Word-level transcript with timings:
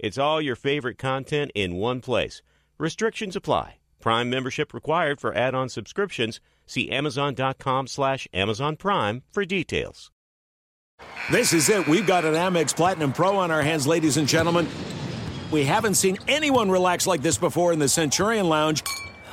It's 0.00 0.16
all 0.16 0.40
your 0.40 0.56
favorite 0.56 0.96
content 0.96 1.52
in 1.54 1.76
one 1.76 2.00
place. 2.00 2.40
Restrictions 2.78 3.36
apply. 3.36 3.76
Prime 4.00 4.30
membership 4.30 4.72
required 4.72 5.20
for 5.20 5.36
add-on 5.36 5.68
subscriptions. 5.68 6.40
See 6.66 6.90
Amazon.com 6.90 7.86
slash 7.86 8.26
Amazon 8.32 8.76
Prime 8.76 9.22
for 9.30 9.44
details. 9.44 10.10
This 11.30 11.52
is 11.52 11.68
it. 11.68 11.86
We've 11.86 12.06
got 12.06 12.24
an 12.24 12.32
Amex 12.32 12.74
Platinum 12.74 13.12
Pro 13.12 13.36
on 13.36 13.50
our 13.50 13.60
hands, 13.60 13.86
ladies 13.86 14.16
and 14.16 14.26
gentlemen. 14.26 14.66
We 15.50 15.64
haven't 15.64 15.94
seen 15.94 16.16
anyone 16.28 16.70
relax 16.70 17.06
like 17.06 17.20
this 17.20 17.36
before 17.36 17.72
in 17.74 17.78
the 17.78 17.88
Centurion 17.88 18.48
Lounge. 18.48 18.82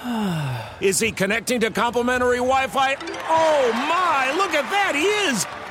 Is 0.82 1.00
he 1.00 1.12
connecting 1.12 1.62
to 1.62 1.72
complimentary 1.72 2.38
Wi 2.38 2.68
Fi? 2.68 2.96
Oh 3.30 3.72
my, 3.74 4.34
look 4.36 4.54
at 4.54 4.70
that, 4.70 4.96
he 4.96 5.06
is! 5.30 5.67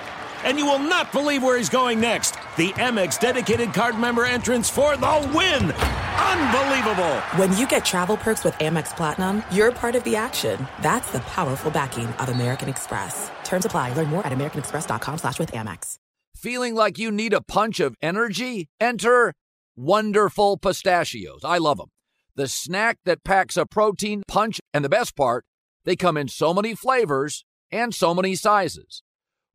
And 0.47 0.59
you 0.59 0.65
will 0.65 0.79
not 0.79 1.11
believe 1.11 1.43
where 1.43 1.59
he's 1.59 1.69
going 1.69 2.01
next. 2.01 2.37
The 2.57 2.71
Amex 2.75 3.19
dedicated 3.19 3.75
card 3.75 3.99
member 3.99 4.25
entrance 4.25 4.71
for 4.71 4.97
the 4.97 5.31
win! 5.35 5.73
Unbelievable! 5.73 7.15
When 7.35 7.57
you 7.57 7.67
get 7.67 7.85
travel 7.85 8.17
perks 8.17 8.45
with 8.45 8.55
Amex 8.55 8.97
Platinum, 8.97 9.43
you're 9.51 9.73
part 9.73 9.97
of 9.97 10.05
the 10.05 10.15
action. 10.15 10.67
That's 10.83 11.11
the 11.11 11.19
powerful 11.21 11.71
backing 11.71 12.07
of 12.07 12.29
American 12.29 12.69
Express. 12.69 13.29
Terms 13.43 13.65
apply. 13.65 13.93
Learn 13.95 14.09
more 14.09 14.25
at 14.25 14.33
americanexpress.com 14.33 15.19
slash 15.19 15.39
with 15.39 15.51
Amex. 15.51 15.97
Feeling 16.37 16.75
like 16.75 16.97
you 16.97 17.11
need 17.11 17.33
a 17.33 17.41
punch 17.41 17.81
of 17.81 17.97
energy? 18.01 18.69
Enter 18.81 19.35
Wonderful 19.75 20.59
Pistachios. 20.59 21.41
I 21.45 21.59
love 21.59 21.79
them. 21.79 21.89
The 22.37 22.47
snack 22.47 22.99
that 23.05 23.25
packs 23.25 23.57
a 23.57 23.67
protein 23.67 24.23
punch, 24.29 24.61
and 24.73 24.85
the 24.85 24.89
best 24.89 25.17
part, 25.17 25.45
they 25.85 25.97
come 25.97 26.17
in 26.17 26.29
so 26.29 26.55
many 26.55 26.75
flavors 26.75 27.45
and 27.73 27.95
so 27.95 28.15
many 28.15 28.37
sizes. 28.37 29.03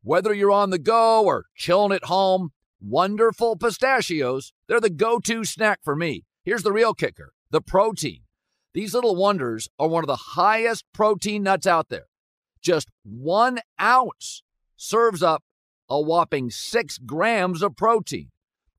Whether 0.04 0.34
you're 0.34 0.50
on 0.50 0.70
the 0.70 0.80
go 0.80 1.24
or 1.24 1.44
chilling 1.54 1.92
at 1.92 2.06
home, 2.06 2.50
Wonderful 2.80 3.54
Pistachios, 3.56 4.52
they're 4.66 4.80
the 4.80 4.90
go 4.90 5.20
to 5.20 5.44
snack 5.44 5.78
for 5.84 5.94
me. 5.94 6.24
Here's 6.44 6.64
the 6.64 6.72
real 6.72 6.92
kicker 6.92 7.32
the 7.50 7.60
protein. 7.60 8.22
These 8.74 8.94
little 8.94 9.14
wonders 9.14 9.68
are 9.78 9.86
one 9.86 10.02
of 10.02 10.08
the 10.08 10.16
highest 10.16 10.86
protein 10.92 11.44
nuts 11.44 11.68
out 11.68 11.88
there. 11.88 12.06
Just 12.60 12.90
one 13.04 13.60
ounce 13.80 14.42
serves 14.76 15.22
up 15.22 15.44
a 15.88 16.00
whopping 16.00 16.50
six 16.50 16.98
grams 16.98 17.62
of 17.62 17.76
protein, 17.76 18.32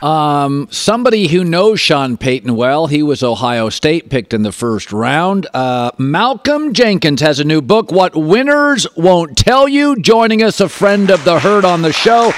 Um, 0.00 0.68
somebody 0.70 1.26
who 1.26 1.42
knows 1.42 1.80
Sean 1.80 2.16
Payton 2.16 2.54
well, 2.54 2.86
he 2.86 3.02
was 3.02 3.24
Ohio 3.24 3.68
State 3.68 4.10
picked 4.10 4.32
in 4.32 4.42
the 4.42 4.52
first 4.52 4.92
round. 4.92 5.48
Uh, 5.52 5.90
Malcolm 5.98 6.72
Jenkins 6.72 7.20
has 7.20 7.40
a 7.40 7.44
new 7.44 7.60
book, 7.60 7.90
What 7.90 8.14
Winners 8.14 8.86
Won't 8.96 9.36
Tell 9.36 9.66
You. 9.66 9.96
Joining 9.96 10.40
us, 10.42 10.60
a 10.60 10.68
friend 10.68 11.10
of 11.10 11.24
the 11.24 11.40
herd 11.40 11.64
on 11.64 11.82
the 11.82 11.92
show. 11.92 12.30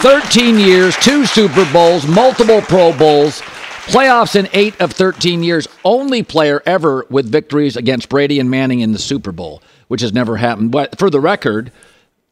13 0.00 0.58
years, 0.58 0.94
two 0.98 1.24
Super 1.24 1.64
Bowls, 1.72 2.06
multiple 2.06 2.60
Pro 2.60 2.92
Bowls, 2.92 3.40
playoffs 3.86 4.36
in 4.36 4.46
eight 4.52 4.78
of 4.78 4.92
13 4.92 5.42
years. 5.42 5.66
Only 5.86 6.22
player 6.22 6.62
ever 6.66 7.06
with 7.08 7.32
victories 7.32 7.78
against 7.78 8.10
Brady 8.10 8.38
and 8.38 8.50
Manning 8.50 8.80
in 8.80 8.92
the 8.92 8.98
Super 8.98 9.32
Bowl, 9.32 9.62
which 9.88 10.02
has 10.02 10.12
never 10.12 10.36
happened. 10.36 10.70
But 10.70 10.98
for 10.98 11.08
the 11.08 11.20
record, 11.20 11.72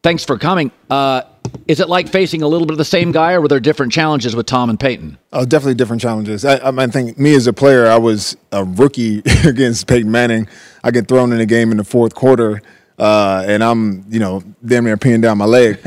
thanks 0.05 0.23
for 0.23 0.37
coming. 0.37 0.71
Uh, 0.87 1.23
is 1.67 1.79
it 1.79 1.89
like 1.89 2.07
facing 2.07 2.43
a 2.43 2.47
little 2.47 2.67
bit 2.67 2.73
of 2.73 2.77
the 2.77 2.85
same 2.85 3.11
guy, 3.11 3.33
or 3.33 3.41
were 3.41 3.47
there 3.47 3.59
different 3.59 3.91
challenges 3.91 4.35
with 4.35 4.45
Tom 4.45 4.69
and 4.69 4.79
Peyton? 4.79 5.17
Oh, 5.33 5.45
definitely 5.45 5.73
different 5.73 5.99
challenges. 5.99 6.45
I, 6.45 6.59
I, 6.63 6.87
think 6.87 7.17
me 7.17 7.33
as 7.33 7.47
a 7.47 7.53
player, 7.53 7.87
I 7.87 7.97
was 7.97 8.37
a 8.51 8.63
rookie 8.63 9.23
against 9.45 9.87
Peyton 9.87 10.11
Manning. 10.11 10.47
I 10.83 10.91
get 10.91 11.07
thrown 11.07 11.31
in 11.31 11.39
the 11.39 11.45
game 11.47 11.71
in 11.71 11.77
the 11.77 11.83
fourth 11.83 12.13
quarter, 12.13 12.61
uh, 12.99 13.45
and 13.47 13.63
I'm, 13.63 14.05
you 14.07 14.19
know, 14.19 14.43
damn 14.63 14.83
near 14.83 14.95
peeing 14.95 15.23
down 15.23 15.39
my 15.39 15.45
leg. 15.45 15.79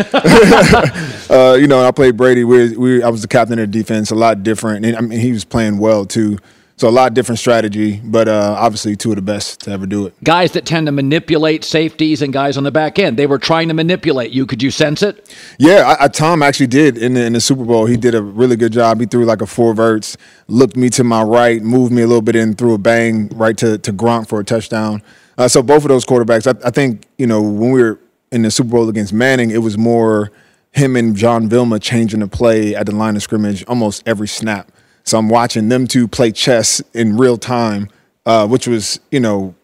uh, 1.31 1.55
you 1.55 1.69
know, 1.69 1.87
I 1.87 1.93
played 1.93 2.17
Brady. 2.17 2.43
We, 2.43 2.77
we, 2.77 3.03
I 3.05 3.11
was 3.11 3.23
the 3.23 3.29
captain 3.29 3.61
of 3.61 3.71
the 3.71 3.79
defense. 3.79 4.11
A 4.11 4.17
lot 4.17 4.43
different, 4.43 4.85
and 4.85 4.97
I 4.97 5.00
mean, 5.00 5.21
he 5.21 5.31
was 5.31 5.45
playing 5.45 5.79
well 5.79 6.05
too. 6.05 6.39
So 6.78 6.89
a 6.89 6.91
lot 6.91 7.09
of 7.09 7.15
different 7.15 7.41
strategy, 7.41 8.00
but 8.05 8.28
uh, 8.28 8.55
obviously 8.56 8.94
two 8.94 9.11
of 9.11 9.16
the 9.16 9.22
best 9.22 9.62
to 9.62 9.72
ever 9.72 9.84
do 9.84 10.06
it. 10.06 10.15
Guys 10.22 10.53
that 10.53 10.65
tend 10.65 10.87
to 10.87 10.93
manipulate 10.93 11.65
safeties 11.65 12.22
and 12.22 12.33
guys 12.33 12.56
on 12.56 12.62
the 12.62 12.71
back 12.71 13.00
end. 13.00 13.19
They 13.19 13.27
were 13.27 13.39
trying 13.39 13.66
to 13.66 13.75
manipulate 13.75 14.31
you. 14.31 14.47
Could 14.47 14.62
you 14.62 14.71
sense 14.71 15.03
it? 15.03 15.34
Yeah, 15.59 15.97
I, 15.99 16.05
I, 16.05 16.09
Tom 16.09 16.41
actually 16.41 16.69
did 16.69 16.97
in 16.97 17.15
the, 17.15 17.25
in 17.25 17.33
the 17.33 17.41
Super 17.41 17.65
Bowl. 17.65 17.87
He 17.87 17.97
did 17.97 18.15
a 18.15 18.22
really 18.22 18.55
good 18.55 18.72
job. 18.72 19.00
He 19.00 19.06
threw 19.06 19.25
like 19.25 19.43
a 19.43 19.47
four 19.47 19.75
verts, 19.75 20.17
looked 20.47 20.77
me 20.77 20.88
to 20.91 21.03
my 21.03 21.21
right, 21.21 21.61
moved 21.61 21.93
me 21.93 22.03
a 22.03 22.06
little 22.06 22.22
bit 22.22 22.37
in, 22.37 22.55
threw 22.55 22.75
a 22.75 22.78
bang 22.78 23.28
right 23.31 23.56
to, 23.56 23.78
to 23.78 23.93
Gronk 23.93 24.28
for 24.28 24.38
a 24.38 24.44
touchdown. 24.44 25.03
Uh, 25.37 25.49
so 25.49 25.65
both 25.65 25.83
of 25.83 25.88
those 25.88 26.05
quarterbacks, 26.05 26.47
I, 26.47 26.65
I 26.65 26.71
think, 26.71 27.06
you 27.19 27.27
know, 27.27 27.43
when 27.43 27.72
we 27.72 27.83
were 27.83 27.99
in 28.31 28.43
the 28.43 28.53
Super 28.53 28.71
Bowl 28.71 28.88
against 28.88 29.12
Manning, 29.12 29.50
it 29.50 29.59
was 29.59 29.77
more 29.77 30.31
him 30.71 30.94
and 30.94 31.17
John 31.17 31.49
Vilma 31.49 31.81
changing 31.81 32.21
the 32.21 32.28
play 32.28 32.77
at 32.77 32.87
the 32.87 32.94
line 32.94 33.17
of 33.17 33.22
scrimmage 33.25 33.65
almost 33.67 34.06
every 34.06 34.28
snap. 34.28 34.71
So 35.09 35.19
I'm 35.19 35.31
watching 35.31 35.71
them 35.71 35.87
two 35.87 36.07
play 36.07 36.33
chess 36.33 36.83
in 36.93 37.17
real 37.17 37.39
time, 37.39 37.89
uh, 38.27 38.47
which 38.47 38.69
was, 38.69 39.01
you 39.11 39.21
know, 39.21 39.55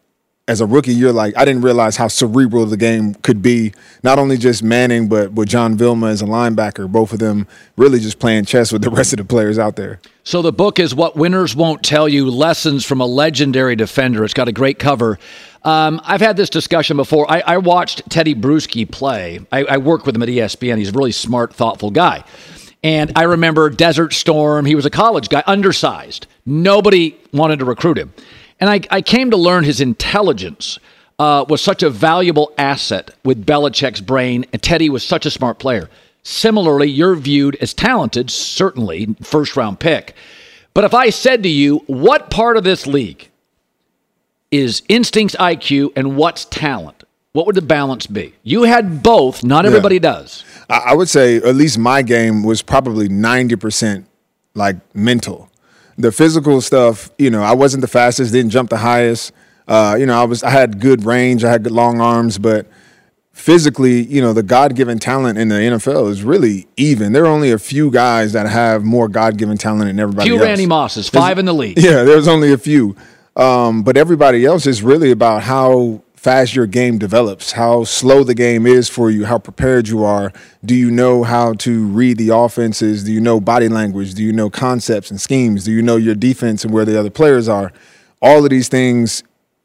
as 0.48 0.62
a 0.62 0.66
rookie, 0.66 0.94
you're 0.94 1.12
like, 1.12 1.36
I 1.36 1.44
didn't 1.44 1.62
realize 1.62 1.96
how 1.96 2.08
cerebral 2.08 2.64
the 2.64 2.76
game 2.78 3.14
could 3.16 3.42
be. 3.42 3.72
Not 4.02 4.18
only 4.18 4.38
just 4.38 4.62
Manning, 4.62 5.08
but 5.08 5.32
with 5.32 5.48
John 5.48 5.76
Vilma 5.76 6.06
as 6.08 6.22
a 6.22 6.26
linebacker, 6.26 6.90
both 6.90 7.12
of 7.12 7.18
them 7.18 7.46
really 7.76 7.98
just 7.98 8.18
playing 8.18 8.46
chess 8.46 8.72
with 8.72 8.80
the 8.80 8.90
rest 8.98 9.12
of 9.12 9.18
the 9.18 9.24
players 9.24 9.58
out 9.58 9.76
there. 9.76 10.00
So 10.22 10.40
the 10.40 10.52
book 10.52 10.78
is 10.78 10.94
What 10.94 11.14
Winners 11.14 11.54
Won't 11.54 11.82
Tell 11.82 12.08
You 12.08 12.30
Lessons 12.30 12.84
from 12.86 13.02
a 13.02 13.06
Legendary 13.06 13.76
Defender. 13.76 14.24
It's 14.24 14.34
got 14.34 14.48
a 14.48 14.52
great 14.52 14.78
cover. 14.78 15.18
Um, 15.62 16.00
I've 16.04 16.22
had 16.22 16.38
this 16.38 16.48
discussion 16.48 16.96
before. 16.96 17.30
I, 17.30 17.40
I 17.40 17.58
watched 17.58 18.08
Tedy 18.08 18.34
Bruschi 18.34 18.90
play. 18.90 19.40
I, 19.52 19.64
I 19.64 19.76
work 19.76 20.06
with 20.06 20.14
him 20.14 20.22
at 20.22 20.28
ESPN. 20.30 20.78
He's 20.78 20.88
a 20.90 20.92
really 20.92 21.12
smart, 21.12 21.54
thoughtful 21.54 21.90
guy. 21.90 22.24
And 22.84 23.12
I 23.16 23.22
remember 23.22 23.70
Desert 23.70 24.12
Swarm. 24.12 24.66
He 24.66 24.74
was 24.74 24.84
a 24.84 24.90
college 24.90 25.30
guy, 25.30 25.42
undersized. 25.46 26.26
Nobody 26.44 27.18
wanted 27.32 27.60
to 27.60 27.64
recruit 27.64 27.96
him. 27.96 28.12
And 28.60 28.68
I, 28.68 28.82
I 28.90 29.00
came 29.00 29.30
to 29.30 29.38
learn 29.38 29.64
his 29.64 29.80
intelligence 29.80 30.78
uh, 31.18 31.46
was 31.48 31.62
such 31.62 31.82
a 31.82 31.88
valuable 31.88 32.52
asset 32.58 33.10
with 33.24 33.46
Belichick's 33.46 34.02
brain, 34.02 34.44
and 34.52 34.60
Tedy 34.60 34.90
was 34.90 35.02
such 35.02 35.24
a 35.24 35.30
smart 35.30 35.58
player. 35.58 35.88
Similarly, 36.24 36.88
you're 36.90 37.14
viewed 37.14 37.56
as 37.56 37.72
talented, 37.72 38.30
certainly, 38.30 39.14
first 39.22 39.56
round 39.56 39.80
pick. 39.80 40.14
But 40.74 40.84
if 40.84 40.92
I 40.92 41.10
said 41.10 41.42
to 41.44 41.48
you, 41.48 41.78
what 41.86 42.30
part 42.30 42.56
of 42.56 42.64
this 42.64 42.86
league 42.86 43.30
is 44.50 44.82
instincts, 44.88 45.36
IQ, 45.36 45.92
and 45.96 46.16
what's 46.16 46.44
talent? 46.44 47.04
What 47.32 47.46
would 47.46 47.56
the 47.56 47.62
balance 47.62 48.06
be? 48.06 48.34
You 48.42 48.62
had 48.62 49.02
both. 49.02 49.42
Not 49.42 49.66
everybody 49.66 49.96
yeah. 49.96 50.00
does. 50.02 50.44
I 50.68 50.94
would 50.94 51.08
say 51.08 51.36
at 51.36 51.54
least 51.54 51.78
my 51.78 52.02
game 52.02 52.42
was 52.42 52.62
probably 52.62 53.08
90% 53.08 54.04
like 54.54 54.76
mental. 54.94 55.50
The 55.96 56.10
physical 56.10 56.60
stuff, 56.60 57.10
you 57.18 57.30
know, 57.30 57.42
I 57.42 57.52
wasn't 57.52 57.82
the 57.82 57.88
fastest, 57.88 58.32
didn't 58.32 58.50
jump 58.50 58.70
the 58.70 58.78
highest. 58.78 59.32
Uh, 59.68 59.96
you 59.98 60.06
know, 60.06 60.20
I 60.20 60.24
was 60.24 60.42
I 60.42 60.50
had 60.50 60.80
good 60.80 61.04
range, 61.04 61.44
I 61.44 61.50
had 61.50 61.62
good 61.64 61.72
long 61.72 62.00
arms, 62.00 62.38
but 62.38 62.66
physically, 63.32 64.02
you 64.04 64.20
know, 64.20 64.32
the 64.32 64.42
God-given 64.42 64.98
talent 64.98 65.38
in 65.38 65.48
the 65.48 65.56
NFL 65.56 66.10
is 66.10 66.22
really 66.22 66.66
even. 66.76 67.12
There 67.12 67.24
are 67.24 67.28
only 67.28 67.50
a 67.50 67.58
few 67.58 67.90
guys 67.90 68.32
that 68.32 68.46
have 68.46 68.84
more 68.84 69.08
God-given 69.08 69.58
talent 69.58 69.86
than 69.86 69.98
everybody 69.98 70.28
few 70.28 70.36
else. 70.38 70.44
Randy 70.44 70.66
Mosses, 70.66 71.08
five 71.08 71.36
there's, 71.36 71.38
in 71.38 71.46
the 71.46 71.54
league. 71.54 71.78
Yeah, 71.82 72.04
there's 72.04 72.28
only 72.28 72.52
a 72.52 72.58
few. 72.58 72.96
Um, 73.36 73.82
but 73.82 73.96
everybody 73.96 74.44
else 74.44 74.66
is 74.66 74.82
really 74.82 75.10
about 75.10 75.42
how 75.42 76.02
fast 76.24 76.54
your 76.54 76.66
game 76.66 76.96
develops, 76.96 77.52
how 77.52 77.84
slow 77.84 78.24
the 78.24 78.32
game 78.34 78.66
is 78.66 78.88
for 78.88 79.10
you, 79.10 79.26
how 79.26 79.38
prepared 79.38 79.88
you 79.88 80.02
are. 80.02 80.32
Do 80.64 80.74
you 80.74 80.90
know 80.90 81.22
how 81.22 81.52
to 81.52 81.86
read 81.88 82.16
the 82.16 82.30
offenses? 82.30 83.04
Do 83.04 83.12
you 83.12 83.20
know 83.20 83.40
body 83.40 83.68
language? 83.68 84.14
Do 84.14 84.24
you 84.24 84.32
know 84.32 84.48
concepts 84.48 85.10
and 85.10 85.20
schemes? 85.20 85.66
Do 85.66 85.72
you 85.72 85.82
know 85.82 85.96
your 85.96 86.14
defense 86.14 86.64
and 86.64 86.72
where 86.72 86.86
the 86.86 86.98
other 86.98 87.10
players 87.10 87.46
are? 87.46 87.74
All 88.22 88.42
of 88.42 88.48
these 88.48 88.68
things 88.68 89.22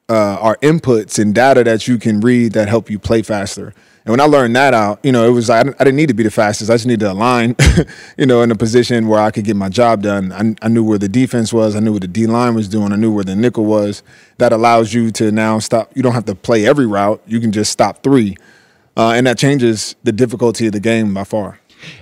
uh, 0.09 0.37
are 0.41 0.57
inputs 0.57 1.17
and 1.17 1.33
data 1.33 1.63
that 1.63 1.87
you 1.87 1.97
can 1.97 2.19
read 2.19 2.51
that 2.51 2.67
help 2.67 2.89
you 2.89 2.99
play 2.99 3.21
faster. 3.21 3.73
And 4.09 4.13
when 4.13 4.21
I 4.21 4.25
learned 4.25 4.55
that 4.55 4.73
out, 4.73 4.99
you 5.03 5.11
know, 5.11 5.27
it 5.27 5.29
was 5.29 5.51
I 5.51 5.61
didn't, 5.61 5.75
I 5.79 5.83
didn't 5.83 5.97
need 5.97 6.07
to 6.07 6.15
be 6.15 6.23
the 6.23 6.31
fastest. 6.31 6.71
I 6.71 6.73
just 6.73 6.87
needed 6.87 7.01
to 7.01 7.11
align, 7.11 7.55
you 8.17 8.25
know, 8.25 8.41
in 8.41 8.49
a 8.49 8.55
position 8.55 9.07
where 9.07 9.19
I 9.19 9.29
could 9.29 9.45
get 9.45 9.55
my 9.55 9.69
job 9.69 10.01
done. 10.01 10.31
I, 10.31 10.65
I 10.65 10.67
knew 10.67 10.83
where 10.83 10.97
the 10.97 11.07
defense 11.07 11.53
was. 11.53 11.75
I 11.75 11.79
knew 11.79 11.93
what 11.93 12.01
the 12.01 12.07
D 12.07 12.25
line 12.25 12.55
was 12.55 12.67
doing. 12.67 12.91
I 12.91 12.95
knew 12.95 13.13
where 13.13 13.23
the 13.23 13.35
nickel 13.35 13.65
was. 13.65 14.01
That 14.39 14.51
allows 14.51 14.95
you 14.95 15.11
to 15.11 15.31
now 15.31 15.59
stop. 15.59 15.95
You 15.95 16.01
don't 16.01 16.13
have 16.13 16.25
to 16.25 16.33
play 16.33 16.65
every 16.65 16.87
route. 16.87 17.21
You 17.27 17.39
can 17.39 17.51
just 17.51 17.71
stop 17.71 18.01
three, 18.01 18.35
uh, 18.97 19.11
and 19.11 19.27
that 19.27 19.37
changes 19.37 19.95
the 20.03 20.11
difficulty 20.11 20.65
of 20.65 20.73
the 20.73 20.79
game 20.79 21.13
by 21.13 21.23
far. 21.23 21.59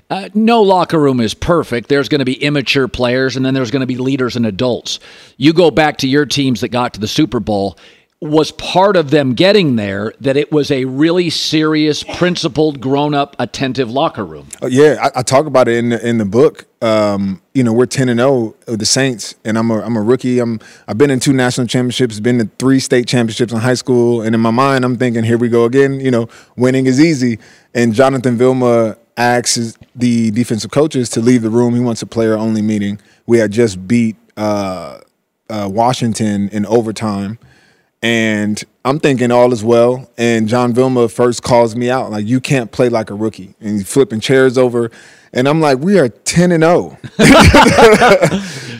Uh, 0.09 0.29
no 0.33 0.61
locker 0.61 0.99
room 1.01 1.19
is 1.19 1.33
perfect. 1.33 1.89
There's 1.89 2.07
going 2.07 2.19
to 2.19 2.25
be 2.25 2.41
immature 2.41 2.87
players, 2.87 3.35
and 3.35 3.45
then 3.45 3.53
there's 3.53 3.69
going 3.69 3.81
to 3.81 3.85
be 3.85 3.97
leaders 3.97 4.37
and 4.37 4.45
adults. 4.45 5.01
You 5.35 5.51
go 5.51 5.71
back 5.71 5.97
to 5.97 6.07
your 6.07 6.25
teams 6.25 6.61
that 6.61 6.69
got 6.69 6.93
to 6.93 7.01
the 7.01 7.07
Super 7.07 7.41
Bowl 7.41 7.77
was 8.19 8.51
part 8.51 8.95
of 8.95 9.11
them 9.11 9.35
getting 9.35 9.75
there 9.75 10.11
that 10.19 10.35
it 10.35 10.51
was 10.51 10.71
a 10.71 10.85
really 10.85 11.29
serious, 11.29 12.01
principled, 12.01 12.81
grown 12.81 13.13
up, 13.13 13.35
attentive 13.37 13.91
locker 13.91 14.25
room. 14.25 14.47
Uh, 14.61 14.67
yeah, 14.67 14.97
I, 15.01 15.19
I, 15.19 15.21
talk 15.21 15.45
about 15.45 15.67
it 15.67 15.77
in 15.77 15.89
the, 15.89 16.07
in 16.07 16.17
the 16.17 16.25
book. 16.25 16.65
Um, 16.81 17.43
you 17.53 17.63
know, 17.63 17.73
we're 17.73 17.85
ten 17.85 18.09
and 18.09 18.19
zero 18.19 18.29
oh 18.31 18.55
with 18.67 18.79
the 18.79 18.87
Saints, 18.87 19.35
and 19.45 19.57
I'm 19.57 19.69
a 19.69 19.81
I'm 19.81 19.95
a 19.95 20.01
rookie. 20.01 20.39
I'm 20.39 20.59
I've 20.87 20.97
been 20.97 21.11
in 21.11 21.19
two 21.19 21.33
national 21.33 21.67
championships, 21.67 22.19
been 22.19 22.39
to 22.39 22.49
three 22.57 22.79
state 22.79 23.07
championships 23.07 23.53
in 23.53 23.59
high 23.59 23.75
school, 23.75 24.21
and 24.21 24.33
in 24.33 24.41
my 24.41 24.51
mind, 24.51 24.83
I'm 24.83 24.97
thinking, 24.97 25.23
here 25.23 25.37
we 25.37 25.49
go 25.49 25.65
again. 25.65 25.99
You 25.99 26.09
know, 26.09 26.27
winning 26.55 26.87
is 26.87 26.99
easy. 26.99 27.37
And 27.75 27.93
Jonathan 27.93 28.35
Vilma 28.35 28.97
asks 29.15 29.77
the 29.95 30.31
defensive 30.31 30.71
coaches 30.71 31.09
to 31.09 31.19
leave 31.19 31.43
the 31.43 31.49
room. 31.51 31.75
He 31.75 31.81
wants 31.81 32.01
a 32.01 32.07
player 32.07 32.35
only 32.35 32.63
meeting. 32.63 32.99
We 33.27 33.37
had 33.37 33.51
just 33.51 33.87
beat 33.87 34.15
uh, 34.35 35.01
uh, 35.49 35.69
Washington 35.71 36.49
in 36.49 36.65
overtime 36.65 37.37
and 38.01 38.63
I'm 38.85 38.99
thinking 38.99 39.31
all 39.31 39.51
is 39.51 39.63
well. 39.63 40.09
And 40.17 40.47
John 40.47 40.73
Vilma 40.73 41.09
first 41.09 41.41
calls 41.43 41.75
me 41.75 41.89
out, 41.89 42.11
like, 42.11 42.25
you 42.25 42.39
can't 42.39 42.71
play 42.71 42.89
like 42.89 43.09
a 43.09 43.15
rookie. 43.15 43.55
And 43.59 43.77
he's 43.77 43.91
flipping 43.91 44.19
chairs 44.19 44.57
over. 44.57 44.91
And 45.33 45.47
I'm 45.47 45.59
like, 45.59 45.79
we 45.79 45.99
are 45.99 46.07
10 46.07 46.51
and 46.51 46.63
0. 46.63 46.97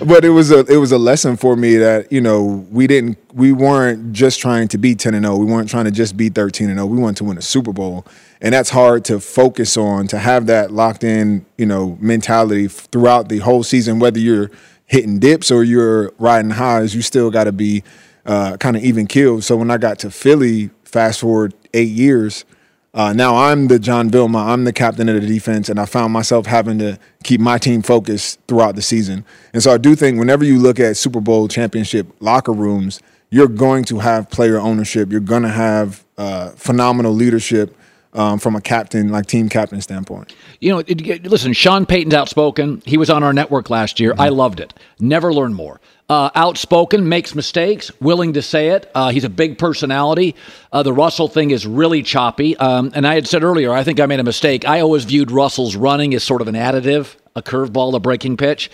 but 0.06 0.24
it 0.24 0.30
was 0.30 0.52
a 0.52 0.60
it 0.72 0.78
was 0.78 0.92
a 0.92 0.98
lesson 0.98 1.36
for 1.36 1.56
me 1.56 1.76
that, 1.76 2.12
you 2.12 2.22
know, 2.22 2.66
we 2.72 2.88
didn't 2.88 3.18
we 3.34 3.52
weren't 3.52 4.14
just 4.14 4.40
trying 4.40 4.68
to 4.70 4.78
be 4.78 4.96
10 4.96 5.14
and 5.14 5.26
0. 5.26 5.38
We 5.38 5.46
weren't 5.46 5.70
trying 5.70 5.86
to 5.86 5.92
just 5.92 6.16
be 6.16 6.30
13 6.30 6.70
and 6.70 6.80
0. 6.80 6.86
We 6.86 6.98
wanted 6.98 7.18
to 7.18 7.24
win 7.26 7.38
a 7.38 7.42
Super 7.42 7.74
Bowl. 7.74 8.06
And 8.40 8.54
that's 8.54 8.70
hard 8.70 9.04
to 9.06 9.20
focus 9.20 9.78
on, 9.78 10.08
to 10.08 10.20
have 10.20 10.46
that 10.46 10.72
locked 10.72 11.04
in, 11.04 11.46
you 11.58 11.66
know, 11.66 11.98
mentality 12.00 12.68
throughout 12.68 13.30
the 13.30 13.40
whole 13.40 13.64
season, 13.64 14.00
whether 14.00 14.20
you're 14.20 14.52
hitting 14.86 15.20
dips 15.20 15.52
or 15.52 15.64
you're 15.64 16.14
riding 16.18 16.52
highs, 16.52 16.96
you 16.96 17.02
still 17.02 17.30
got 17.30 17.44
to 17.46 17.52
be 17.52 17.84
uh, 18.28 18.58
kind 18.58 18.76
of 18.76 18.84
even 18.84 19.08
killed. 19.08 19.44
So 19.44 19.56
when 19.56 19.72
I 19.72 19.78
got 19.78 20.00
to 20.00 20.12
Philly, 20.12 20.70
fast 20.84 21.22
forward 21.22 21.54
eight 21.74 21.90
years, 21.90 22.46
uh, 22.94 23.14
now 23.14 23.36
I'm 23.36 23.68
the 23.68 23.80
John 23.80 24.10
Vilma. 24.10 24.40
I'm 24.40 24.64
the 24.64 24.74
captain 24.74 25.08
of 25.08 25.22
the 25.22 25.28
defense, 25.28 25.70
and 25.70 25.80
I 25.80 25.86
found 25.86 26.14
myself 26.14 26.46
having 26.46 26.80
to 26.80 26.98
keep 27.24 27.40
my 27.40 27.58
team 27.58 27.82
focused 27.82 28.40
throughout 28.48 28.76
the 28.76 28.82
season. 28.82 29.24
And 29.54 29.62
so 29.62 29.72
I 29.72 29.78
do 29.78 29.96
think 29.96 30.18
whenever 30.18 30.44
you 30.44 30.58
look 30.60 30.80
at 30.80 30.98
Super 30.98 31.22
Bowl 31.22 31.48
championship 31.48 32.08
locker 32.20 32.54
rooms, 32.54 33.02
you're 33.30 33.48
going 33.48 33.84
to 33.86 34.00
have 34.00 34.30
player 34.30 34.58
ownership. 34.58 35.12
You're 35.12 35.20
going 35.20 35.44
to 35.44 35.50
have 35.50 36.04
uh, 36.18 36.50
phenomenal 36.52 37.14
leadership. 37.14 37.76
Um, 38.18 38.40
from 38.40 38.56
a 38.56 38.62
captain, 38.62 39.10
like 39.10 39.28
team 39.28 39.48
captain 39.48 39.80
standpoint. 39.80 40.36
You 40.60 40.72
know, 40.72 40.80
it, 40.80 41.24
listen, 41.24 41.54
Sean 41.54 41.86
Payton's 41.86 42.16
outspoken. 42.16 42.82
He 42.84 42.98
was 42.98 43.12
on 43.12 43.22
our 43.22 43.32
network 43.32 43.70
last 43.70 44.00
year. 44.00 44.14
Mm-hmm. 44.14 44.22
I 44.22 44.30
loved 44.30 44.60
it. 44.60 44.74
Never 45.00 45.32
learn 45.32 45.54
more. 45.54 45.80
Uh, 46.10 46.30
outspoken, 46.36 47.10
makes 47.10 47.36
mistakes, 47.36 47.92
willing 48.00 48.34
to 48.34 48.42
say 48.42 48.70
it. 48.70 48.90
Uh, 48.96 49.10
he's 49.10 49.26
a 49.26 49.30
big 49.30 49.58
personality. 49.58 50.36
Uh, 50.72 50.82
the 50.82 50.94
Russell 50.94 51.28
thing 51.28 51.52
is 51.52 51.68
really 51.68 52.02
choppy. 52.02 52.56
Um, 52.58 52.92
and 52.96 53.06
I 53.06 53.14
had 53.14 53.28
said 53.28 53.44
earlier, 53.44 53.74
I 53.74 53.84
think 53.84 54.00
I 54.00 54.06
made 54.06 54.22
a 54.22 54.24
mistake. 54.24 54.66
I 54.66 54.80
always 54.80 55.04
viewed 55.04 55.30
Russell's 55.30 55.76
running 55.76 56.14
as 56.16 56.24
sort 56.24 56.42
of 56.42 56.48
an 56.48 56.56
additive, 56.56 57.18
a 57.36 57.44
curveball, 57.44 57.94
a 57.94 58.00
breaking 58.00 58.38
pitch. 58.38 58.72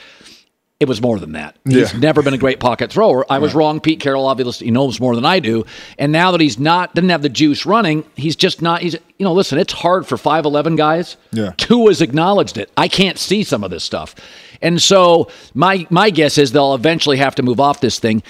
It 0.83 0.89
was 0.89 1.01
more 1.01 1.17
than 1.17 1.31
that. 1.31 1.55
He's 1.65 1.93
never 1.93 2.21
been 2.21 2.33
a 2.33 2.37
great 2.37 2.59
pocket 2.59 2.91
thrower. 2.91 3.25
I 3.31 3.39
was 3.39 3.53
right. 3.53 3.59
wrong. 3.59 3.79
Pete 3.79 4.01
Carroll 4.01 4.25
obviously 4.25 4.69
knows 4.69 4.99
more 4.99 5.15
than 5.15 5.23
I 5.23 5.39
do. 5.39 5.65
And 5.97 6.11
now 6.11 6.31
that 6.31 6.41
he's 6.41 6.59
not 6.59 6.93
doesn't 6.93 7.09
have 7.09 7.21
the 7.21 7.29
juice 7.29 7.65
running, 7.65 8.03
he's 8.15 8.35
just 8.35 8.61
not. 8.61 8.81
He's 8.81 8.93
you 8.93 9.23
know, 9.23 9.31
listen, 9.31 9.57
it's 9.57 9.71
hard 9.71 10.05
for 10.05 10.17
five 10.17 10.43
eleven 10.43 10.75
guys. 10.75 11.15
Yeah. 11.31 11.53
two 11.55 11.87
has 11.87 12.01
acknowledged 12.01 12.57
it. 12.57 12.69
I 12.75 12.89
can't 12.89 13.17
see 13.17 13.45
some 13.45 13.63
of 13.63 13.71
this 13.71 13.85
stuff. 13.85 14.13
And 14.61 14.81
so 14.81 15.29
my 15.53 15.87
my 15.89 16.09
guess 16.09 16.37
is 16.37 16.51
they'll 16.51 16.75
eventually 16.75 17.17
have 17.17 17.35
to 17.35 17.43
move 17.43 17.61
off 17.61 17.79
this 17.79 17.97
thing. 17.97 18.21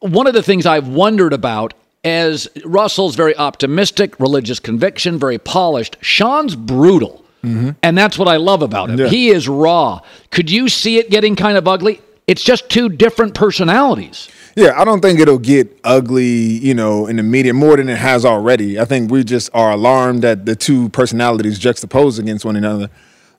One 0.00 0.26
of 0.26 0.34
the 0.34 0.42
things 0.42 0.66
I've 0.66 0.88
wondered 0.88 1.32
about 1.32 1.74
as 2.02 2.48
Russell's 2.64 3.14
very 3.14 3.36
optimistic, 3.36 4.18
religious 4.18 4.58
conviction, 4.58 5.20
very 5.20 5.38
polished. 5.38 5.96
Sean's 6.00 6.56
brutal. 6.56 7.21
Mm-hmm. 7.42 7.70
And 7.82 7.98
that's 7.98 8.18
what 8.18 8.28
I 8.28 8.36
love 8.36 8.62
about 8.62 8.90
him. 8.90 8.98
Yeah. 8.98 9.08
He 9.08 9.30
is 9.30 9.48
raw. 9.48 10.00
Could 10.30 10.50
you 10.50 10.68
see 10.68 10.98
it 10.98 11.10
getting 11.10 11.36
kind 11.36 11.56
of 11.58 11.66
ugly? 11.66 12.00
It's 12.26 12.42
just 12.42 12.68
two 12.68 12.88
different 12.88 13.34
personalities. 13.34 14.28
Yeah, 14.54 14.80
I 14.80 14.84
don't 14.84 15.00
think 15.00 15.18
it'll 15.18 15.38
get 15.38 15.80
ugly, 15.82 16.24
you 16.24 16.74
know, 16.74 17.06
in 17.06 17.16
the 17.16 17.22
media 17.22 17.52
more 17.52 17.76
than 17.76 17.88
it 17.88 17.98
has 17.98 18.24
already. 18.24 18.78
I 18.78 18.84
think 18.84 19.10
we 19.10 19.24
just 19.24 19.50
are 19.54 19.72
alarmed 19.72 20.22
that 20.22 20.46
the 20.46 20.54
two 20.54 20.88
personalities 20.90 21.58
juxtaposed 21.58 22.20
against 22.20 22.44
one 22.44 22.56
another. 22.56 22.90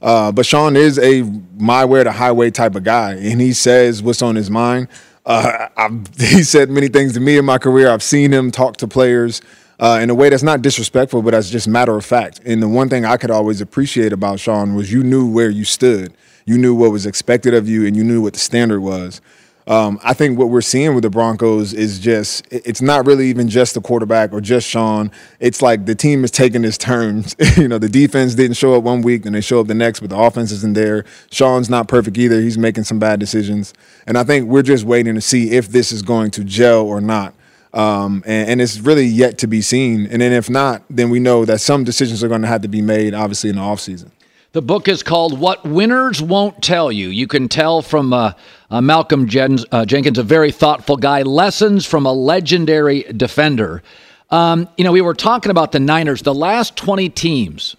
Uh, 0.02 0.32
but 0.32 0.46
Sean 0.46 0.76
is 0.76 1.00
a 1.00 1.22
my 1.58 1.86
way 1.86 2.04
to 2.04 2.12
highway 2.12 2.52
type 2.52 2.76
of 2.76 2.84
guy, 2.84 3.14
and 3.14 3.40
he 3.40 3.54
says 3.54 4.04
what's 4.04 4.22
on 4.22 4.36
his 4.36 4.50
mind. 4.50 4.90
Uh, 5.26 5.70
he 6.20 6.44
said 6.44 6.70
many 6.70 6.90
things 6.90 7.14
to 7.14 7.22
me 7.22 7.38
in 7.38 7.46
my 7.46 7.58
career. 7.58 7.90
I've 7.90 8.04
seen 8.04 8.34
him 8.34 8.52
talk 8.52 8.78
to 8.78 8.88
players 8.88 9.42
uh, 9.84 10.00
in 10.02 10.10
a 10.10 10.16
way 10.16 10.30
that's 10.30 10.44
not 10.44 10.62
disrespectful, 10.62 11.22
but 11.22 11.32
that's 11.32 11.50
just 11.50 11.68
matter 11.68 11.94
of 11.98 12.06
fact. 12.06 12.40
And 12.46 12.64
the 12.64 12.70
one 12.70 12.88
thing 12.88 13.04
I 13.04 13.18
could 13.18 13.30
always 13.30 13.60
appreciate 13.60 14.14
about 14.14 14.40
Sean 14.40 14.76
was 14.76 14.94
you 14.94 15.04
knew 15.04 15.30
where 15.30 15.50
you 15.50 15.66
stood, 15.66 16.14
you 16.46 16.58
knew 16.58 16.74
what 16.74 16.90
was 16.90 17.06
expected 17.06 17.54
of 17.54 17.68
you, 17.68 17.86
and 17.86 17.94
you 17.94 18.02
knew 18.02 18.22
what 18.22 18.32
the 18.32 18.40
standard 18.40 18.80
was. 18.80 19.20
Um, 19.68 20.00
I 20.02 20.14
think 20.14 20.40
what 20.40 20.48
we're 20.50 20.62
seeing 20.62 20.96
with 20.96 21.04
the 21.04 21.10
Broncos 21.10 21.74
is 21.74 22.00
just 22.00 22.48
it's 22.50 22.82
not 22.82 23.06
really 23.06 23.28
even 23.28 23.50
just 23.50 23.74
the 23.74 23.82
quarterback 23.82 24.32
or 24.32 24.40
just 24.40 24.70
Sean. 24.70 25.12
It's 25.42 25.62
like 25.62 25.86
the 25.86 25.96
team 25.96 26.24
is 26.24 26.32
taking 26.32 26.64
its 26.64 26.78
turns. 26.78 27.36
you 27.58 27.68
know, 27.68 27.78
the 27.78 27.90
defense 27.90 28.36
didn't 28.36 28.56
show 28.56 28.76
up 28.76 28.84
one 28.84 29.02
week 29.02 29.26
and 29.26 29.36
they 29.36 29.42
show 29.42 29.60
up 29.60 29.68
the 29.68 29.74
next, 29.74 30.00
but 30.00 30.10
the 30.10 30.18
offense 30.18 30.52
isn't 30.52 30.76
there. 30.76 31.04
Sean's 31.30 31.70
not 31.70 31.90
perfect 31.90 32.18
either. 32.18 32.40
He's 32.40 32.58
making 32.58 32.86
some 32.86 33.00
bad 33.00 33.20
decisions. 33.20 33.74
And 34.08 34.18
I 34.18 34.24
think 34.24 34.48
we're 34.48 34.64
just 34.64 34.86
waiting 34.86 35.16
to 35.16 35.22
see 35.22 35.52
if 35.52 35.70
this 35.70 35.92
is 35.92 36.02
going 36.02 36.32
to 36.32 36.44
gel 36.46 36.86
or 36.86 37.02
not. 37.02 37.34
Um, 37.74 38.24
and, 38.28 38.50
and, 38.50 38.62
it's 38.62 38.80
really 38.80 39.06
yet 39.06 39.40
to 39.40 39.48
be 39.48 39.64
seen. 39.64 40.06
And 40.06 40.22
then 40.22 40.32
if 40.32 40.48
not, 40.48 40.84
then 40.92 41.10
we 41.10 41.20
know 41.20 41.44
that 41.46 41.60
some 41.60 41.84
decisions 41.84 42.24
are 42.24 42.28
going 42.28 42.44
to 42.44 42.48
have 42.48 42.62
to 42.62 42.68
be 42.68 42.84
made, 42.84 43.16
obviously, 43.16 43.50
in 43.50 43.56
the 43.56 43.64
offseason. 43.64 44.12
The 44.52 44.62
book 44.62 44.88
is 44.88 45.02
called 45.02 45.40
What 45.40 45.66
Winners 45.66 46.22
Won't 46.22 46.62
Tell 46.62 46.92
You. 46.92 47.10
You 47.10 47.26
can 47.26 47.50
tell 47.50 47.82
from 47.82 48.14
uh, 48.14 48.34
uh, 48.70 48.82
Malcolm 48.82 49.28
Jens, 49.28 49.66
uh, 49.72 49.86
Jenkins, 49.86 50.20
a 50.20 50.24
very 50.24 50.52
thoughtful 50.52 50.98
guy, 50.98 51.24
lessons 51.24 51.88
from 51.88 52.06
a 52.06 52.14
legendary 52.14 53.02
defender. 53.02 53.82
Um, 54.30 54.70
you 54.78 54.84
know, 54.84 54.92
we 54.92 55.02
were 55.02 55.16
talking 55.16 55.50
about 55.50 55.72
the 55.72 55.80
Niners. 55.80 56.22
The 56.22 56.36
last 56.36 56.76
20 56.76 57.10
teams 57.10 57.76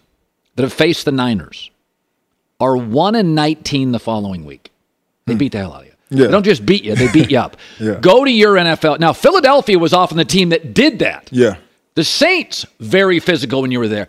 that 0.56 0.64
have 0.64 0.72
faced 0.72 1.04
the 1.04 1.12
Niners 1.12 1.70
are 2.58 2.76
1 2.76 3.14
and 3.14 3.36
19 3.36 3.92
the 3.92 4.00
following 4.00 4.44
week. 4.44 4.72
They 5.26 5.34
hmm. 5.34 5.38
beat 5.38 5.52
the 5.52 5.58
hell 5.58 5.74
out 5.74 5.82
of 5.82 5.86
you. 5.86 5.93
Yeah. 6.10 6.26
They 6.26 6.32
don't 6.32 6.44
just 6.44 6.64
beat 6.64 6.84
you, 6.84 6.94
they 6.94 7.10
beat 7.10 7.30
you 7.30 7.38
up. 7.38 7.56
yeah. 7.80 7.94
Go 7.94 8.24
to 8.24 8.30
your 8.30 8.54
NFL. 8.54 9.00
Now, 9.00 9.12
Philadelphia 9.12 9.78
was 9.78 9.92
often 9.92 10.16
the 10.16 10.24
team 10.24 10.50
that 10.50 10.74
did 10.74 10.98
that. 11.00 11.28
Yeah. 11.32 11.56
The 11.94 12.04
Saints, 12.04 12.66
very 12.80 13.20
physical 13.20 13.62
when 13.62 13.70
you 13.70 13.78
were 13.78 13.88
there. 13.88 14.08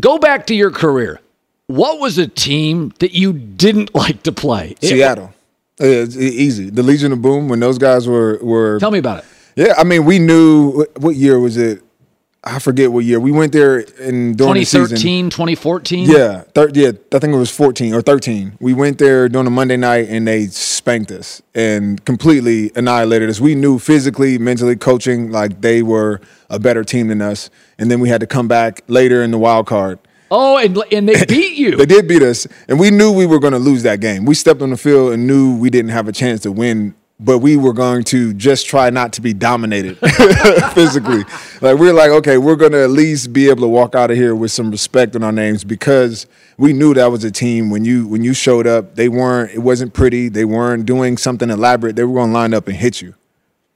Go 0.00 0.18
back 0.18 0.46
to 0.46 0.54
your 0.54 0.70
career. 0.70 1.20
What 1.66 2.00
was 2.00 2.18
a 2.18 2.26
team 2.26 2.92
that 2.98 3.12
you 3.12 3.32
didn't 3.32 3.94
like 3.94 4.22
to 4.24 4.32
play? 4.32 4.74
Seattle. 4.82 5.32
It, 5.78 6.16
uh, 6.16 6.20
easy. 6.20 6.70
The 6.70 6.82
Legion 6.82 7.12
of 7.12 7.22
Boom 7.22 7.48
when 7.48 7.60
those 7.60 7.78
guys 7.78 8.06
were 8.06 8.38
were. 8.42 8.78
Tell 8.78 8.90
me 8.90 8.98
about 8.98 9.20
it. 9.20 9.24
Yeah, 9.56 9.74
I 9.76 9.84
mean, 9.84 10.04
we 10.04 10.18
knew 10.18 10.86
what 10.96 11.16
year 11.16 11.38
was 11.38 11.56
it? 11.56 11.82
I 12.44 12.58
forget 12.58 12.90
what 12.90 13.04
year. 13.04 13.20
We 13.20 13.30
went 13.30 13.52
there 13.52 13.78
in 13.78 14.34
during 14.34 14.54
2013, 14.64 15.30
2014. 15.30 16.10
Yeah, 16.10 16.40
thir- 16.54 16.70
yeah, 16.74 16.88
I 17.12 17.18
think 17.20 17.32
it 17.34 17.36
was 17.36 17.50
14 17.54 17.94
or 17.94 18.02
13. 18.02 18.54
We 18.60 18.74
went 18.74 18.98
there 18.98 19.28
during 19.28 19.46
a 19.46 19.50
Monday 19.50 19.76
night 19.76 20.08
and 20.08 20.26
they 20.26 20.46
spanked 20.46 21.12
us 21.12 21.40
and 21.54 22.04
completely 22.04 22.72
annihilated 22.74 23.30
us. 23.30 23.40
We 23.40 23.54
knew 23.54 23.78
physically, 23.78 24.38
mentally, 24.38 24.74
coaching 24.74 25.30
like 25.30 25.60
they 25.60 25.82
were 25.82 26.20
a 26.50 26.58
better 26.58 26.82
team 26.82 27.06
than 27.08 27.22
us. 27.22 27.48
And 27.78 27.90
then 27.90 28.00
we 28.00 28.08
had 28.08 28.20
to 28.22 28.26
come 28.26 28.48
back 28.48 28.82
later 28.88 29.22
in 29.22 29.30
the 29.30 29.38
wild 29.38 29.66
card 29.66 30.00
Oh, 30.34 30.56
and, 30.56 30.76
and 30.90 31.08
they 31.08 31.24
beat 31.28 31.58
you. 31.58 31.76
they 31.76 31.84
did 31.84 32.08
beat 32.08 32.22
us, 32.22 32.46
and 32.66 32.80
we 32.80 32.90
knew 32.90 33.12
we 33.12 33.26
were 33.26 33.38
going 33.38 33.52
to 33.52 33.58
lose 33.58 33.82
that 33.82 34.00
game. 34.00 34.24
We 34.24 34.34
stepped 34.34 34.62
on 34.62 34.70
the 34.70 34.78
field 34.78 35.12
and 35.12 35.26
knew 35.26 35.54
we 35.58 35.68
didn't 35.68 35.90
have 35.90 36.08
a 36.08 36.12
chance 36.12 36.40
to 36.40 36.50
win 36.52 36.94
but 37.24 37.38
we 37.38 37.56
were 37.56 37.72
going 37.72 38.02
to 38.04 38.34
just 38.34 38.66
try 38.66 38.90
not 38.90 39.12
to 39.14 39.20
be 39.20 39.32
dominated 39.32 39.96
physically. 40.74 41.24
Like 41.60 41.78
we 41.78 41.88
are 41.88 41.92
like, 41.92 42.10
okay, 42.10 42.38
we're 42.38 42.56
going 42.56 42.72
to 42.72 42.82
at 42.82 42.90
least 42.90 43.32
be 43.32 43.48
able 43.48 43.62
to 43.62 43.68
walk 43.68 43.94
out 43.94 44.10
of 44.10 44.16
here 44.16 44.34
with 44.34 44.50
some 44.50 44.70
respect 44.70 45.14
on 45.14 45.22
our 45.22 45.32
names 45.32 45.64
because 45.64 46.26
we 46.58 46.72
knew 46.72 46.94
that 46.94 47.06
was 47.06 47.24
a 47.24 47.30
team. 47.30 47.70
When 47.70 47.84
you 47.84 48.06
when 48.06 48.24
you 48.24 48.34
showed 48.34 48.66
up, 48.66 48.96
they 48.96 49.08
weren't. 49.08 49.52
It 49.52 49.60
wasn't 49.60 49.94
pretty. 49.94 50.28
They 50.28 50.44
weren't 50.44 50.84
doing 50.84 51.16
something 51.16 51.48
elaborate. 51.48 51.96
They 51.96 52.04
were 52.04 52.14
going 52.14 52.30
to 52.30 52.34
line 52.34 52.54
up 52.54 52.68
and 52.68 52.76
hit 52.76 53.00
you. 53.00 53.14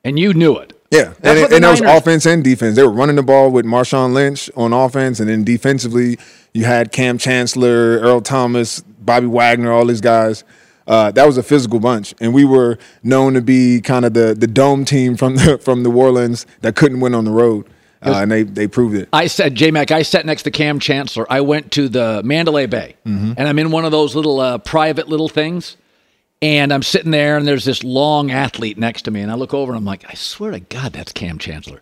And 0.05 0.19
you 0.19 0.35
knew 0.35 0.57
it. 0.57 0.73
Yeah, 0.91 1.05
That's 1.05 1.19
and, 1.19 1.25
what 1.25 1.37
it, 1.37 1.49
the 1.50 1.55
and 1.57 1.65
there 1.65 1.71
was 1.73 1.81
offense 1.81 2.26
and 2.26 2.45
defense. 2.45 2.76
They 2.76 2.85
were 2.85 2.93
running 2.93 3.17
the 3.17 3.23
ball 3.23 3.50
with 3.50 3.67
Marshawn 3.67 4.12
Lynch 4.12 4.49
on 4.57 4.73
offense, 4.73 5.19
and 5.19 5.29
then 5.29 5.43
defensively, 5.43 6.17
you 6.53 6.65
had 6.65 6.93
Kam 6.93 7.19
Chancellor, 7.19 7.99
Earl 7.99 8.21
Thomas, 8.21 8.81
Bobby 8.83 9.26
Wagner, 9.26 9.73
all 9.73 9.85
these 9.85 10.00
guys. 10.00 10.45
Uh, 10.87 11.11
that 11.11 11.26
was 11.26 11.37
a 11.37 11.43
physical 11.43 11.81
bunch, 11.81 12.14
and 12.21 12.33
we 12.33 12.45
were 12.45 12.78
known 13.02 13.35
to 13.35 13.40
be 13.40 13.81
kind 13.81 14.05
of 14.05 14.14
the 14.14 14.35
the 14.35 14.47
dome 14.47 14.85
team 14.85 15.16
from 15.16 15.37
the 15.37 15.59
from 15.62 15.83
New 15.83 15.97
Orleans 15.97 16.47
that 16.61 16.76
couldn't 16.76 17.00
win 17.00 17.14
on 17.14 17.25
the 17.25 17.33
road, 17.33 17.66
uh, 18.02 18.21
and 18.23 18.31
they 18.31 18.45
they 18.45 18.66
proved 18.69 18.95
it. 18.95 19.09
I 19.12 19.26
said, 19.26 19.55
J 19.57 19.71
Mac, 19.73 19.90
I 19.90 20.02
sat 20.02 20.25
next 20.25 20.45
to 20.45 20.50
Kam 20.50 20.78
Chancellor. 20.78 21.26
I 21.28 21.40
went 21.40 21.73
to 21.73 21.88
the 21.88 22.23
Mandalay 22.25 22.66
Bay, 22.66 22.95
Mm-hmm. 23.05 23.33
and 23.37 23.49
I'm 23.49 23.59
in 23.59 23.71
one 23.73 23.85
of 23.85 23.90
those 23.90 24.14
little 24.14 24.38
uh, 24.40 24.59
private 24.59 25.09
little 25.09 25.28
things. 25.28 25.76
And 26.43 26.71
I'm 26.71 26.83
sitting 26.83 27.12
there, 27.12 27.38
and 27.38 27.49
there's 27.49 27.64
this 27.64 27.83
long 27.83 28.31
athlete 28.31 28.76
next 28.76 29.02
to 29.02 29.11
me. 29.11 29.23
And 29.23 29.31
I 29.33 29.35
look 29.37 29.55
over, 29.55 29.73
and 29.73 29.78
I'm 29.78 29.87
like, 29.87 30.05
I 30.07 30.12
swear 30.12 30.50
to 30.50 30.61
God, 30.61 30.93
that's 30.93 31.11
Kam 31.11 31.38
Chancellor. 31.38 31.81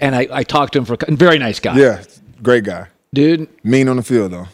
And 0.00 0.14
I, 0.14 0.28
I 0.30 0.42
talked 0.44 0.74
to 0.74 0.78
him 0.78 0.84
for 0.84 0.96
a, 1.08 1.16
very 1.16 1.38
nice 1.40 1.58
guy. 1.58 1.76
Yeah, 1.76 2.04
great 2.40 2.62
guy, 2.62 2.86
Dude, 3.12 3.48
mean 3.64 3.88
on 3.88 3.96
the 3.96 4.04
field 4.04 4.30
though. 4.32 4.46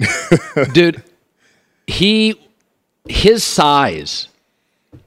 dude, 0.72 1.02
he, 1.86 2.40
his 3.08 3.44
size, 3.44 4.28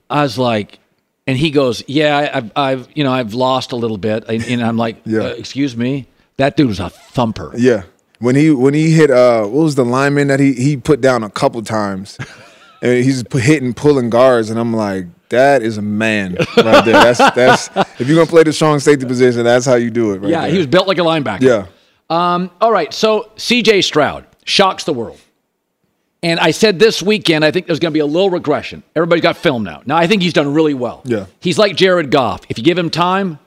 I 0.10 0.22
was 0.24 0.38
like, 0.38 0.80
and 1.26 1.38
he 1.38 1.52
goes, 1.52 1.84
yeah, 1.88 2.32
I've, 2.34 2.52
I've 2.56 2.88
you 2.96 3.04
know, 3.04 3.12
I've 3.12 3.34
lost 3.34 3.72
a 3.72 3.76
little 3.76 3.98
bit. 3.98 4.26
And, 4.30 4.44
and 4.46 4.64
I'm 4.64 4.78
like, 4.78 4.98
Yeah. 5.06 5.22
uh, 5.22 5.26
excuse 5.30 5.76
me? 5.76 6.08
That 6.38 6.56
dude 6.56 6.68
was 6.68 6.80
a 6.80 6.90
thumper. 6.90 7.52
Yeah. 7.58 7.84
When 8.20 8.36
he 8.36 8.50
when 8.52 8.74
he 8.74 8.92
hit 8.92 9.12
uh 9.12 9.42
what 9.46 9.64
was 9.64 9.76
the 9.76 9.86
lineman 9.86 10.28
that 10.30 10.40
he 10.40 10.54
he 10.54 10.76
put 10.78 11.02
down 11.02 11.24
a 11.24 11.30
couple 11.30 11.62
times, 11.62 12.18
and 12.82 13.04
he's 13.04 13.24
hitting 13.32 13.74
pulling 13.76 14.10
guards, 14.10 14.50
and 14.50 14.60
I'm 14.60 14.74
like, 14.74 15.06
that 15.30 15.62
is 15.62 15.78
a 15.78 15.84
man 15.84 16.36
right 16.58 16.84
there. 16.84 16.94
That's 16.94 17.20
that's 17.36 17.70
if 18.00 18.08
you're 18.08 18.16
gonna 18.18 18.26
play 18.26 18.42
the 18.44 18.54
strong 18.54 18.80
safety 18.80 19.06
position, 19.06 19.44
that's 19.44 19.66
how 19.68 19.76
you 19.76 19.92
do 19.92 20.14
it. 20.14 20.20
Right 20.20 20.30
Yeah, 20.32 20.42
there. 20.42 20.52
he 20.52 20.58
was 20.58 20.66
built 20.68 20.88
like 20.88 20.98
a 20.98 21.02
linebacker. 21.02 21.42
Yeah. 21.42 21.68
Um. 22.10 22.50
All 22.62 22.72
right, 22.72 22.92
so 22.94 23.30
CJ 23.36 23.84
Stroud 23.84 24.26
shocks 24.46 24.84
the 24.84 24.94
world. 24.94 25.20
And 26.24 26.40
I 26.40 26.52
said 26.52 26.80
this 26.80 27.02
weekend, 27.02 27.46
I 27.46 27.52
think 27.52 27.68
there's 27.68 27.80
going 27.80 27.92
to 27.92 27.94
be 27.94 28.00
a 28.00 28.06
little 28.06 28.30
regression. 28.30 28.84
Everybody's 28.96 29.22
got 29.22 29.38
film 29.38 29.64
now. 29.64 29.84
Now, 29.86 29.98
I 29.98 30.08
think 30.08 30.24
he's 30.24 30.34
done 30.34 30.54
really 30.54 30.74
well. 30.74 31.02
Yeah. 31.06 31.28
He's 31.40 31.60
like 31.60 31.76
Jared 31.76 32.10
Goff. 32.10 32.42
If 32.50 32.58
you 32.58 32.64
give 32.64 32.78
him 32.78 32.90
time, 32.90 33.40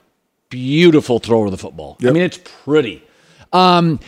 beautiful 0.49 1.19
thrower 1.19 1.45
of 1.45 1.51
the 1.51 1.57
football. 1.57 1.97
I 2.01 2.11
mean, 2.11 2.23
it's 2.23 2.39
pretty. 2.63 3.03
Um, 3.51 3.99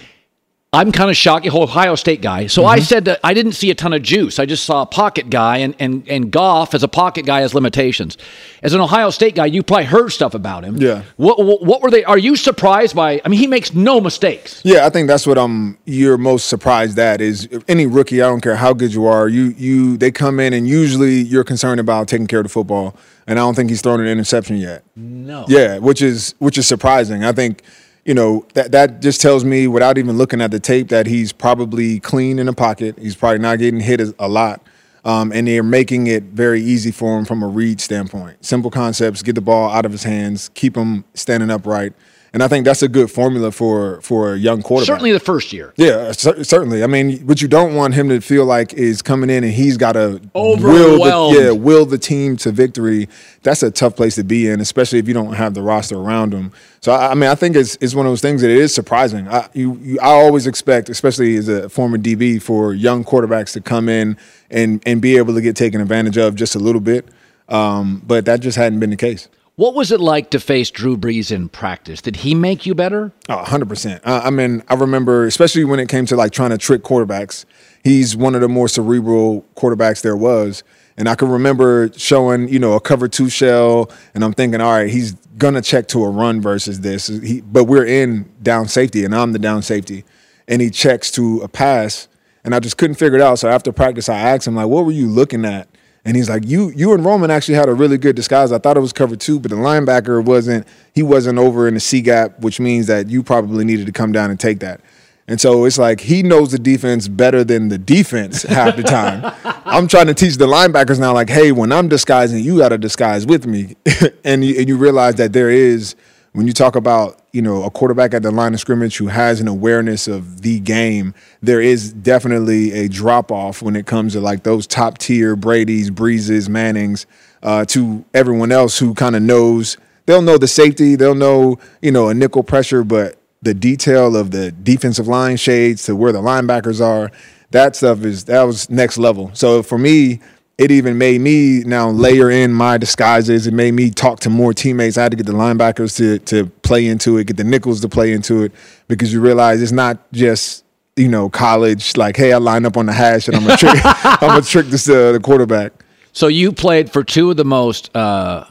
I'm 0.73 0.91
kind 0.91 1.09
of 1.11 1.15
shocked. 1.15 1.47
Whole 1.47 1.63
Ohio 1.63 1.93
State 1.95 2.21
guy. 2.21 2.47
So 2.47 2.63
Mm-hmm. 2.63 2.69
I 2.71 2.79
said 2.79 3.05
that 3.05 3.19
I 3.23 3.33
didn't 3.35 3.51
see 3.51 3.69
a 3.69 3.75
ton 3.75 3.93
of 3.93 4.01
juice. 4.01 4.39
I 4.39 4.45
just 4.47 4.63
saw 4.65 4.81
a 4.81 4.85
pocket 4.85 5.29
guy, 5.29 5.57
and 5.57 5.75
and 5.79 6.03
and 6.09 6.31
Goff 6.31 6.73
as 6.73 6.81
a 6.81 6.87
pocket 6.87 7.25
guy 7.25 7.41
has 7.41 7.53
limitations. 7.53 8.17
As 8.63 8.73
an 8.73 8.81
Ohio 8.81 9.09
State 9.11 9.35
guy, 9.35 9.45
you 9.45 9.61
probably 9.61 9.85
heard 9.85 10.09
stuff 10.09 10.33
about 10.33 10.63
him. 10.63 10.77
Yeah. 10.77 11.03
What 11.17 11.37
what, 11.45 11.63
what 11.63 11.81
were 11.81 11.91
they? 11.91 12.03
Are 12.03 12.17
you 12.17 12.35
surprised 12.35 12.95
by? 12.95 13.21
I 13.23 13.29
mean, 13.29 13.39
he 13.39 13.45
makes 13.47 13.73
no 13.73 14.01
mistakes. 14.01 14.61
Yeah, 14.65 14.85
I 14.85 14.89
think 14.89 15.07
that's 15.07 15.27
what 15.27 15.37
um 15.37 15.77
you're 15.85 16.17
most 16.17 16.47
surprised 16.47 16.97
at 16.97 17.21
is 17.21 17.47
any 17.67 17.85
rookie. 17.85 18.21
I 18.21 18.27
don't 18.27 18.41
care 18.41 18.55
how 18.55 18.73
good 18.73 18.93
you 18.93 19.05
are. 19.05 19.27
You 19.27 19.53
you 19.57 19.97
they 19.97 20.11
come 20.11 20.39
in 20.39 20.53
and 20.53 20.67
usually 20.67 21.21
you're 21.21 21.43
concerned 21.43 21.79
about 21.79 22.07
taking 22.07 22.25
care 22.27 22.39
of 22.39 22.45
the 22.45 22.49
football, 22.49 22.95
and 23.27 23.37
I 23.37 23.43
don't 23.43 23.53
think 23.55 23.69
he's 23.69 23.81
thrown 23.81 23.99
an 23.99 24.07
interception 24.07 24.57
yet. 24.57 24.83
No. 24.95 25.45
Yeah, 25.47 25.77
which 25.77 26.01
is 26.01 26.33
which 26.39 26.57
is 26.57 26.67
surprising. 26.67 27.23
I 27.23 27.31
think 27.31 27.61
you 28.05 28.13
know 28.13 28.45
that 28.53 28.71
that 28.71 29.01
just 29.01 29.21
tells 29.21 29.43
me 29.43 29.67
without 29.67 29.97
even 29.97 30.17
looking 30.17 30.41
at 30.41 30.51
the 30.51 30.59
tape 30.59 30.89
that 30.89 31.07
he's 31.07 31.31
probably 31.31 31.99
clean 31.99 32.39
in 32.39 32.47
the 32.47 32.53
pocket. 32.53 32.97
He's 32.99 33.15
probably 33.15 33.39
not 33.39 33.59
getting 33.59 33.79
hit 33.79 34.01
a, 34.19 34.27
lot. 34.27 34.61
Um, 35.05 35.33
and 35.33 35.47
they're 35.47 35.63
making 35.63 36.07
it 36.07 36.23
very 36.23 36.61
easy 36.61 36.91
for 36.91 37.17
him 37.17 37.25
from 37.25 37.43
a 37.43 37.47
read 37.47 37.81
standpoint. 37.81 38.43
Simple 38.43 38.71
concepts: 38.71 39.21
get 39.21 39.35
the 39.35 39.41
ball 39.41 39.69
out 39.69 39.85
of 39.85 39.91
his 39.91 40.03
hands, 40.03 40.49
keep 40.53 40.75
him 40.75 41.03
standing 41.13 41.49
upright, 41.49 41.93
and 42.33 42.41
I 42.41 42.47
think 42.47 42.65
that's 42.65 42.81
a 42.81 42.87
good 42.87 43.11
formula 43.11 43.51
for 43.51 44.01
for 44.01 44.33
a 44.33 44.37
young 44.37 44.63
quarterback. 44.63 44.87
Certainly 44.87 45.11
the 45.11 45.19
first 45.19 45.53
year. 45.53 45.71
Yeah, 45.77 46.11
cer- 46.13 46.43
certainly. 46.43 46.83
I 46.83 46.87
mean, 46.87 47.19
what 47.27 47.43
you 47.43 47.47
don't 47.47 47.75
want 47.75 47.93
him 47.93 48.09
to 48.09 48.19
feel 48.21 48.45
like 48.45 48.73
is 48.73 49.03
coming 49.03 49.29
in 49.29 49.43
and 49.43 49.53
he's 49.53 49.77
got 49.77 49.93
to 49.93 50.19
will 50.33 50.97
the, 51.33 51.39
yeah, 51.39 51.51
will 51.51 51.85
the 51.85 51.99
team 51.99 52.35
to 52.37 52.51
victory. 52.51 53.07
That's 53.43 53.61
a 53.61 53.69
tough 53.69 53.95
place 53.95 54.15
to 54.15 54.23
be 54.23 54.47
in, 54.47 54.59
especially 54.61 54.97
if 54.97 55.07
you 55.07 55.13
don't 55.13 55.33
have 55.33 55.53
the 55.53 55.61
roster 55.61 55.95
around 55.95 56.33
him. 56.33 56.51
So, 56.81 56.91
I, 56.91 57.11
I 57.11 57.13
mean, 57.13 57.29
I 57.29 57.35
think 57.35 57.55
it's 57.55 57.75
it's 57.79 57.93
one 57.93 58.07
of 58.07 58.11
those 58.11 58.21
things 58.21 58.41
that 58.41 58.49
it 58.49 58.57
is 58.57 58.73
surprising. 58.73 59.27
I 59.27 59.47
you, 59.53 59.75
you 59.75 59.99
I 59.99 60.07
always 60.07 60.47
expect, 60.47 60.89
especially 60.89 61.35
as 61.35 61.47
a 61.47 61.69
former 61.69 61.99
DB, 61.99 62.41
for 62.41 62.73
young 62.73 63.03
quarterbacks 63.03 63.53
to 63.53 63.61
come 63.61 63.87
in 63.87 64.17
and 64.49 64.81
and 64.87 65.01
be 65.01 65.17
able 65.17 65.35
to 65.35 65.41
get 65.41 65.55
taken 65.55 65.81
advantage 65.81 66.17
of 66.17 66.33
just 66.33 66.55
a 66.55 66.59
little 66.59 66.81
bit. 66.81 67.07
Um, 67.47 68.01
but 68.07 68.25
that 68.25 68.39
just 68.39 68.57
hadn't 68.57 68.79
been 68.79 68.89
the 68.89 68.95
case. 68.95 69.27
What 69.55 69.75
was 69.75 69.91
it 69.91 69.99
like 69.99 70.31
to 70.31 70.39
face 70.39 70.71
Drew 70.71 70.97
Brees 70.97 71.31
in 71.31 71.47
practice? 71.47 72.01
Did 72.01 72.15
he 72.17 72.33
make 72.33 72.65
you 72.65 72.73
better? 72.73 73.11
Oh, 73.29 73.43
100%. 73.45 73.99
Uh, 74.03 74.21
I 74.23 74.31
mean, 74.31 74.63
I 74.67 74.73
remember, 74.73 75.25
especially 75.25 75.63
when 75.63 75.79
it 75.79 75.89
came 75.89 76.07
to 76.07 76.15
like 76.15 76.31
trying 76.31 76.49
to 76.49 76.57
trick 76.57 76.81
quarterbacks, 76.81 77.45
he's 77.83 78.15
one 78.15 78.33
of 78.33 78.41
the 78.41 78.49
more 78.49 78.67
cerebral 78.67 79.45
quarterbacks 79.55 80.01
there 80.01 80.17
was. 80.17 80.63
And 80.97 81.07
I 81.07 81.13
can 81.13 81.29
remember 81.29 81.91
showing, 81.95 82.49
you 82.49 82.57
know, 82.57 82.73
a 82.73 82.79
cover 82.79 83.07
two 83.07 83.29
shell, 83.29 83.91
and 84.15 84.23
I'm 84.23 84.33
thinking, 84.33 84.59
all 84.59 84.71
right, 84.71 84.89
he's 84.89 85.13
gonna 85.37 85.61
check 85.61 85.87
to 85.89 86.03
a 86.03 86.09
run 86.09 86.41
versus 86.41 86.81
this. 86.81 87.07
He, 87.07 87.41
but 87.41 87.65
we're 87.65 87.85
in 87.85 88.31
down 88.41 88.67
safety, 88.67 89.03
and 89.03 89.15
I'm 89.15 89.33
the 89.33 89.39
down 89.39 89.63
safety, 89.63 90.03
and 90.47 90.61
he 90.61 90.69
checks 90.69 91.09
to 91.11 91.41
a 91.41 91.47
pass, 91.47 92.07
and 92.43 92.53
I 92.53 92.59
just 92.59 92.77
couldn't 92.77 92.95
figure 92.95 93.17
it 93.17 93.21
out. 93.23 93.39
So 93.39 93.49
after 93.49 93.71
practice, 93.71 94.07
I 94.07 94.19
asked 94.19 94.45
him 94.45 94.55
like, 94.55 94.67
"What 94.67 94.85
were 94.85 94.91
you 94.91 95.07
looking 95.07 95.45
at?" 95.45 95.67
And 96.05 96.17
he's 96.17 96.29
like, 96.29 96.45
"You, 96.45 96.69
you 96.75 96.93
and 96.93 97.05
Roman 97.05 97.31
actually 97.31 97.55
had 97.55 97.69
a 97.69 97.73
really 97.73 97.97
good 97.97 98.15
disguise. 98.15 98.51
I 98.51 98.57
thought 98.57 98.75
it 98.75 98.81
was 98.81 98.93
cover 98.93 99.15
two, 99.15 99.39
but 99.39 99.51
the 99.51 99.57
linebacker 99.57 100.23
wasn't. 100.23 100.67
He 100.93 101.01
wasn't 101.01 101.39
over 101.39 101.67
in 101.67 101.75
the 101.75 101.79
C 101.79 102.01
gap, 102.01 102.39
which 102.39 102.59
means 102.59 102.87
that 102.87 103.09
you 103.09 103.23
probably 103.23 103.63
needed 103.63 103.85
to 103.85 103.91
come 103.91 104.11
down 104.11 104.29
and 104.29 104.39
take 104.39 104.59
that." 104.59 104.81
And 105.27 105.39
so 105.39 105.63
it's 105.65 105.77
like 105.77 106.01
he 106.01 106.21
knows 106.21 106.51
the 106.51 106.59
defense 106.59 107.07
better 107.07 107.43
than 107.43 107.69
the 107.69 107.77
defense 107.77 108.43
half 108.43 108.75
the 108.75 108.83
time. 108.83 109.33
I'm 109.65 109.87
trying 109.87 110.07
to 110.07 110.13
teach 110.13 110.35
the 110.35 110.47
linebackers 110.47 110.99
now, 110.99 111.13
like, 111.13 111.29
hey, 111.29 111.51
when 111.51 111.71
I'm 111.71 111.87
disguising, 111.87 112.43
you 112.43 112.57
got 112.57 112.69
to 112.69 112.77
disguise 112.77 113.25
with 113.25 113.47
me. 113.47 113.75
and, 114.23 114.43
you, 114.43 114.59
and 114.59 114.67
you 114.67 114.77
realize 114.77 115.15
that 115.15 115.31
there 115.31 115.49
is, 115.49 115.95
when 116.33 116.45
you 116.45 116.53
talk 116.53 116.75
about, 116.75 117.21
you 117.33 117.41
know, 117.41 117.63
a 117.63 117.71
quarterback 117.71 118.13
at 118.13 118.21
the 118.21 118.29
line 118.29 118.53
of 118.53 118.59
scrimmage 118.59 118.97
who 118.97 119.07
has 119.07 119.41
an 119.41 119.47
awareness 119.47 120.07
of 120.07 120.43
the 120.43 120.59
game, 120.59 121.15
there 121.41 121.59
is 121.59 121.91
definitely 121.91 122.71
a 122.73 122.87
drop 122.87 123.31
off 123.31 123.63
when 123.63 123.75
it 123.75 123.87
comes 123.87 124.13
to 124.13 124.21
like 124.21 124.43
those 124.43 124.67
top 124.67 124.99
tier 124.99 125.35
Brady's, 125.35 125.89
Breezes, 125.89 126.47
Mannings, 126.47 127.07
uh, 127.41 127.65
to 127.65 128.05
everyone 128.13 128.51
else 128.51 128.77
who 128.77 128.93
kind 128.93 129.15
of 129.15 129.23
knows. 129.23 129.77
They'll 130.05 130.21
know 130.21 130.37
the 130.37 130.47
safety, 130.47 130.95
they'll 130.95 131.15
know, 131.15 131.57
you 131.81 131.91
know, 131.91 132.09
a 132.09 132.13
nickel 132.13 132.43
pressure, 132.43 132.83
but 132.83 133.17
the 133.41 133.55
detail 133.55 134.15
of 134.15 134.29
the 134.29 134.51
defensive 134.51 135.07
line 135.07 135.37
shades 135.37 135.83
to 135.85 135.95
where 135.95 136.11
the 136.11 136.21
linebackers 136.21 136.85
are, 136.85 137.11
that 137.49 137.75
stuff 137.75 138.03
is 138.03 138.25
that 138.25 138.43
was 138.43 138.69
next 138.69 138.99
level. 138.99 139.31
So 139.33 139.63
for 139.63 139.79
me, 139.79 140.19
it 140.57 140.69
even 140.71 140.97
made 140.97 141.19
me 141.21 141.59
now 141.61 141.89
layer 141.89 142.29
in 142.29 142.53
my 142.53 142.77
disguises. 142.77 143.47
It 143.47 143.53
made 143.53 143.73
me 143.73 143.89
talk 143.89 144.19
to 144.21 144.29
more 144.29 144.53
teammates. 144.53 144.97
I 144.97 145.03
had 145.03 145.11
to 145.11 145.17
get 145.17 145.25
the 145.25 145.33
linebackers 145.33 145.97
to 145.97 146.19
to 146.25 146.45
play 146.61 146.85
into 146.87 147.17
it, 147.17 147.25
get 147.27 147.37
the 147.37 147.43
nickels 147.43 147.81
to 147.81 147.89
play 147.89 148.13
into 148.13 148.43
it, 148.43 148.51
because 148.87 149.11
you 149.11 149.19
realize 149.21 149.61
it's 149.61 149.71
not 149.71 149.97
just 150.11 150.63
you 150.95 151.07
know 151.07 151.27
college. 151.29 151.97
Like, 151.97 152.15
hey, 152.17 152.33
I 152.33 152.37
line 152.37 152.65
up 152.65 152.77
on 152.77 152.85
the 152.85 152.93
hash 152.93 153.27
and 153.27 153.35
I'm 153.37 153.43
gonna 153.43 153.57
trick, 153.63 153.79
I'm 153.85 154.19
gonna 154.29 154.41
trick 154.43 154.67
this 154.67 154.87
uh, 154.87 155.11
the 155.13 155.19
quarterback. 155.19 155.73
So 156.11 156.27
you 156.27 156.51
played 156.51 156.91
for 156.91 157.03
two 157.03 157.31
of 157.31 157.37
the 157.37 157.45
most 157.45 157.95
uh, 157.95 158.45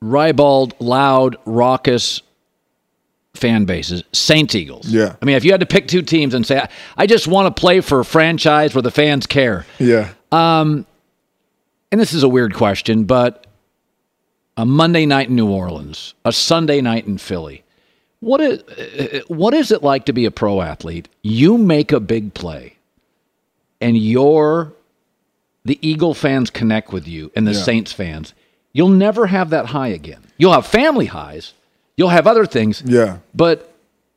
ribald, 0.00 0.74
loud, 0.80 1.36
raucous 1.44 2.22
fan 3.34 3.64
bases, 3.64 4.04
Saints 4.12 4.54
Eagles. 4.54 4.86
Yeah. 4.88 5.16
I 5.20 5.24
mean, 5.24 5.36
if 5.36 5.44
you 5.44 5.50
had 5.52 5.60
to 5.60 5.66
pick 5.66 5.88
two 5.88 6.02
teams 6.02 6.34
and 6.34 6.46
say, 6.46 6.58
I- 6.60 6.68
I 6.96 7.06
just 7.06 7.26
want 7.26 7.54
to 7.54 7.60
play 7.60 7.80
for 7.80 8.00
a 8.00 8.04
franchise 8.04 8.74
where 8.74 8.82
the 8.82 8.90
fans 8.90 9.26
care, 9.26 9.64
Yeah, 9.80 10.10
and 11.92 12.00
this 12.00 12.12
is 12.12 12.24
a 12.24 12.28
weird 12.28 12.54
question, 12.54 13.04
but 13.04 13.46
a 14.56 14.66
Monday 14.66 15.06
night 15.06 15.28
in 15.28 15.36
New 15.36 15.48
Orleans, 15.50 16.14
a 16.24 16.32
Sunday 16.32 16.80
night 16.80 17.06
in 17.06 17.18
Philly. 17.18 17.62
What 18.20 18.40
is 18.40 18.62
what 19.28 19.54
is 19.54 19.70
it 19.70 19.82
like 19.82 20.04
to 20.06 20.12
be 20.12 20.24
a 20.24 20.30
pro 20.30 20.60
athlete? 20.62 21.08
You 21.22 21.58
make 21.58 21.92
a 21.92 22.00
big 22.00 22.34
play, 22.34 22.76
and 23.80 23.96
you're 23.96 24.72
the 25.64 25.78
Eagle 25.86 26.14
fans 26.14 26.50
connect 26.50 26.92
with 26.92 27.06
you, 27.06 27.30
and 27.36 27.46
the 27.46 27.52
Yeah. 27.52 27.62
Saints 27.62 27.92
fans. 27.92 28.32
You'll 28.72 28.88
never 28.88 29.26
have 29.26 29.50
that 29.50 29.66
high 29.66 29.88
again. 29.88 30.22
You'll 30.38 30.52
have 30.52 30.66
family 30.66 31.06
highs. 31.06 31.52
You'll 31.96 32.08
have 32.08 32.26
other 32.26 32.46
things. 32.46 32.82
Yeah. 32.86 33.18
But 33.34 33.72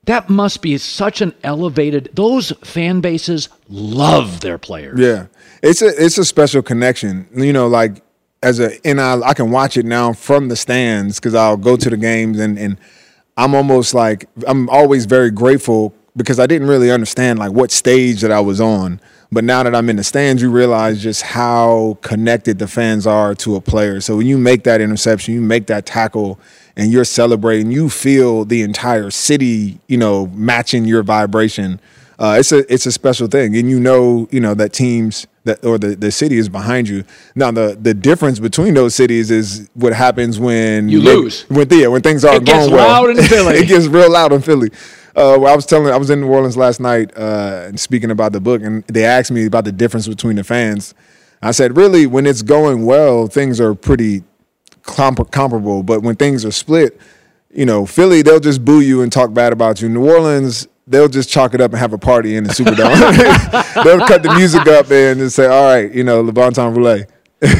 that 0.05 0.29
must 0.29 0.61
be 0.61 0.77
such 0.77 1.19
an 1.21 1.33
elevated. 1.43 2.09
Those 2.13 2.51
fan 2.63 3.01
bases 3.01 3.49
love 3.69 4.41
their 4.41 4.57
players. 4.57 4.99
Yeah, 4.99 5.25
it's 5.65 5.81
a 5.81 6.03
it's 6.03 6.17
a 6.17 6.25
special 6.25 6.61
connection. 6.61 7.27
You 7.35 7.51
know, 7.51 7.67
like 7.67 8.03
as 8.43 8.59
a 8.59 8.71
and 8.87 9.01
I, 9.01 9.19
I 9.21 9.33
can 9.33 9.51
watch 9.51 9.77
it 9.77 9.85
now 9.85 10.13
from 10.13 10.47
the 10.47 10.55
stands 10.55 11.19
because 11.19 11.33
I'll 11.33 11.57
go 11.57 11.75
to 11.75 11.89
the 11.89 11.97
games 11.97 12.39
and 12.39 12.57
and 12.57 12.77
I'm 13.35 13.55
almost 13.55 13.93
like 13.93 14.29
I'm 14.47 14.69
always 14.69 15.05
very 15.05 15.31
grateful 15.31 15.93
because 16.15 16.39
I 16.39 16.45
didn't 16.45 16.67
really 16.67 16.91
understand 16.91 17.39
like 17.39 17.51
what 17.51 17.71
stage 17.71 18.21
that 18.21 18.31
I 18.31 18.39
was 18.39 18.61
on. 18.61 19.01
But 19.31 19.43
now 19.43 19.63
that 19.63 19.75
I'm 19.75 19.89
in 19.89 19.95
the 19.95 20.03
stands, 20.03 20.41
you 20.41 20.51
realize 20.51 21.01
just 21.01 21.23
how 21.23 21.97
connected 22.01 22.59
the 22.59 22.67
fans 22.67 23.07
are 23.07 23.33
to 23.35 23.55
a 23.55 23.61
player. 23.61 23.99
So 23.99 24.15
when 24.17 24.27
you 24.27 24.37
make 24.37 24.63
that 24.63 24.79
interception, 24.79 25.33
you 25.33 25.41
make 25.41 25.65
that 25.67 25.85
tackle, 25.85 26.39
and 26.77 26.91
you're 26.91 27.05
celebrating, 27.05 27.71
you 27.71 27.89
feel 27.89 28.45
the 28.45 28.61
entire 28.61 29.09
city, 29.09 29.79
you 29.87 29.97
know, 29.97 30.27
matching 30.27 30.85
your 30.85 31.03
vibration. 31.03 31.81
Uh, 32.17 32.37
it's 32.39 32.51
a 32.51 32.71
it's 32.73 32.85
a 32.85 32.91
special 32.91 33.27
thing, 33.27 33.55
and 33.57 33.69
you 33.69 33.79
know, 33.79 34.27
you 34.31 34.39
know 34.39 34.53
that 34.53 34.71
teams 34.73 35.27
that 35.43 35.63
or 35.65 35.77
the, 35.77 35.95
the 35.95 36.11
city 36.11 36.37
is 36.37 36.47
behind 36.49 36.87
you. 36.87 37.03
Now 37.35 37.51
the 37.51 37.77
the 37.79 37.93
difference 37.93 38.39
between 38.39 38.73
those 38.73 38.95
cities 38.95 39.29
is 39.31 39.69
what 39.73 39.93
happens 39.93 40.39
when 40.39 40.87
You 40.89 41.01
lose. 41.01 41.43
when 41.49 41.67
yeah 41.71 41.87
when 41.87 42.01
things 42.01 42.23
are 42.23 42.35
It 42.35 42.45
gets 42.45 42.67
going 42.67 42.71
well. 42.73 43.05
in 43.09 43.17
Philly. 43.23 43.55
it 43.57 43.67
gets 43.67 43.87
real 43.87 44.11
loud 44.11 44.31
in 44.33 44.41
Philly. 44.41 44.69
Uh, 45.15 45.37
well, 45.39 45.47
I 45.47 45.55
was 45.55 45.65
telling, 45.65 45.93
I 45.93 45.97
was 45.97 46.09
in 46.09 46.19
New 46.19 46.27
Orleans 46.27 46.57
last 46.57 46.81
night 46.81 47.09
uh, 47.17 47.63
and 47.67 47.79
speaking 47.79 48.11
about 48.11 48.33
the 48.33 48.41
book, 48.41 48.61
and 48.61 48.83
they 48.87 49.05
asked 49.05 49.31
me 49.31 49.45
about 49.45 49.63
the 49.63 49.71
difference 49.71 50.09
between 50.09 50.35
the 50.35 50.43
fans. 50.43 50.93
I 51.41 51.51
said, 51.51 51.77
really, 51.77 52.05
when 52.05 52.25
it's 52.25 52.41
going 52.41 52.85
well, 52.85 53.27
things 53.27 53.61
are 53.61 53.73
pretty 53.73 54.23
comp- 54.83 55.31
comparable, 55.31 55.83
but 55.83 56.01
when 56.01 56.17
things 56.17 56.43
are 56.43 56.51
split, 56.51 56.99
you 57.53 57.65
know, 57.65 57.85
Philly, 57.85 58.23
they'll 58.23 58.41
just 58.41 58.65
boo 58.65 58.81
you 58.81 59.01
and 59.03 59.09
talk 59.11 59.33
bad 59.33 59.53
about 59.53 59.81
you. 59.81 59.87
New 59.87 60.05
Orleans, 60.05 60.67
they'll 60.87 61.07
just 61.07 61.29
chalk 61.29 61.53
it 61.53 61.61
up 61.61 61.71
and 61.71 61.79
have 61.79 61.93
a 61.93 61.97
party 61.97 62.35
in 62.35 62.43
the 62.43 62.51
Superdome. 62.51 62.93
they'll 63.83 64.05
cut 64.07 64.23
the 64.23 64.33
music 64.35 64.67
up 64.67 64.91
and 64.91 65.19
just 65.19 65.35
say, 65.35 65.47
all 65.47 65.63
right, 65.63 65.91
you 65.91 66.03
know, 66.03 66.21
Le 66.21 66.31
Bon 66.31 66.51
Temps 66.51 66.75
Roulette. 66.75 67.09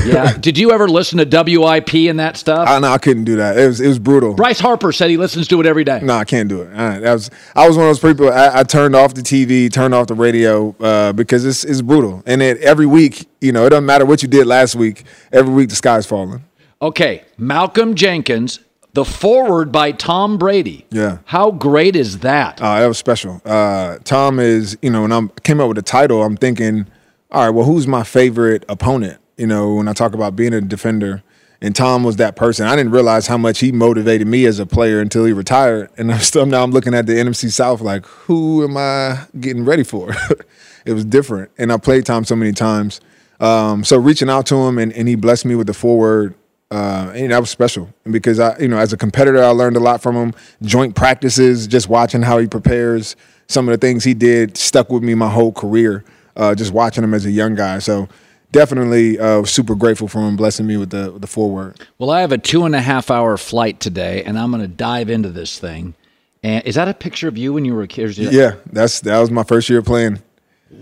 Yeah. 0.05 0.37
Did 0.39 0.57
you 0.57 0.71
ever 0.71 0.87
listen 0.87 1.17
to 1.17 1.25
WIP 1.25 1.93
and 2.09 2.19
that 2.19 2.37
stuff? 2.37 2.67
I, 2.67 2.79
no, 2.79 2.87
I 2.91 2.97
couldn't 2.97 3.25
do 3.25 3.35
that. 3.37 3.57
It 3.57 3.67
was, 3.67 3.81
it 3.81 3.87
was 3.87 3.99
brutal. 3.99 4.33
Bryce 4.33 4.59
Harper 4.59 4.91
said 4.91 5.09
he 5.09 5.17
listens 5.17 5.47
to 5.49 5.59
it 5.59 5.65
every 5.65 5.83
day. 5.83 5.99
No, 6.01 6.15
I 6.15 6.23
can't 6.23 6.47
do 6.47 6.61
it. 6.61 6.73
I, 6.73 6.99
that 6.99 7.13
was 7.13 7.29
I 7.55 7.67
was 7.67 7.77
one 7.77 7.87
of 7.87 7.89
those 7.89 8.13
people. 8.13 8.31
I, 8.31 8.59
I 8.59 8.63
turned 8.63 8.95
off 8.95 9.13
the 9.13 9.21
TV, 9.21 9.71
turned 9.71 9.93
off 9.93 10.07
the 10.07 10.15
radio 10.15 10.75
uh, 10.79 11.13
because 11.13 11.45
it's 11.45 11.63
it's 11.63 11.81
brutal. 11.81 12.23
And 12.25 12.41
it, 12.41 12.59
every 12.61 12.85
week, 12.85 13.27
you 13.41 13.51
know, 13.51 13.65
it 13.65 13.71
doesn't 13.71 13.85
matter 13.85 14.05
what 14.05 14.23
you 14.23 14.29
did 14.29 14.47
last 14.47 14.75
week. 14.75 15.03
Every 15.31 15.53
week, 15.53 15.69
the 15.69 15.75
sky's 15.75 16.05
falling. 16.05 16.43
Okay, 16.81 17.23
Malcolm 17.37 17.95
Jenkins, 17.95 18.59
the 18.95 19.05
forward 19.05 19.73
by 19.73 19.91
Tom 19.91 20.37
Brady. 20.37 20.85
Yeah. 20.89 21.19
How 21.25 21.51
great 21.51 21.97
is 21.97 22.19
that? 22.19 22.61
Uh, 22.61 22.79
that 22.79 22.87
was 22.87 22.97
special. 22.97 23.41
Uh, 23.43 23.97
Tom 24.05 24.39
is, 24.39 24.77
you 24.81 24.89
know, 24.89 25.01
when 25.01 25.11
I 25.11 25.27
came 25.43 25.59
up 25.59 25.67
with 25.67 25.75
the 25.75 25.83
title, 25.83 26.23
I'm 26.23 26.37
thinking, 26.37 26.87
all 27.29 27.43
right, 27.43 27.49
well, 27.49 27.65
who's 27.65 27.87
my 27.87 28.03
favorite 28.03 28.63
opponent? 28.69 29.19
You 29.35 29.47
know, 29.47 29.75
when 29.75 29.89
I 29.89 29.93
talk 29.93 30.13
about 30.13 30.37
being 30.37 30.53
a 30.53 30.61
defender, 30.61 31.23
and 31.61 31.75
Tom 31.75 32.03
was 32.03 32.17
that 32.17 32.35
person. 32.35 32.67
I 32.67 32.75
didn't 32.75 32.91
realize 32.91 33.27
how 33.27 33.37
much 33.37 33.59
he 33.59 33.71
motivated 33.71 34.27
me 34.27 34.45
as 34.45 34.59
a 34.59 34.65
player 34.65 35.01
until 35.01 35.25
he 35.25 35.33
retired. 35.33 35.89
And 35.97 36.11
I'm 36.13 36.19
still 36.19 36.45
now 36.45 36.63
I'm 36.63 36.71
looking 36.71 36.93
at 36.93 37.05
the 37.05 37.13
NFC 37.13 37.51
South 37.51 37.81
like, 37.81 38.05
who 38.05 38.63
am 38.63 38.77
I 38.77 39.25
getting 39.39 39.65
ready 39.65 39.83
for? 39.83 40.15
it 40.85 40.93
was 40.93 41.03
different, 41.03 41.51
and 41.57 41.73
I 41.73 41.77
played 41.77 42.05
Tom 42.05 42.23
so 42.23 42.35
many 42.35 42.53
times. 42.53 43.01
Um, 43.41 43.83
so 43.83 43.97
reaching 43.97 44.29
out 44.29 44.45
to 44.45 44.55
him, 44.55 44.77
and, 44.77 44.93
and 44.93 45.09
he 45.09 45.15
blessed 45.15 45.43
me 45.43 45.55
with 45.55 45.67
the 45.67 45.73
forward 45.73 46.35
uh, 46.75 47.09
and 47.15 47.31
that 47.31 47.39
was 47.39 47.49
special 47.49 47.89
And 48.03 48.11
because 48.11 48.37
I, 48.37 48.57
you 48.59 48.67
know, 48.67 48.77
as 48.77 48.91
a 48.91 48.97
competitor, 48.97 49.41
I 49.41 49.51
learned 49.51 49.77
a 49.77 49.79
lot 49.79 50.01
from 50.01 50.15
him. 50.15 50.33
Joint 50.61 50.93
practices, 50.93 51.67
just 51.67 51.87
watching 51.87 52.21
how 52.21 52.37
he 52.37 52.47
prepares. 52.47 53.15
Some 53.47 53.69
of 53.69 53.71
the 53.71 53.77
things 53.77 54.03
he 54.03 54.13
did 54.13 54.57
stuck 54.57 54.89
with 54.89 55.01
me 55.01 55.15
my 55.15 55.29
whole 55.29 55.53
career. 55.53 56.03
Uh, 56.35 56.53
just 56.53 56.73
watching 56.73 57.01
him 57.01 57.13
as 57.13 57.25
a 57.25 57.31
young 57.31 57.55
guy, 57.55 57.79
so 57.79 58.09
definitely 58.51 59.17
uh, 59.17 59.45
super 59.45 59.73
grateful 59.73 60.09
for 60.09 60.19
him 60.19 60.35
blessing 60.35 60.67
me 60.67 60.75
with 60.75 60.89
the 60.89 61.13
with 61.13 61.21
the 61.21 61.27
forward. 61.27 61.79
Well, 61.97 62.09
I 62.09 62.19
have 62.19 62.33
a 62.33 62.37
two 62.37 62.65
and 62.65 62.75
a 62.75 62.81
half 62.81 63.09
hour 63.09 63.37
flight 63.37 63.79
today, 63.79 64.21
and 64.23 64.37
I'm 64.37 64.51
going 64.51 64.61
to 64.61 64.67
dive 64.67 65.09
into 65.09 65.29
this 65.29 65.57
thing. 65.57 65.93
And 66.43 66.61
is 66.65 66.75
that 66.75 66.89
a 66.89 66.93
picture 66.93 67.29
of 67.29 67.37
you 67.37 67.53
when 67.53 67.63
you 67.63 67.73
were 67.73 67.83
a 67.83 67.87
kid? 67.87 68.17
Yeah, 68.17 68.55
that's 68.73 68.99
that 69.01 69.17
was 69.19 69.31
my 69.31 69.43
first 69.43 69.69
year 69.69 69.81
playing. 69.81 70.21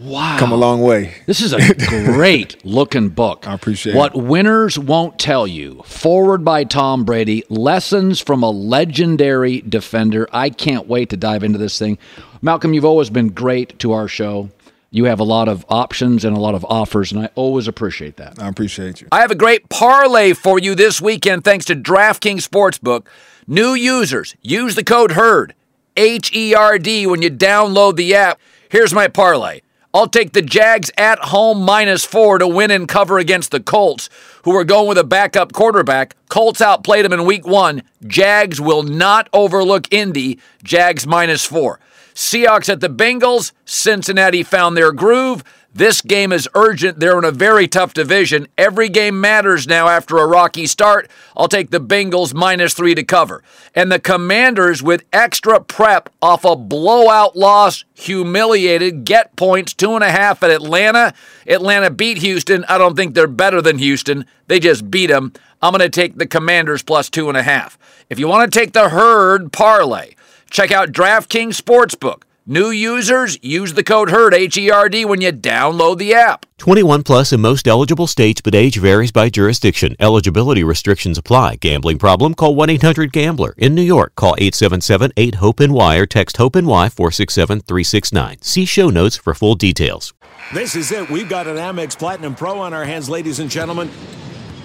Wow. 0.01 0.37
Come 0.37 0.51
a 0.51 0.55
long 0.55 0.81
way. 0.81 1.13
This 1.27 1.41
is 1.41 1.53
a 1.53 1.73
great 1.87 2.63
looking 2.65 3.09
book. 3.09 3.47
I 3.47 3.53
appreciate 3.53 3.95
What 3.95 4.13
it. 4.13 4.17
What 4.17 4.25
Winners 4.27 4.77
Won't 4.77 5.19
Tell 5.19 5.47
You. 5.47 5.81
Forward 5.83 6.43
by 6.43 6.63
Tom 6.63 7.05
Brady. 7.05 7.43
Lessons 7.49 8.19
from 8.19 8.43
a 8.43 8.49
legendary 8.49 9.61
defender. 9.61 10.27
I 10.31 10.49
can't 10.49 10.87
wait 10.87 11.09
to 11.11 11.17
dive 11.17 11.43
into 11.43 11.57
this 11.57 11.77
thing. 11.79 11.97
Malcolm, 12.41 12.73
you've 12.73 12.85
always 12.85 13.09
been 13.09 13.29
great 13.29 13.77
to 13.79 13.91
our 13.93 14.07
show. 14.07 14.49
You 14.91 15.05
have 15.05 15.19
a 15.19 15.23
lot 15.23 15.47
of 15.47 15.65
options 15.69 16.23
and 16.23 16.37
a 16.37 16.39
lot 16.39 16.53
of 16.53 16.63
offers, 16.65 17.11
and 17.11 17.23
I 17.23 17.29
always 17.33 17.67
appreciate 17.67 18.17
that. 18.17 18.39
I 18.39 18.47
appreciate 18.47 19.01
you. 19.01 19.07
I 19.11 19.21
have 19.21 19.31
a 19.31 19.35
great 19.35 19.67
parlay 19.67 20.33
for 20.33 20.59
you 20.59 20.75
this 20.75 21.01
weekend 21.01 21.43
thanks 21.43 21.65
to 21.65 21.75
DraftKings 21.75 22.47
Sportsbook. 22.47 23.07
New 23.47 23.73
users, 23.73 24.35
use 24.43 24.75
the 24.75 24.83
code 24.83 25.13
HERD, 25.13 25.55
H 25.97 26.31
E 26.35 26.53
R 26.53 26.77
D, 26.77 27.07
when 27.07 27.23
you 27.23 27.31
download 27.31 27.95
the 27.95 28.13
app. 28.13 28.39
Here's 28.69 28.93
my 28.93 29.07
parlay. 29.07 29.61
I'll 29.95 30.07
take 30.07 30.33
the 30.33 30.41
Jags 30.41 30.89
at 30.97 31.19
home 31.19 31.61
minus 31.61 32.03
four 32.03 32.39
to 32.39 32.47
win 32.47 32.71
and 32.71 32.87
cover 32.87 33.19
against 33.19 33.51
the 33.51 33.59
Colts, 33.59 34.09
who 34.43 34.55
are 34.55 34.63
going 34.63 34.87
with 34.87 34.97
a 34.97 35.03
backup 35.03 35.53
quarterback. 35.53 36.15
Colts 36.29 36.61
outplayed 36.61 37.05
them 37.05 37.13
in 37.13 37.25
week 37.25 37.45
one. 37.45 37.83
Jags 38.07 38.59
will 38.59 38.81
not 38.81 39.29
overlook 39.33 39.87
Indy. 39.93 40.39
Jags 40.63 41.05
minus 41.05 41.45
four. 41.45 41.79
Seahawks 42.15 42.69
at 42.69 42.79
the 42.79 42.89
Bengals. 42.89 43.51
Cincinnati 43.65 44.41
found 44.41 44.75
their 44.75 44.91
groove. 44.91 45.43
This 45.75 46.01
game 46.01 46.31
is 46.31 46.47
urgent. 46.53 46.99
They're 46.99 47.17
in 47.17 47.25
a 47.25 47.31
very 47.31 47.67
tough 47.67 47.95
division. 47.95 48.47
Every 48.59 48.89
game 48.89 49.19
matters 49.19 49.65
now 49.65 49.87
after 49.87 50.19
a 50.19 50.27
rocky 50.27 50.67
start. 50.67 51.09
I'll 51.35 51.47
take 51.47 51.71
the 51.71 51.81
Bengals 51.81 52.31
minus 52.31 52.75
three 52.75 52.93
to 52.93 53.03
cover. 53.03 53.43
And 53.73 53.91
the 53.91 53.99
Commanders 53.99 54.83
with 54.83 55.03
extra 55.11 55.59
prep 55.59 56.09
off 56.21 56.45
a 56.45 56.55
blowout 56.55 57.35
loss, 57.35 57.85
humiliated, 57.95 59.03
get 59.03 59.35
points, 59.35 59.73
two 59.73 59.95
and 59.95 60.03
a 60.03 60.11
half 60.11 60.43
at 60.43 60.51
Atlanta. 60.51 61.11
Atlanta 61.47 61.89
beat 61.89 62.19
Houston. 62.19 62.63
I 62.65 62.77
don't 62.77 62.95
think 62.95 63.15
they're 63.15 63.25
better 63.25 63.59
than 63.59 63.79
Houston. 63.79 64.27
They 64.47 64.59
just 64.59 64.91
beat 64.91 65.07
them. 65.07 65.33
I'm 65.63 65.71
going 65.71 65.81
to 65.81 65.89
take 65.89 66.17
the 66.17 66.27
Commanders 66.27 66.83
plus 66.83 67.09
two 67.09 67.29
and 67.29 67.37
a 67.37 67.43
half. 67.43 67.79
If 68.11 68.19
you 68.19 68.27
want 68.27 68.51
to 68.51 68.59
take 68.59 68.73
the 68.73 68.89
herd 68.89 69.51
parlay, 69.51 70.13
check 70.51 70.71
out 70.71 70.91
DraftKings 70.91 71.59
Sportsbook. 71.59 72.23
New 72.45 72.71
users 72.71 73.39
use 73.41 73.71
the 73.71 73.85
code 73.85 74.09
HERD, 74.09 74.33
H 74.33 74.57
E 74.57 74.69
R 74.69 74.89
D, 74.89 75.05
when 75.05 75.21
you 75.21 75.31
download 75.31 75.97
the 75.97 76.13
app. 76.13 76.45
21 76.57 77.01
plus 77.03 77.31
in 77.31 77.39
most 77.39 77.69
eligible 77.69 78.05
states, 78.05 78.41
but 78.41 78.53
age 78.53 78.75
varies 78.75 79.13
by 79.13 79.29
jurisdiction. 79.29 79.95
Eligibility 79.97 80.61
restrictions 80.61 81.17
apply. 81.17 81.55
Gambling 81.55 81.99
problem? 81.99 82.33
Call 82.33 82.53
1 82.53 82.69
800 82.69 83.13
Gambler. 83.13 83.53
In 83.57 83.73
New 83.73 83.81
York, 83.81 84.13
call 84.15 84.35
877 84.37 85.13
8 85.15 85.35
HOPE 85.35 85.59
NY 85.61 85.95
or 85.95 86.05
text 86.05 86.35
HOPE 86.35 86.57
NY 86.57 86.89
467 86.89 87.61
369. 87.61 88.41
See 88.41 88.65
show 88.65 88.89
notes 88.89 89.15
for 89.15 89.33
full 89.33 89.55
details. 89.55 90.13
This 90.53 90.75
is 90.75 90.91
it. 90.91 91.09
We've 91.09 91.29
got 91.29 91.47
an 91.47 91.55
Amex 91.55 91.97
Platinum 91.97 92.35
Pro 92.35 92.59
on 92.59 92.73
our 92.73 92.83
hands, 92.83 93.09
ladies 93.09 93.39
and 93.39 93.49
gentlemen. 93.49 93.89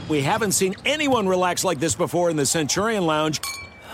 We 0.08 0.22
haven't 0.22 0.50
seen 0.50 0.74
anyone 0.84 1.28
relax 1.28 1.62
like 1.62 1.78
this 1.78 1.94
before 1.94 2.28
in 2.28 2.36
the 2.36 2.46
Centurion 2.46 3.06
Lounge. 3.06 3.40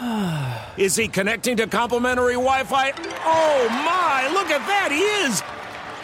Is 0.77 0.97
he 0.97 1.09
connecting 1.09 1.57
to 1.59 1.67
complimentary 1.67 2.35
Wi 2.35 2.65
Fi? 2.65 2.93
Oh 3.25 3.69
my, 3.71 4.29
look 4.33 4.51
at 4.51 4.67
that, 4.67 4.91
he 4.91 5.01
is! 5.27 5.43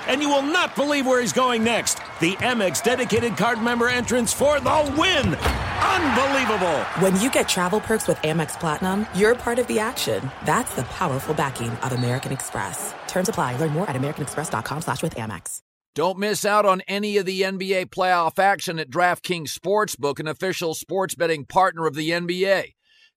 And 0.07 0.23
you 0.23 0.29
will 0.29 0.43
not 0.43 0.75
believe 0.77 1.07
where 1.07 1.21
he's 1.21 1.33
going 1.33 1.63
next. 1.63 1.99
The 2.21 2.35
Amex 2.37 2.83
dedicated 2.83 3.37
card 3.37 3.61
member 3.61 3.89
entrance 3.89 4.33
for 4.33 4.61
the 4.61 4.95
win! 4.97 5.35
Unbelievable! 5.35 6.79
When 7.01 7.21
you 7.21 7.31
get 7.31 7.49
travel 7.49 7.81
perks 7.81 8.07
with 8.07 8.17
Amex 8.19 8.59
Platinum, 8.59 9.07
you're 9.15 9.35
part 9.35 9.59
of 9.59 9.67
the 9.67 9.81
action. 9.81 10.31
That's 10.45 10.75
the 10.75 10.85
powerful 10.85 11.35
backing 11.35 11.71
of 11.71 11.93
American 11.93 12.33
Express. 12.33 12.95
Terms 13.09 13.29
apply. 13.29 13.57
Learn 13.57 13.71
more 13.73 13.89
at 13.91 13.97
americanexpress.com 13.97 14.83
slash 14.83 15.03
with 15.03 15.17
Amex. 15.17 15.63
Don't 15.97 16.19
miss 16.19 16.45
out 16.45 16.65
on 16.65 16.83
any 16.87 17.17
of 17.17 17.27
the 17.27 17.43
NBA 17.43 17.87
playoff 17.87 18.39
action 18.39 18.79
at 18.79 18.91
DraftKings 18.91 19.49
Sportsbook, 19.49 20.21
an 20.21 20.29
official 20.29 20.75
sports 20.75 21.17
betting 21.17 21.45
partner 21.45 21.87
of 21.87 21.95
the 21.95 22.11
NBA. 22.11 22.75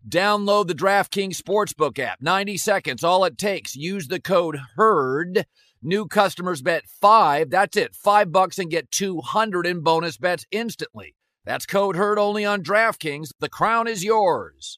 Download 0.07 0.67
the 0.67 0.75
DraftKings 0.75 1.37
Sportsbook 1.37 1.97
app. 1.97 2.21
90 2.21 2.57
seconds, 2.57 3.03
all 3.03 3.23
it 3.23 3.37
takes. 3.37 3.75
Use 3.75 4.09
the 4.09 4.19
code 4.19 4.59
HERD. 4.75 5.45
New 5.81 6.07
customers 6.07 6.61
bet 6.61 6.85
5, 7.01 7.49
that's 7.49 7.77
it, 7.77 7.95
5 7.95 8.31
bucks 8.31 8.59
and 8.59 8.69
get 8.69 8.91
200 8.91 9.65
in 9.65 9.81
bonus 9.81 10.17
bets 10.17 10.45
instantly. 10.51 11.15
That's 11.45 11.65
code 11.65 11.95
HERD 11.95 12.19
only 12.19 12.45
on 12.45 12.63
DraftKings. 12.63 13.31
The 13.39 13.49
crown 13.49 13.87
is 13.87 14.03
yours. 14.03 14.77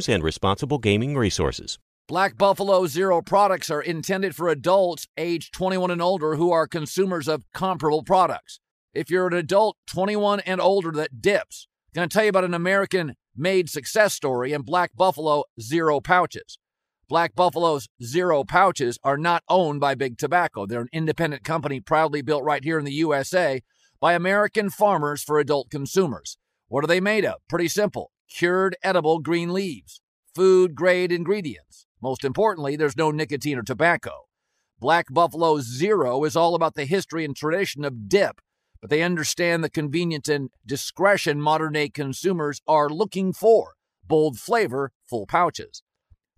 and 0.07 0.23
responsible 0.23 0.77
gaming 0.77 1.17
resources. 1.17 1.79
Black 2.07 2.37
Buffalo 2.37 2.87
Zero 2.87 3.21
products 3.21 3.69
are 3.69 3.81
intended 3.81 4.35
for 4.35 4.49
adults 4.49 5.07
age 5.17 5.51
21 5.51 5.91
and 5.91 6.01
older 6.01 6.35
who 6.35 6.51
are 6.51 6.67
consumers 6.67 7.27
of 7.27 7.45
comparable 7.53 8.03
products. 8.03 8.59
If 8.93 9.09
you're 9.09 9.27
an 9.27 9.33
adult 9.33 9.77
21 9.87 10.41
and 10.41 10.59
older 10.59 10.91
that 10.91 11.21
dips, 11.21 11.67
I'm 11.89 11.99
going 11.99 12.09
to 12.09 12.13
tell 12.13 12.23
you 12.23 12.29
about 12.29 12.43
an 12.43 12.53
American 12.53 13.15
made 13.35 13.69
success 13.69 14.13
story 14.13 14.51
in 14.51 14.63
Black 14.63 14.91
Buffalo 14.95 15.45
Zero 15.59 16.01
pouches. 16.01 16.57
Black 17.07 17.35
Buffalo's 17.35 17.87
Zero 18.03 18.43
pouches 18.43 18.97
are 19.03 19.17
not 19.17 19.43
owned 19.47 19.79
by 19.79 19.95
Big 19.95 20.17
Tobacco. 20.17 20.65
They're 20.65 20.81
an 20.81 20.89
independent 20.91 21.43
company 21.43 21.79
proudly 21.79 22.21
built 22.21 22.43
right 22.43 22.63
here 22.63 22.79
in 22.79 22.85
the 22.85 22.93
USA 22.93 23.61
by 23.99 24.13
American 24.13 24.69
farmers 24.69 25.23
for 25.23 25.39
adult 25.39 25.69
consumers. 25.69 26.37
What 26.67 26.83
are 26.83 26.87
they 26.87 26.99
made 26.99 27.25
of? 27.25 27.35
Pretty 27.47 27.67
simple 27.67 28.11
cured 28.31 28.75
edible 28.83 29.19
green 29.19 29.53
leaves, 29.53 30.01
food 30.33 30.75
grade 30.75 31.11
ingredients. 31.11 31.85
Most 32.01 32.23
importantly, 32.23 32.75
there's 32.75 32.97
no 32.97 33.11
nicotine 33.11 33.57
or 33.57 33.63
tobacco. 33.63 34.25
Black 34.79 35.07
Buffalo 35.11 35.59
Zero 35.59 36.23
is 36.23 36.35
all 36.35 36.55
about 36.55 36.75
the 36.75 36.85
history 36.85 37.23
and 37.23 37.35
tradition 37.35 37.85
of 37.85 38.09
dip, 38.09 38.41
but 38.81 38.89
they 38.89 39.03
understand 39.03 39.63
the 39.63 39.69
convenience 39.69 40.27
and 40.27 40.49
discretion 40.65 41.39
modern 41.39 41.73
day 41.73 41.89
consumers 41.89 42.61
are 42.67 42.89
looking 42.89 43.33
for. 43.33 43.73
Bold 44.07 44.39
flavor, 44.39 44.91
full 45.07 45.27
pouches. 45.27 45.83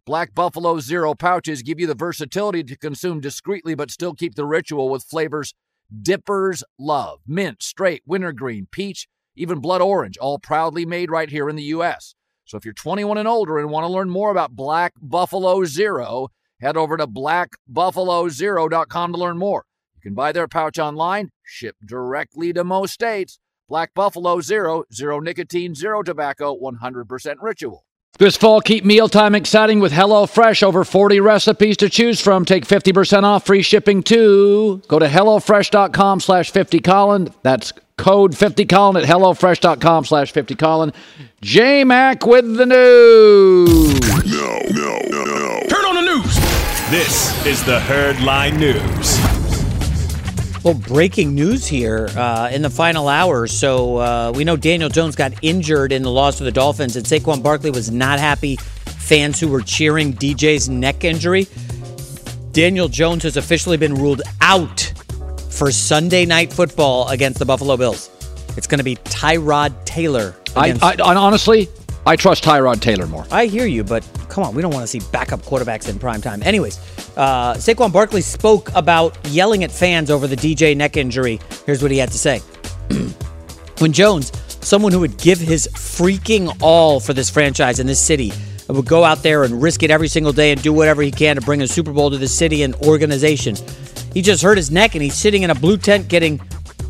Black 0.06 0.36
Buffalo 0.36 0.80
Zero 0.80 1.16
pouches 1.16 1.62
give 1.62 1.80
you 1.80 1.88
the 1.88 1.96
versatility 1.96 2.64
to 2.66 2.78
consume 2.78 3.22
discreetly 3.22 3.76
but 3.76 3.90
still 3.90 4.14
keep 4.14 4.36
the 4.36 4.46
ritual 4.46 4.90
with 4.90 5.04
flavors 5.04 5.54
dippers 6.02 6.64
love 6.80 7.20
mint, 7.28 7.62
straight, 7.62 8.02
wintergreen, 8.06 8.68
peach, 8.72 9.08
even 9.36 9.60
blood 9.60 9.82
orange, 9.82 10.18
all 10.18 10.40
proudly 10.40 10.86
made 10.86 11.12
right 11.12 11.30
here 11.30 11.50
in 11.50 11.56
the 11.56 11.64
U.S. 11.64 12.16
So 12.46 12.58
if 12.58 12.66
you're 12.66 12.74
21 12.74 13.18
and 13.18 13.28
older 13.28 13.58
and 13.58 13.70
want 13.70 13.86
to 13.86 13.92
learn 13.92 14.10
more 14.10 14.32
about 14.32 14.56
Black 14.56 14.94
Buffalo 15.02 15.64
Zero, 15.66 16.30
head 16.60 16.78
over 16.78 16.98
to 16.98 17.08
blackbuffalozero.com 17.08 19.14
to 19.14 19.18
learn 19.18 19.38
more. 19.38 19.66
You 19.96 20.02
can 20.02 20.14
buy 20.14 20.32
their 20.32 20.48
pouch 20.48 20.78
online, 20.78 21.32
ship 21.44 21.76
directly 21.86 22.54
to 22.54 22.64
most 22.64 22.94
states. 22.94 23.40
Black 23.70 23.94
Buffalo 23.94 24.42
Zero, 24.42 24.84
zero 24.94 25.20
nicotine, 25.20 25.74
zero 25.74 26.04
tobacco, 26.04 26.56
100% 26.56 27.36
ritual. 27.42 27.86
This 28.20 28.38
fall, 28.38 28.62
keep 28.62 28.86
mealtime 28.86 29.34
exciting 29.34 29.80
with 29.80 29.92
HelloFresh. 29.92 30.62
Over 30.62 30.84
40 30.84 31.20
recipes 31.20 31.78
to 31.78 31.90
choose 31.90 32.22
from. 32.22 32.46
Take 32.46 32.68
50% 32.68 33.24
off 33.24 33.48
free 33.48 33.64
shipping 33.64 34.04
too. 34.04 34.84
Go 34.88 35.00
to 35.00 35.08
HelloFresh.com 35.08 36.20
slash 36.20 36.52
50Colin. 36.52 37.34
That's 37.42 37.74
code 37.98 38.34
50Colin 38.34 39.02
at 39.02 39.08
HelloFresh.com 39.08 40.06
slash 40.06 40.34
50Colin. 40.34 40.94
J 41.42 41.84
Mac 41.84 42.26
with 42.26 42.56
the 42.56 42.66
news. 42.66 44.00
No, 44.26 44.60
no, 44.72 45.00
no, 45.10 45.24
no. 45.24 45.60
Turn 45.68 45.86
on 45.86 45.96
the 45.96 46.02
news. 46.02 46.36
This 46.90 47.46
is 47.46 47.64
the 47.64 47.80
Herd 47.80 48.22
Line 48.22 48.58
News. 48.58 49.20
Well, 50.64 50.76
breaking 50.76 51.36
news 51.36 51.68
here 51.68 52.08
uh, 52.16 52.50
in 52.54 52.62
the 52.62 52.70
final 52.70 53.10
hour. 53.10 53.48
So 53.48 53.98
uh, 53.98 54.32
we 54.34 54.46
know 54.46 54.56
Daniel 54.56 54.90
Jones 54.90 55.16
got 55.16 55.34
injured 55.42 55.92
in 55.92 56.04
the 56.04 56.12
loss 56.12 56.38
to 56.38 56.46
the 56.46 56.52
Dolphins, 56.52 56.96
and 56.96 57.06
Saquon 57.06 57.44
Barkley 57.44 57.70
was 57.70 57.92
not 57.92 58.20
happy. 58.20 58.56
Fans 58.56 59.42
who 59.42 59.50
were 59.50 59.62
cheering 59.62 60.14
DJ's 60.14 60.70
neck 60.70 61.04
injury. 61.04 61.48
Daniel 62.54 62.88
Jones 62.88 63.24
has 63.24 63.36
officially 63.36 63.76
been 63.76 63.94
ruled 63.96 64.22
out 64.40 64.93
for 65.54 65.72
Sunday 65.72 66.26
night 66.26 66.52
football 66.52 67.08
against 67.10 67.40
the 67.40 67.46
Buffalo 67.46 67.78
Bills. 67.78 68.10
It's 68.58 68.68
going 68.68 68.80
to 68.80 68.84
be 68.84 68.96
Tyrod 68.98 69.86
Taylor. 69.86 70.36
I, 70.56 70.72
I, 70.82 70.96
I 71.04 71.16
honestly, 71.16 71.70
I 72.06 72.16
trust 72.16 72.44
Tyrod 72.44 72.82
Taylor 72.82 73.08
more. 73.08 73.26
I 73.32 73.46
hear 73.46 73.66
you, 73.66 73.84
but 73.84 74.08
come 74.30 74.44
on, 74.44 74.56
we 74.56 74.62
don't 74.62 74.74
want 74.74 74.84
to 74.84 74.88
see 74.88 75.00
backup 75.12 75.42
quarterbacks 75.42 75.88
in 75.88 76.00
prime 76.00 76.22
time. 76.22 76.42
Anyways, 76.44 76.78
uh, 77.16 77.54
Saquon 77.54 77.94
Barkley 77.94 78.22
spoke 78.22 78.74
about 78.76 79.18
yelling 79.28 79.64
at 79.64 79.72
fans 79.72 80.10
over 80.10 80.28
the 80.28 80.36
DJ 80.36 80.76
neck 80.76 80.98
injury. 80.98 81.40
Here's 81.66 81.82
what 81.82 81.92
he 81.92 81.98
had 81.98 82.12
to 82.12 82.18
say. 82.18 82.40
when 83.78 83.94
Jones, 83.94 84.32
someone 84.66 84.92
who 84.92 85.00
would 85.00 85.18
give 85.18 85.40
his 85.40 85.68
freaking 85.74 86.56
all 86.62 87.00
for 87.00 87.14
this 87.14 87.30
franchise 87.30 87.80
and 87.80 87.88
this 87.88 88.00
city, 88.00 88.34
would 88.70 88.86
go 88.86 89.04
out 89.04 89.22
there 89.22 89.44
and 89.44 89.62
risk 89.62 89.84
it 89.84 89.92
every 89.92 90.08
single 90.08 90.34
day 90.34 90.52
and 90.52 90.62
do 90.64 90.74
whatever 90.74 91.02
he 91.02 91.12
can 91.12 91.36
to 91.36 91.42
bring 91.42 91.62
a 91.62 91.68
Super 91.68 91.92
Bowl 91.92 92.10
to 92.10 92.18
the 92.18 92.28
city 92.28 92.64
and 92.64 92.76
organization. 92.76 93.56
He 94.14 94.22
just 94.22 94.44
hurt 94.44 94.58
his 94.58 94.72
neck 94.72 94.96
and 94.96 95.04
he's 95.04 95.16
sitting 95.16 95.44
in 95.44 95.50
a 95.50 95.56
blue 95.56 95.78
tent 95.78 96.08
getting 96.08 96.40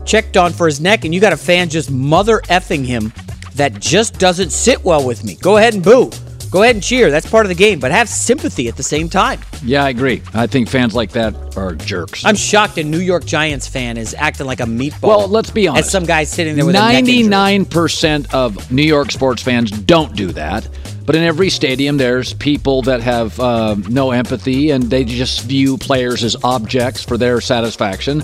checked 0.05 0.35
on 0.37 0.51
for 0.51 0.65
his 0.65 0.81
neck, 0.81 1.05
and 1.05 1.13
you 1.13 1.21
got 1.21 1.33
a 1.33 1.37
fan 1.37 1.69
just 1.69 1.89
mother 1.89 2.39
effing 2.49 2.85
him 2.85 3.13
that 3.55 3.79
just 3.79 4.19
doesn't 4.19 4.51
sit 4.51 4.83
well 4.83 5.05
with 5.05 5.23
me. 5.23 5.35
Go 5.35 5.57
ahead 5.57 5.73
and 5.73 5.83
boo. 5.83 6.11
Go 6.51 6.61
ahead 6.61 6.75
and 6.75 6.83
cheer. 6.83 7.09
That's 7.09 7.27
part 7.27 7.45
of 7.45 7.49
the 7.49 7.55
game, 7.55 7.79
but 7.79 7.91
have 7.91 8.07
sympathy 8.07 8.67
at 8.67 8.75
the 8.75 8.83
same 8.83 9.09
time. 9.09 9.39
Yeah, 9.63 9.85
I 9.85 9.89
agree. 9.89 10.21
I 10.35 10.45
think 10.45 10.69
fans 10.69 10.93
like 10.93 11.11
that 11.13 11.57
are 11.57 11.73
jerks. 11.73 12.23
I'm 12.23 12.35
shocked 12.35 12.77
a 12.77 12.83
New 12.83 12.99
York 12.99 13.25
Giants 13.25 13.67
fan 13.67 13.97
is 13.97 14.13
acting 14.13 14.45
like 14.45 14.59
a 14.59 14.65
meatball. 14.65 15.07
Well, 15.07 15.27
let's 15.27 15.49
be 15.49 15.67
honest. 15.67 15.87
As 15.87 15.91
some 15.91 16.05
guy 16.05 16.25
sitting 16.25 16.55
there 16.55 16.65
with 16.65 16.75
a 16.75 16.79
neck 16.79 17.07
injury. 17.07 17.23
99% 17.23 18.33
of 18.35 18.71
New 18.71 18.83
York 18.83 19.11
sports 19.11 19.41
fans 19.41 19.71
don't 19.71 20.15
do 20.15 20.31
that. 20.33 20.67
But 21.05 21.15
in 21.15 21.23
every 21.23 21.49
stadium, 21.49 21.97
there's 21.97 22.33
people 22.33 22.81
that 22.83 23.01
have 23.01 23.37
uh, 23.39 23.75
no 23.89 24.11
empathy 24.11 24.71
and 24.71 24.83
they 24.83 25.03
just 25.03 25.41
view 25.41 25.77
players 25.77 26.23
as 26.23 26.35
objects 26.43 27.03
for 27.03 27.17
their 27.17 27.41
satisfaction. 27.41 28.23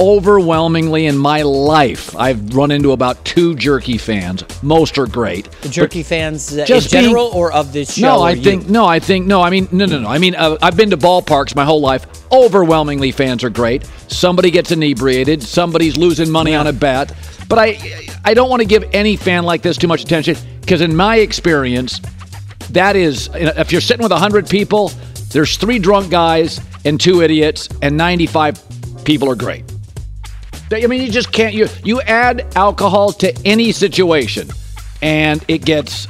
Overwhelmingly 0.00 1.06
in 1.06 1.18
my 1.18 1.42
life, 1.42 2.16
I've 2.16 2.54
run 2.54 2.70
into 2.70 2.92
about 2.92 3.22
two 3.24 3.54
jerky 3.56 3.98
fans. 3.98 4.42
Most 4.62 4.96
are 4.98 5.06
great. 5.06 5.50
The 5.62 5.68
jerky 5.68 6.02
fans 6.02 6.56
uh, 6.56 6.60
in 6.60 6.66
just 6.66 6.90
being- 6.90 7.04
general 7.04 7.26
or 7.26 7.52
of 7.52 7.72
this 7.72 7.94
show? 7.94 8.02
No, 8.02 8.22
I 8.22 8.30
you? 8.32 8.42
think 8.42 8.68
no, 8.68 8.86
I 8.86 9.00
think 9.00 9.26
no. 9.26 9.42
I 9.42 9.50
mean, 9.50 9.68
no, 9.70 9.84
no, 9.84 9.98
no. 10.00 10.08
I 10.08 10.18
mean, 10.18 10.34
uh, 10.34 10.56
I've 10.62 10.76
been 10.76 10.90
to 10.90 10.96
ballparks 10.96 11.54
my 11.54 11.64
whole 11.64 11.80
life. 11.80 12.06
Overwhelmingly, 12.32 13.12
fans 13.12 13.44
are 13.44 13.50
great. 13.50 13.84
Somebody 14.08 14.50
gets 14.50 14.70
inebriated. 14.70 15.42
Somebody's 15.42 15.96
losing 15.96 16.30
money 16.30 16.54
on 16.54 16.66
a 16.68 16.72
bet. 16.72 17.12
But 17.48 17.58
I, 17.58 18.06
I 18.24 18.32
don't 18.32 18.48
want 18.48 18.62
to 18.62 18.66
give 18.66 18.84
any 18.94 19.16
fan 19.16 19.44
like 19.44 19.60
this 19.60 19.76
too 19.76 19.88
much 19.88 20.02
attention 20.02 20.36
because, 20.62 20.80
in 20.80 20.96
my 20.96 21.16
experience, 21.16 22.00
that 22.70 22.96
is 22.96 23.28
if 23.34 23.72
you're 23.72 23.80
sitting 23.80 24.02
with 24.02 24.12
hundred 24.12 24.48
people, 24.48 24.90
there's 25.30 25.56
three 25.56 25.78
drunk 25.78 26.10
guys 26.10 26.60
and 26.84 27.00
two 27.00 27.22
idiots, 27.22 27.68
and 27.80 27.96
95 27.96 28.60
people 29.04 29.30
are 29.30 29.34
great. 29.34 29.64
I 30.72 30.86
mean, 30.86 31.02
you 31.02 31.10
just 31.10 31.32
can't. 31.32 31.54
You 31.54 31.68
you 31.84 32.00
add 32.02 32.46
alcohol 32.56 33.12
to 33.14 33.32
any 33.44 33.72
situation, 33.72 34.48
and 35.02 35.44
it 35.48 35.64
gets 35.64 36.08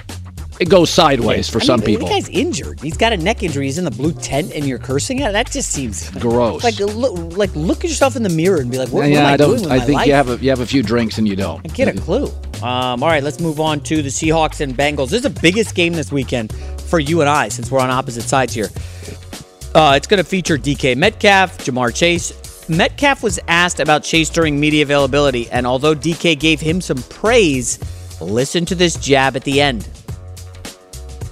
it 0.61 0.69
goes 0.69 0.91
sideways 0.91 1.49
for 1.49 1.61
I 1.61 1.65
some 1.65 1.81
mean, 1.81 1.87
people. 1.87 2.09
The 2.09 2.15
guy's 2.15 2.29
injured. 2.29 2.81
He's 2.81 2.97
got 2.97 3.13
a 3.13 3.17
neck 3.17 3.43
injury. 3.43 3.65
He's 3.65 3.79
in 3.79 3.85
the 3.85 3.91
blue 3.91 4.13
tent, 4.13 4.53
and 4.55 4.65
you're 4.67 4.79
cursing 4.79 5.21
at. 5.23 5.31
it? 5.31 5.33
That 5.33 5.51
just 5.51 5.71
seems 5.71 6.11
Gross. 6.11 6.63
Like 6.63 6.79
look, 6.79 7.37
like 7.37 7.55
look 7.57 7.79
at 7.79 7.91
yourself 7.91 8.17
in 8.17 8.23
the 8.23 8.29
mirror 8.29 8.61
and 8.61 8.71
be 8.71 8.79
like, 8.79 8.89
what, 8.89 9.03
what 9.03 9.11
am 9.11 9.27
I, 9.27 9.33
I 9.33 9.37
don't. 9.37 9.51
doing 9.51 9.63
with 9.63 9.73
I 9.73 9.79
my 9.79 9.85
think 9.85 9.97
life? 9.97 10.07
you 10.07 10.13
have 10.15 10.29
a 10.29 10.37
you 10.37 10.51
have 10.51 10.61
a 10.61 10.67
few 10.67 10.83
drinks 10.83 11.19
and 11.19 11.27
you 11.27 11.37
don't. 11.37 11.61
I 11.65 11.69
Get 11.75 11.89
a 11.89 11.99
clue. 12.01 12.27
Um, 12.63 13.03
all 13.03 13.09
right, 13.09 13.23
let's 13.25 13.41
move 13.41 13.59
on 13.59 13.81
to 13.81 14.03
the 14.03 14.09
Seahawks 14.09 14.61
and 14.61 14.75
Bengals. 14.77 15.11
This 15.11 15.25
is 15.25 15.33
the 15.35 15.41
biggest 15.41 15.75
game 15.75 15.95
this 15.95 16.13
weekend 16.13 16.53
for 16.87 17.01
you 17.01 17.21
and 17.21 17.29
I, 17.29 17.49
since 17.49 17.71
we're 17.71 17.81
on 17.81 17.91
opposite 17.91 18.23
sides 18.23 18.53
here. 18.55 18.69
Uh, 19.75 19.95
it's 19.97 20.07
going 20.07 20.19
to 20.23 20.29
feature 20.29 20.59
DK 20.59 20.97
Metcalf, 20.97 21.59
Ja'Marr 21.59 21.95
Chase. 21.95 22.69
Metcalf 22.69 23.23
was 23.23 23.41
asked 23.49 23.81
about 23.81 24.05
Chase 24.05 24.31
during 24.31 24.61
media 24.61 24.83
availability, 24.83 25.51
and 25.51 25.67
although 25.67 25.95
DK 25.95 26.39
gave 26.39 26.61
him 26.61 26.81
some 26.81 26.99
praise, 27.05 27.79
listen 28.21 28.65
to 28.67 28.75
this 28.77 28.95
jab 28.97 29.35
at 29.35 29.43
the 29.45 29.61
end. 29.61 29.89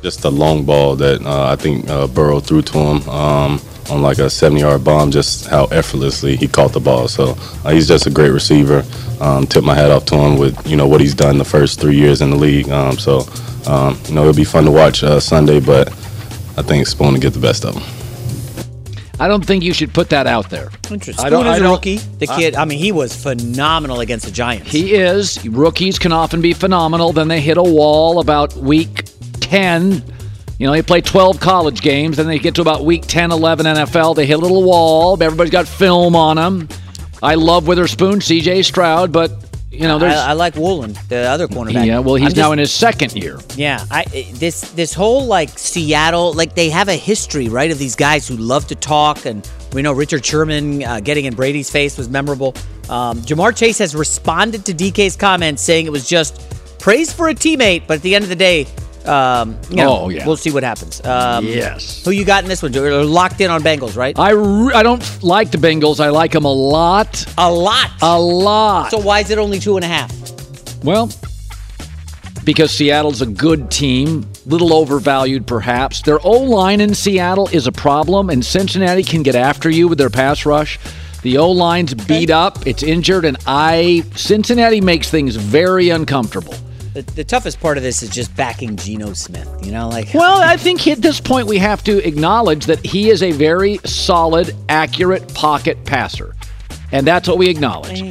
Just 0.03 0.25
a 0.25 0.31
long 0.31 0.65
ball 0.65 0.97
that 0.97 1.21
uh, 1.27 1.51
I 1.53 1.57
think 1.57 1.89
uh, 1.91 2.07
Burrow 2.07 2.41
threw 2.41 2.63
to 2.63 2.79
him 2.79 3.09
um, 3.09 3.61
on 3.91 4.01
like 4.01 4.19
a 4.19 4.23
70-yard 4.31 4.83
bomb. 4.83 5.11
Just 5.11 5.47
how 5.47 5.67
effortlessly 5.67 6.37
he 6.37 6.49
caught 6.49 6.73
the 6.73 6.81
ball. 6.81 7.07
So 7.07 7.37
uh, 7.65 7.71
he's 7.73 7.87
just 7.87 8.07
a 8.07 8.11
great 8.11 8.31
receiver. 8.31 8.83
Um, 9.21 9.47
tip 9.47 9.63
my 9.63 9.75
hat 9.75 9.91
off 9.91 10.07
to 10.07 10.17
him 10.17 10.39
with 10.39 10.67
you 10.67 10.77
know 10.77 10.89
what 10.89 11.03
he's 11.03 11.15
done 11.15 11.37
the 11.37 11.45
first 11.45 11.81
three 11.81 11.97
years 11.97 12.23
in 12.23 12.31
the 12.31 12.37
league. 12.37 12.71
Um, 12.71 12.99
so 12.99 13.21
um, 13.67 13.99
you 14.07 14.15
know 14.15 14.23
it'll 14.23 14.35
be 14.35 14.45
fun 14.45 14.65
to 14.65 14.71
watch 14.71 15.03
uh, 15.03 15.21
Sunday, 15.21 15.61
but 15.61 15.89
I 16.57 16.63
think 16.63 16.87
Spoon 16.87 17.13
to 17.13 17.21
get 17.21 17.35
the 17.35 17.39
best 17.41 17.65
of 17.67 17.75
him. 17.75 17.83
I 19.21 19.29
don't 19.29 19.45
think 19.45 19.63
you 19.63 19.75
should 19.75 19.93
put 19.93 20.09
that 20.09 20.27
out 20.27 20.49
there. 20.49 20.71
Interesting. 20.91 21.23
I 21.27 21.29
don't- 21.29 21.43
Spoon 21.45 21.53
is 21.53 21.53
I 21.53 21.57
a 21.59 21.61
don't- 21.61 21.73
rookie. 21.73 21.97
The 21.99 22.27
kid, 22.27 22.55
I 22.55 22.65
mean, 22.65 22.79
he 22.79 22.91
was 22.91 23.15
phenomenal 23.15 24.01
against 24.01 24.25
the 24.25 24.31
Giants. 24.33 24.71
He 24.73 24.95
is. 24.95 25.47
Rookies 25.47 25.99
can 25.99 26.11
often 26.11 26.41
be 26.41 26.55
phenomenal. 26.55 27.13
Then 27.13 27.29
they 27.29 27.43
hit 27.43 27.59
a 27.59 27.63
wall 27.63 28.21
about 28.21 28.55
week 28.57 29.05
10. 29.61 30.03
You 30.61 30.67
know, 30.67 30.73
they 30.73 30.83
play 30.83 31.01
12 31.01 31.41
college 31.41 31.81
games, 31.81 32.17
then 32.19 32.27
they 32.27 32.39
get 32.39 32.55
to 32.57 32.61
about 32.61 32.85
week 32.85 33.03
10, 33.07 33.33
11 33.33 33.67
NFL. 33.67 34.15
They 34.15 34.27
hit 34.27 34.35
a 34.35 34.39
little 34.39 34.63
wall. 34.63 35.21
Everybody's 35.21 35.51
got 35.51 35.67
film 35.67 36.15
on 36.15 36.37
them. 36.37 36.69
I 37.23 37.35
love 37.35 37.67
Witherspoon, 37.67 38.21
CJ 38.21 38.65
Stroud, 38.65 39.11
but, 39.11 39.33
you 39.73 39.81
know, 39.89 39.99
there's. 39.99 40.15
I, 40.15 40.31
I 40.31 40.33
like 40.35 40.55
Woolen, 40.55 40.97
the 41.09 41.17
other 41.29 41.49
cornerback. 41.49 41.85
yeah, 41.87 41.99
well, 41.99 42.15
he's 42.15 42.29
I'm 42.29 42.37
now 42.37 42.43
just- 42.45 42.53
in 42.53 42.59
his 42.59 42.73
second 42.73 43.13
year. 43.17 43.41
Yeah, 43.57 43.85
I 43.91 44.05
this 44.35 44.61
this 44.73 44.93
whole 44.95 45.27
like 45.27 45.49
Seattle, 45.59 46.33
like 46.35 46.55
they 46.55 46.71
have 46.71 46.89
a 46.89 46.95
history, 46.95 47.49
right, 47.49 47.71
of 47.71 47.79
these 47.79 47.97
guys 47.97 48.29
who 48.29 48.37
love 48.37 48.67
to 48.69 48.75
talk, 48.75 49.27
and 49.27 49.49
we 49.73 49.83
know 49.83 49.93
Richard 49.93 50.25
Sherman 50.25 50.83
uh, 50.85 51.01
getting 51.01 51.25
in 51.25 51.35
Brady's 51.35 51.71
face 51.71 51.97
was 51.99 52.09
memorable. 52.09 52.55
Um, 52.89 53.19
Ja'Marr 53.23 53.57
Chase 53.57 53.79
has 53.79 53.95
responded 53.95 54.65
to 54.67 54.73
DK's 54.75 55.17
comments, 55.17 55.63
saying 55.63 55.87
it 55.87 55.93
was 55.93 56.09
just 56.09 56.41
praise 56.79 57.13
for 57.13 57.29
a 57.29 57.35
teammate, 57.35 57.87
but 57.87 57.97
at 57.99 58.03
the 58.03 58.15
end 58.15 58.25
of 58.25 58.29
the 58.29 58.37
day, 58.37 58.67
um, 59.07 59.59
you 59.71 59.77
know, 59.77 60.03
Oh, 60.03 60.09
yeah. 60.09 60.27
we'll 60.27 60.37
see 60.37 60.51
what 60.51 60.63
happens. 60.63 61.05
Um, 61.05 61.45
Yes. 61.47 62.05
Who 62.05 62.11
you 62.11 62.25
got 62.25 62.43
in 62.45 62.49
this 62.49 62.63
one? 62.63 62.73
You're 62.73 63.05
locked 63.05 63.41
in 63.41 63.51
on 63.51 63.63
Bengals, 63.63 63.97
right? 63.97 64.19
I, 64.19 64.31
re- 64.31 64.73
I 64.75 64.83
don't 64.83 65.23
like 65.23 65.51
the 65.51 65.59
Bengals. 65.59 66.01
I 66.01 66.09
like 66.11 66.33
them 66.33 66.45
a 66.45 66.53
lot. 66.53 67.25
A 67.39 67.51
lot. 67.51 67.91
A 68.03 68.19
lot. 68.21 68.91
So 68.91 68.99
why 68.99 69.21
is 69.21 69.31
it 69.31 69.39
only 69.39 69.59
two 69.59 69.77
and 69.77 69.85
a 69.85 69.89
half? 69.89 70.13
Well, 70.85 71.11
because 72.45 72.71
Seattle's 72.71 73.21
a 73.21 73.27
good 73.27 73.71
team, 73.71 74.27
little 74.47 74.73
overvalued 74.73 75.47
perhaps. 75.47 76.03
Their 76.03 76.19
O 76.27 76.33
line 76.41 76.81
in 76.81 76.95
Seattle 76.95 77.49
is 77.49 77.67
a 77.67 77.73
problem, 77.73 78.31
and 78.31 78.45
Cincinnati 78.45 79.03
can 79.03 79.23
get 79.23 79.35
after 79.35 79.69
you 79.71 79.89
with 79.89 79.99
their 79.99 80.11
pass 80.11 80.47
rush. 80.47 80.79
The 81.23 81.37
O 81.37 81.51
line's 81.51 81.93
beat 81.93 82.31
up, 82.31 82.67
it's 82.67 82.83
injured, 82.83 83.27
and 83.27 83.37
I 83.47 84.05
Cincinnati 84.17 84.81
makes 84.81 85.11
things 85.11 85.37
very 85.37 85.91
uncomfortable. 85.91 86.55
The, 86.93 87.03
the 87.03 87.23
toughest 87.23 87.61
part 87.61 87.77
of 87.77 87.85
this 87.85 88.03
is 88.03 88.11
just 88.11 88.35
backing 88.35 88.77
Geno 88.77 89.13
Smith. 89.13 89.49
You 89.63 89.71
know, 89.71 89.89
like 89.89 90.13
Well, 90.13 90.41
I 90.43 90.57
think 90.57 90.87
at 90.89 91.01
this 91.01 91.21
point 91.21 91.47
we 91.47 91.59
have 91.59 91.85
to 91.85 92.07
acknowledge 92.07 92.67
that 92.67 92.85
he 92.85 93.11
is 93.11 93.23
a 93.23 93.31
very 93.31 93.79
solid, 93.85 94.57
accurate 94.69 95.33
pocket 95.35 95.85
passer. 95.85 96.35
And 96.93 97.07
that's 97.07 97.29
what 97.29 97.39
we 97.39 97.49
acknowledge. 97.49 98.03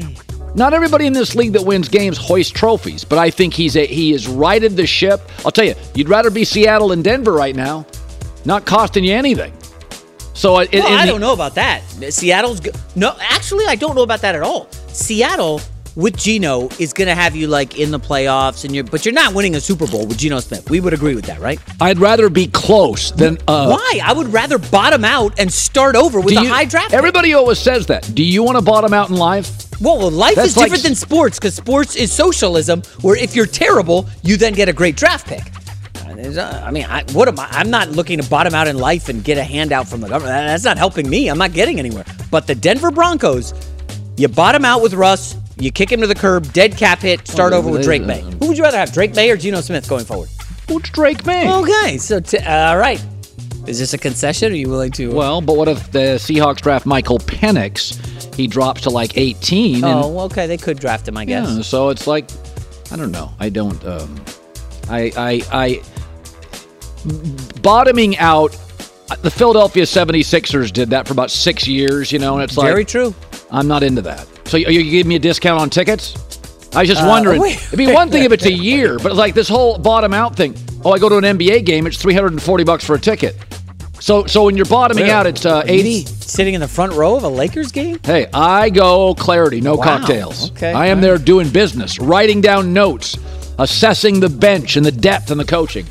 Not 0.56 0.74
everybody 0.74 1.06
in 1.06 1.13
this 1.13 1.36
league 1.36 1.54
that 1.54 1.65
wins 1.65 1.89
games 1.89 2.18
hoist 2.18 2.56
trophies, 2.56 3.04
but 3.04 3.20
I 3.20 3.30
think 3.30 3.54
he's 3.54 3.76
a 3.76 3.86
he 3.86 4.12
has 4.13 4.28
righted 4.28 4.76
the 4.78 4.88
ship. 4.88 5.22
I'll 5.46 5.52
tell 5.52 5.65
you, 5.65 5.76
you'd 5.94 6.10
rather 6.10 6.32
be 6.32 6.44
Seattle 6.44 6.92
and 6.92 7.04
Denver 7.04 7.34
right 7.34 7.56
now, 7.56 7.86
not 8.46 8.65
costing 8.65 9.04
you 9.04 9.13
anything. 9.13 9.54
So 10.34 10.56
uh, 10.56 10.65
Well, 10.72 10.98
I 10.98 11.06
don't 11.06 11.22
know 11.22 11.34
about 11.34 11.56
that. 11.56 11.84
Seattle's 12.13 12.62
no, 12.96 13.15
actually, 13.20 13.65
I 13.68 13.76
don't 13.76 13.96
know 13.96 14.04
about 14.04 14.22
that 14.22 14.36
at 14.36 14.42
all. 14.42 14.72
Seattle 14.88 15.62
with 16.00 16.18
Geno 16.18 16.70
is 16.80 16.94
going 16.94 17.08
to 17.10 17.16
have 17.16 17.36
you 17.36 17.48
like 17.48 17.78
in 17.78 17.92
the 17.92 18.00
playoffs, 18.00 18.64
and 18.64 18.74
you're 18.74 18.86
but 18.86 19.06
you're 19.06 19.14
not 19.14 19.34
winning 19.34 19.56
a 19.56 19.62
Super 19.62 19.86
Bowl 19.86 20.08
with 20.08 20.18
Geno 20.18 20.40
Smith. 20.40 20.70
We 20.70 20.80
would 20.80 20.94
agree 20.94 21.14
with 21.14 21.26
that, 21.26 21.40
right? 21.40 21.60
I'd 21.82 22.00
rather 22.00 22.30
be 22.30 22.48
close 22.48 23.12
than 23.12 23.38
uh, 23.48 23.68
Why? 23.78 24.00
I 24.04 24.14
would 24.14 24.28
rather 24.34 24.58
bottom 24.58 25.04
out 25.04 25.40
and 25.40 25.52
start 25.52 25.96
over 25.96 26.20
with 26.22 26.38
a 26.38 26.42
you- 26.42 26.50
high 26.50 26.66
draft. 26.66 26.90
pick. 26.92 26.98
Everybody 26.98 27.34
always 27.34 27.60
says 27.60 27.86
that. 27.88 28.10
Do 28.16 28.24
you 28.24 28.44
want 28.44 28.58
to 28.58 28.64
bottom 28.64 28.94
out 28.94 29.10
in 29.10 29.18
life? 29.18 29.70
Well, 29.82 29.98
well 29.98 30.10
life 30.12 30.36
That's 30.36 30.50
is 30.52 30.58
like- 30.58 30.68
different 30.68 30.84
than 30.84 30.96
sports 30.96 31.38
because 31.38 31.54
sports 31.54 31.96
is 31.96 32.12
socialism, 32.14 32.82
where 33.02 33.18
if 33.18 33.36
you're 33.36 33.46
terrible, 33.46 34.08
you 34.24 34.38
then 34.38 34.54
get 34.54 34.70
a 34.70 34.74
great 34.74 34.96
draft 34.96 35.28
pick. 35.28 35.44
I 36.06 36.72
mean, 36.72 36.84
I, 36.86 37.04
what 37.14 37.28
am 37.30 37.40
I? 37.40 37.48
I'm 37.50 37.70
not 37.70 37.90
looking 37.90 38.20
to 38.22 38.30
bottom 38.30 38.54
out 38.54 38.68
in 38.68 38.78
life 38.78 39.08
and 39.10 39.24
get 39.24 39.38
a 39.38 39.44
handout 39.44 39.88
from 39.88 40.02
the 40.02 40.10
government. 40.10 40.36
That's 40.48 40.66
not 40.66 40.78
helping 40.78 41.10
me. 41.10 41.30
I'm 41.30 41.38
not 41.38 41.54
getting 41.54 41.80
anywhere. 41.80 42.04
But 42.30 42.46
the 42.46 42.56
Denver 42.56 42.92
Broncos, 42.92 43.54
you 44.18 44.28
bottom 44.28 44.66
out 44.66 44.82
with 44.82 44.94
Russ, 44.94 45.38
you 45.60 45.72
kick 45.72 45.91
him 45.91 46.02
to 46.02 46.08
the 46.08 46.15
curb, 46.15 46.52
dead 46.54 46.78
cap 46.78 47.00
hit, 47.00 47.28
start 47.28 47.54
Oh, 47.54 47.58
over 47.58 47.69
with 47.69 47.84
Drake 47.84 48.04
Maye. 48.04 48.22
Who 48.39 48.48
would 48.48 48.58
you 48.58 48.63
rather 48.63 48.78
have, 48.78 48.91
Drake 48.93 49.15
Maye 49.15 49.30
or 49.30 49.38
Geno 49.38 49.62
Smith 49.62 49.88
going 49.89 50.06
forward? 50.06 50.30
What's 50.67 50.89
Drake 50.89 51.26
Maye? 51.26 51.52
Okay, 51.52 51.98
so 51.98 52.19
t- 52.19 52.38
all 52.39 52.78
right. 52.78 53.04
Is 53.67 53.78
this 53.80 53.93
a 53.93 53.98
concession? 53.98 54.52
Are 54.52 54.56
you 54.56 54.69
willing 54.69 54.91
to? 54.93 55.13
Well, 55.13 55.41
but 55.41 55.56
what 55.56 55.67
if 55.67 55.91
the 55.91 56.15
Seahawks 56.17 56.62
draft 56.62 56.86
Michael 56.86 57.19
Penix? 57.19 58.34
He 58.36 58.48
drops 58.48 58.82
to 58.82 58.89
like 58.89 59.17
18. 59.17 59.84
Oh, 59.84 60.08
well, 60.08 60.26
okay, 60.26 60.48
they 60.48 60.58
could 60.58 60.80
draft 60.80 61.08
him, 61.08 61.17
I 61.17 61.26
guess. 61.26 61.48
Yeah, 61.56 61.62
so 61.62 61.89
it's 61.89 62.08
like, 62.08 62.30
I 62.91 62.95
don't 62.95 63.12
know. 63.12 63.32
I 63.39 63.50
don't. 63.50 63.84
Um, 63.86 64.24
I, 64.89 65.12
I, 65.17 65.41
I, 65.52 65.82
bottoming 67.62 68.17
out. 68.17 68.58
The 69.22 69.32
Philadelphia 69.32 69.84
76ers 69.84 70.72
did 70.72 70.91
that 70.91 71.08
for 71.08 71.13
about 71.13 71.32
six 71.32 71.67
years, 71.67 72.12
you 72.12 72.19
know, 72.19 72.36
and 72.36 72.43
it's 72.43 72.58
like 72.58 72.67
Very 72.69 72.86
true. 72.86 73.13
I'm 73.52 73.67
not 73.67 73.82
into 73.84 74.02
that. 74.04 74.28
So 74.50 74.58
you, 74.58 74.68
you 74.82 74.92
give 74.92 75.08
me 75.08 75.16
a 75.16 75.20
discount 75.20 75.62
on 75.62 75.70
tickets? 75.70 76.16
I 76.76 76.82
was 76.82 76.90
just 76.90 77.02
Uh, 77.02 77.08
wondering. 77.08 77.40
wait, 77.42 77.58
it'd 77.68 77.78
be 77.78 77.88
one 77.92 78.10
thing 78.12 78.24
if 78.24 78.32
it's 78.32 78.46
a 78.46 78.52
year, 78.52 78.98
but 79.00 79.16
like 79.16 79.34
this 79.34 79.48
whole 79.48 79.78
bottom 79.78 80.14
out 80.14 80.36
thing. 80.36 80.56
Oh, 80.84 80.92
I 80.92 81.00
go 81.00 81.10
to 81.10 81.18
an 81.18 81.24
NBA 81.38 81.66
game, 81.66 81.88
it's 81.88 81.98
340 81.98 82.64
bucks 82.64 82.84
for 82.86 82.96
a 82.96 83.00
ticket. 83.00 83.36
So 84.00 84.26
so 84.26 84.46
when 84.46 84.56
you're 84.56 84.66
bottoming 84.66 85.04
Really? 85.04 85.14
out, 85.14 85.28
it's 85.28 85.46
uh, 85.46 85.64
80. 85.66 86.06
Sitting 86.06 86.54
in 86.54 86.62
the 86.62 86.68
front 86.68 86.94
row 86.94 87.16
of 87.16 87.24
a 87.24 87.28
Lakers 87.28 87.72
game? 87.72 88.00
Hey, 88.04 88.28
I 88.34 88.70
go 88.70 89.14
clarity, 89.16 89.62
no 89.62 89.76
Wow, 89.76 89.84
cocktails. 89.84 90.52
okay, 90.52 90.72
I 90.74 90.88
am 90.88 91.02
there 91.02 91.18
doing 91.18 91.50
business, 91.50 92.00
writing 92.00 92.40
down 92.40 92.72
notes, 92.74 93.18
assessing 93.58 94.20
the 94.20 94.30
bench 94.30 94.78
and 94.78 94.86
the 94.86 94.92
depth 94.92 95.32
and 95.32 95.40
the 95.40 95.46
coaching. 95.46 95.86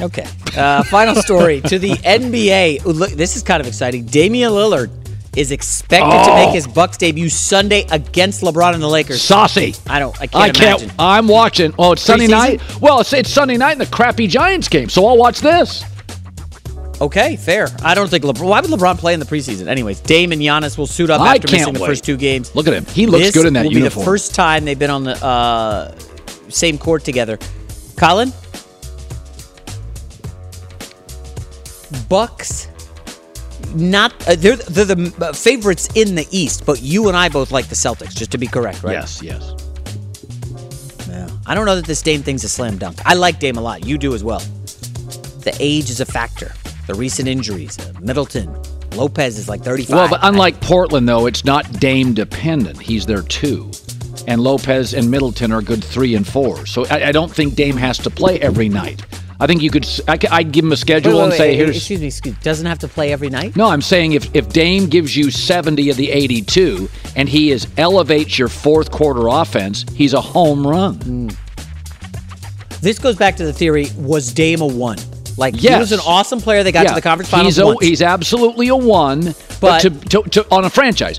Okay. 0.00 0.26
Uh, 0.56 0.82
final 0.84 1.14
story 1.14 1.60
to 1.60 1.78
the 1.78 1.90
NBA. 2.04 2.84
Ooh, 2.86 2.90
look, 2.90 3.10
this 3.12 3.36
is 3.36 3.42
kind 3.44 3.60
of 3.60 3.66
exciting. 3.68 4.04
Damian 4.06 4.50
Lillard 4.50 4.90
is 5.36 5.50
expected 5.50 6.10
to 6.24 6.30
Oh. 6.30 6.36
make 6.46 6.54
his 6.54 6.66
Bucks 6.66 6.96
debut 6.96 7.28
Sunday 7.28 7.86
against 7.90 8.42
LeBron 8.42 8.74
and 8.74 8.82
the 8.82 8.88
Lakers. 8.88 9.20
Saucy. 9.22 9.74
I 9.86 9.98
don't. 9.98 10.14
I 10.20 10.26
can't 10.26 10.34
I 10.44 10.50
can't. 10.50 10.80
imagine. 10.82 10.96
I'm 10.98 11.28
watching. 11.28 11.74
Oh, 11.78 11.92
it's 11.92 12.02
Sunday 12.02 12.26
night. 12.26 12.60
Well, 12.80 13.00
it's, 13.00 13.12
it's 13.12 13.30
Sunday 13.30 13.56
night 13.56 13.72
in 13.72 13.78
the 13.78 13.86
crappy 13.86 14.26
Giants 14.26 14.68
game, 14.68 14.88
so 14.88 15.06
I'll 15.06 15.16
watch 15.18 15.40
this. 15.40 15.84
Okay, 17.00 17.34
fair. 17.36 17.66
I 17.82 17.94
don't 17.94 18.08
think 18.08 18.22
LeBron. 18.22 18.46
Why 18.48 18.60
would 18.60 18.70
LeBron 18.70 18.96
play 18.98 19.14
in 19.14 19.20
the 19.20 19.26
preseason? 19.26 19.66
Anyways, 19.66 19.98
Dame 20.00 20.30
and 20.30 20.40
Giannis 20.40 20.78
will 20.78 20.86
suit 20.86 21.10
up 21.10 21.20
I 21.20 21.34
after 21.34 21.50
missing 21.50 21.72
the 21.74 21.80
first 21.80 22.04
two 22.04 22.16
games. 22.16 22.54
Look 22.54 22.68
at 22.68 22.72
him. 22.72 22.84
He 22.86 23.06
looks 23.06 23.24
This 23.24 23.34
good 23.34 23.46
in 23.46 23.52
that 23.54 23.64
will 23.64 23.72
uniform. 23.72 23.94
be 23.94 24.00
the 24.00 24.04
first 24.04 24.34
time 24.34 24.64
they've 24.64 24.78
been 24.78 24.90
on 24.90 25.02
the 25.02 25.22
uh, 25.24 25.92
same 26.48 26.78
court 26.78 27.04
together. 27.04 27.38
Colin, 27.96 28.32
Bucks. 32.08 32.68
Not 33.74 34.12
uh, 34.28 34.34
they're 34.36 34.56
they're 34.56 34.84
the 34.84 35.14
uh, 35.20 35.32
favorites 35.32 35.88
in 35.94 36.14
the 36.14 36.26
East, 36.30 36.64
but 36.66 36.82
you 36.82 37.08
and 37.08 37.16
I 37.16 37.28
both 37.28 37.50
like 37.50 37.68
the 37.68 37.74
Celtics. 37.74 38.14
Just 38.14 38.30
to 38.32 38.38
be 38.38 38.46
correct, 38.46 38.82
right? 38.82 38.92
Yes, 38.92 39.22
yes. 39.22 39.52
Yeah. 41.08 41.28
I 41.46 41.54
don't 41.54 41.66
know 41.66 41.76
that 41.76 41.86
this 41.86 42.02
Dame 42.02 42.22
thing's 42.22 42.44
a 42.44 42.48
slam 42.48 42.78
dunk. 42.78 42.98
I 43.04 43.14
like 43.14 43.38
Dame 43.38 43.56
a 43.56 43.60
lot. 43.60 43.84
You 43.86 43.98
do 43.98 44.14
as 44.14 44.24
well. 44.24 44.40
The 44.40 45.54
age 45.60 45.90
is 45.90 46.00
a 46.00 46.06
factor. 46.06 46.52
The 46.86 46.94
recent 46.94 47.28
injuries. 47.28 47.78
Uh, 47.78 47.92
Middleton, 48.00 48.54
Lopez 48.92 49.38
is 49.38 49.48
like 49.48 49.62
35. 49.62 49.94
Well, 49.94 50.08
but 50.08 50.20
unlike 50.22 50.60
Portland, 50.60 51.08
though, 51.08 51.26
it's 51.26 51.44
not 51.44 51.70
Dame 51.80 52.14
dependent. 52.14 52.80
He's 52.80 53.06
there 53.06 53.22
too. 53.22 53.70
And 54.26 54.40
Lopez 54.40 54.94
and 54.94 55.10
Middleton 55.10 55.52
are 55.52 55.60
good 55.60 55.84
three 55.84 56.14
and 56.14 56.26
four. 56.26 56.64
So 56.66 56.86
I, 56.86 57.08
I 57.08 57.12
don't 57.12 57.30
think 57.30 57.54
Dame 57.54 57.76
has 57.76 57.98
to 57.98 58.10
play 58.10 58.40
every 58.40 58.68
night. 58.68 59.04
I 59.40 59.46
think 59.46 59.62
you 59.62 59.70
could. 59.70 59.86
I, 60.06 60.42
would 60.42 60.52
give 60.52 60.64
him 60.64 60.72
a 60.72 60.76
schedule 60.76 61.18
wait, 61.18 61.24
and 61.24 61.32
say, 61.32 61.50
wait, 61.50 61.56
"Here's." 61.56 61.76
excuse 61.76 62.00
me, 62.00 62.06
excuse 62.06 62.36
doesn't 62.38 62.66
have 62.66 62.78
to 62.80 62.88
play 62.88 63.12
every 63.12 63.30
night. 63.30 63.56
No, 63.56 63.68
I'm 63.68 63.82
saying 63.82 64.12
if, 64.12 64.34
if 64.34 64.48
Dame 64.50 64.86
gives 64.86 65.16
you 65.16 65.30
70 65.30 65.90
of 65.90 65.96
the 65.96 66.10
82 66.10 66.88
and 67.16 67.28
he 67.28 67.50
is 67.50 67.66
elevates 67.76 68.38
your 68.38 68.48
fourth 68.48 68.90
quarter 68.90 69.26
offense, 69.28 69.84
he's 69.94 70.14
a 70.14 70.20
home 70.20 70.66
run. 70.66 70.94
Hmm. 70.94 71.28
This 72.80 72.98
goes 72.98 73.16
back 73.16 73.36
to 73.36 73.44
the 73.44 73.52
theory: 73.52 73.86
was 73.96 74.32
Dame 74.32 74.60
a 74.60 74.66
one? 74.66 74.98
Like 75.36 75.54
he 75.54 75.68
was 75.70 75.92
an 75.92 76.00
awesome 76.00 76.40
player. 76.40 76.62
They 76.62 76.72
got 76.72 76.86
to 76.86 76.94
the 76.94 77.02
conference 77.02 77.30
finals 77.30 77.56
He's, 77.56 77.64
a, 77.64 77.76
he's 77.80 78.02
absolutely 78.02 78.68
a 78.68 78.76
one, 78.76 79.22
but, 79.24 79.60
But- 79.60 79.80
to, 79.80 79.90
to, 79.90 80.22
to, 80.30 80.54
on 80.54 80.64
a 80.64 80.70
franchise, 80.70 81.18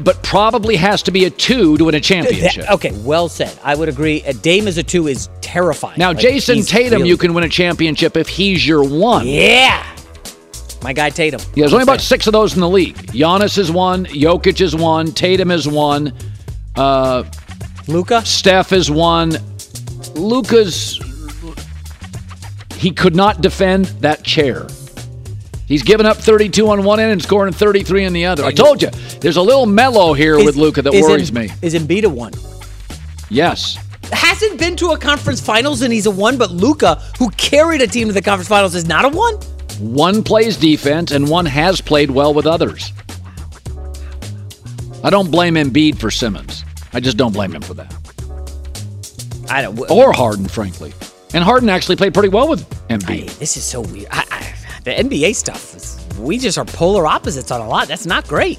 but 0.00 0.22
probably 0.22 0.76
has 0.76 1.02
to 1.04 1.10
be 1.10 1.24
a 1.24 1.30
two 1.30 1.76
to 1.78 1.84
win 1.84 1.94
a 1.94 2.00
championship. 2.00 2.68
Okay, 2.70 2.90
well 3.04 3.28
said. 3.28 3.56
I 3.62 3.74
would 3.74 3.88
agree. 3.88 4.22
A 4.22 4.32
Dame 4.34 4.66
as 4.66 4.76
a 4.78 4.82
two 4.82 5.06
is 5.06 5.28
terrifying. 5.40 5.98
Now, 5.98 6.08
Like, 6.08 6.18
Jayson 6.18 6.62
Tatum, 6.66 6.98
really- 6.98 7.08
you 7.10 7.16
can 7.16 7.32
win 7.34 7.44
a 7.44 7.48
championship 7.48 8.16
if 8.16 8.28
he's 8.28 8.66
your 8.66 8.82
one. 8.82 9.26
Yeah, 9.26 9.84
my 10.82 10.92
guy 10.92 11.10
Tatum. 11.10 11.40
Yeah, 11.54 11.62
there's 11.62 11.72
only 11.72 11.84
about 11.84 12.00
six 12.00 12.26
of 12.26 12.32
those 12.32 12.54
in 12.54 12.60
the 12.60 12.68
league. 12.68 12.96
Giannis 13.12 13.56
is 13.58 13.70
one, 13.70 14.06
Jokic 14.06 14.60
is 14.60 14.74
one, 14.74 15.12
Tatum 15.12 15.50
is 15.50 15.68
one, 15.68 16.12
uh, 16.76 17.22
Luka. 17.86 18.24
Steph 18.24 18.72
is 18.72 18.90
one. 18.90 19.38
Luka's 20.14 21.00
he 22.76 22.90
could 22.90 23.16
not 23.16 23.40
defend 23.40 23.86
that 24.00 24.22
chair. 24.24 24.66
He's 25.66 25.82
giving 25.82 26.04
up 26.06 26.18
32 26.18 26.68
on 26.68 26.84
one 26.84 27.00
end 27.00 27.12
and 27.12 27.22
scoring 27.22 27.52
33 27.52 28.04
on 28.06 28.12
the 28.12 28.26
other. 28.26 28.44
I 28.44 28.52
told 28.52 28.82
you, 28.82 28.90
there's 29.20 29.36
a 29.38 29.42
little 29.42 29.66
mellow 29.66 30.12
here 30.12 30.36
with 30.36 30.56
Luka 30.56 30.82
that 30.82 30.92
worries 30.92 31.32
me. 31.32 31.48
Is 31.62 31.74
Embiid 31.74 32.04
a 32.04 32.08
one? 32.10 32.32
Yes. 33.30 33.78
Hasn't 34.12 34.58
been 34.58 34.76
to 34.76 34.88
a 34.90 34.98
conference 34.98 35.40
finals 35.40 35.80
and 35.80 35.92
he's 35.92 36.04
a 36.06 36.10
one, 36.10 36.36
but 36.36 36.50
Luka, 36.50 36.96
who 37.18 37.30
carried 37.30 37.80
a 37.80 37.86
team 37.86 38.08
to 38.08 38.12
the 38.12 38.20
conference 38.20 38.48
finals, 38.48 38.74
is 38.74 38.86
not 38.86 39.06
a 39.06 39.08
one. 39.08 39.34
One 39.80 40.22
plays 40.22 40.56
defense 40.58 41.10
and 41.10 41.28
one 41.28 41.46
has 41.46 41.80
played 41.80 42.10
well 42.10 42.34
with 42.34 42.46
others. 42.46 42.92
I 45.02 45.10
don't 45.10 45.30
blame 45.30 45.54
Embiid 45.54 45.98
for 45.98 46.10
Simmons. 46.10 46.64
I 46.92 47.00
just 47.00 47.16
don't 47.16 47.32
blame 47.32 47.52
him 47.54 47.62
for 47.62 47.74
that. 47.74 47.92
I 49.50 49.62
don't. 49.62 49.78
Or 49.90 50.12
Harden, 50.12 50.46
frankly. 50.48 50.92
And 51.34 51.42
Harden 51.42 51.68
actually 51.68 51.96
played 51.96 52.14
pretty 52.14 52.28
well 52.28 52.48
with 52.48 52.68
Embiid. 52.88 53.24
I- 53.30 53.32
this 53.34 53.56
is 53.56 53.64
so 53.64 53.80
weird. 53.80 54.08
I, 54.10 54.24
I, 54.30 54.53
the 54.84 54.90
NBA 54.92 55.34
stuff, 55.34 55.74
is, 55.74 55.98
we 56.18 56.38
just 56.38 56.58
are 56.58 56.64
polar 56.64 57.06
opposites 57.06 57.50
on 57.50 57.60
a 57.60 57.68
lot. 57.68 57.88
That's 57.88 58.06
not 58.06 58.28
great. 58.28 58.58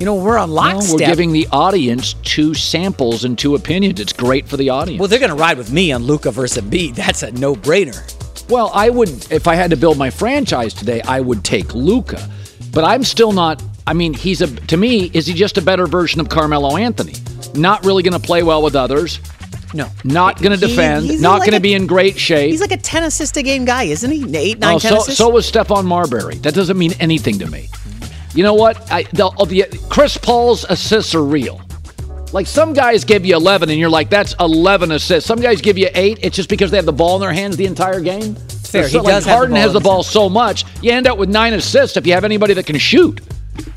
You 0.00 0.06
know, 0.06 0.16
we're 0.16 0.36
on 0.38 0.48
No, 0.48 0.54
lockstep. 0.56 1.00
we're 1.00 1.06
giving 1.06 1.32
the 1.32 1.46
audience 1.52 2.14
two 2.24 2.54
samples 2.54 3.24
and 3.24 3.38
two 3.38 3.54
opinions. 3.54 4.00
It's 4.00 4.12
great 4.12 4.48
for 4.48 4.56
the 4.56 4.68
audience. 4.70 4.98
well, 4.98 5.08
they're 5.08 5.20
going 5.20 5.30
to 5.30 5.36
ride 5.36 5.58
with 5.58 5.70
me 5.72 5.92
on 5.92 6.02
Luka 6.02 6.32
versus 6.32 6.62
Embiid. 6.62 6.96
That's 6.96 7.22
a 7.22 7.30
no-brainer. 7.32 8.48
Well, 8.50 8.72
I 8.74 8.90
would, 8.90 9.08
if 9.30 9.46
I 9.46 9.54
had 9.54 9.70
to 9.70 9.76
build 9.76 9.96
my 9.96 10.10
franchise 10.10 10.74
today, 10.74 11.00
I 11.02 11.20
would 11.20 11.44
take 11.44 11.72
Luka. 11.74 12.28
But 12.72 12.82
I'm 12.84 13.04
still 13.04 13.30
not. 13.32 13.62
I 13.86 13.92
mean, 13.92 14.14
he's 14.14 14.40
a. 14.42 14.48
To 14.48 14.76
me, 14.76 15.10
is 15.14 15.26
he 15.26 15.34
just 15.34 15.58
a 15.58 15.62
better 15.62 15.86
version 15.86 16.20
of 16.20 16.28
Carmelo 16.28 16.76
Anthony? 16.76 17.14
Not 17.54 17.84
really 17.84 18.02
going 18.02 18.18
to 18.18 18.26
play 18.26 18.42
well 18.42 18.62
with 18.62 18.74
others. 18.74 19.20
No. 19.74 19.88
Not 20.04 20.40
going 20.42 20.58
to 20.58 20.66
defend. 20.66 21.20
Not 21.20 21.40
like 21.40 21.50
going 21.50 21.56
to 21.56 21.60
be 21.62 21.74
in 21.74 21.86
great 21.86 22.18
shape. 22.18 22.50
He's 22.50 22.60
like 22.60 22.72
a 22.72 22.76
10 22.76 23.04
assist 23.04 23.36
a 23.36 23.42
game 23.42 23.64
guy, 23.64 23.84
isn't 23.84 24.10
he? 24.10 24.36
Eight, 24.36 24.58
nine, 24.58 24.76
Oh, 24.76 24.78
10 24.78 24.90
so, 24.90 24.96
assists? 24.98 25.18
so 25.18 25.28
was 25.30 25.50
Stephon 25.50 25.84
Marbury. 25.84 26.36
That 26.36 26.54
doesn't 26.54 26.76
mean 26.78 26.92
anything 27.00 27.38
to 27.38 27.46
me. 27.50 27.68
You 28.34 28.42
know 28.42 28.54
what? 28.54 28.90
I, 28.90 29.04
the, 29.12 29.30
oh, 29.38 29.44
the, 29.44 29.64
Chris 29.88 30.16
Paul's 30.16 30.64
assists 30.64 31.14
are 31.14 31.24
real. 31.24 31.60
Like 32.32 32.46
some 32.46 32.72
guys 32.72 33.04
give 33.04 33.26
you 33.26 33.34
11 33.36 33.68
and 33.70 33.78
you're 33.78 33.90
like, 33.90 34.08
that's 34.08 34.34
11 34.40 34.90
assists. 34.92 35.26
Some 35.28 35.38
guys 35.40 35.60
give 35.60 35.76
you 35.76 35.88
eight. 35.94 36.18
It's 36.22 36.34
just 36.36 36.48
because 36.48 36.70
they 36.70 36.78
have 36.78 36.86
the 36.86 36.92
ball 36.92 37.16
in 37.16 37.20
their 37.20 37.32
hands 37.32 37.56
the 37.58 37.66
entire 37.66 38.00
game. 38.00 38.34
fair. 38.34 38.88
So, 38.88 39.00
He 39.00 39.04
like, 39.04 39.14
does 39.14 39.24
the 39.24 39.30
Harden 39.32 39.52
ball 39.54 39.60
has 39.62 39.72
the 39.74 39.80
ball 39.80 40.02
so 40.02 40.28
much, 40.30 40.64
you 40.82 40.92
end 40.92 41.06
up 41.06 41.18
with 41.18 41.28
nine 41.28 41.52
assists 41.52 41.96
if 41.98 42.06
you 42.06 42.14
have 42.14 42.24
anybody 42.24 42.54
that 42.54 42.64
can 42.66 42.78
shoot. 42.78 43.20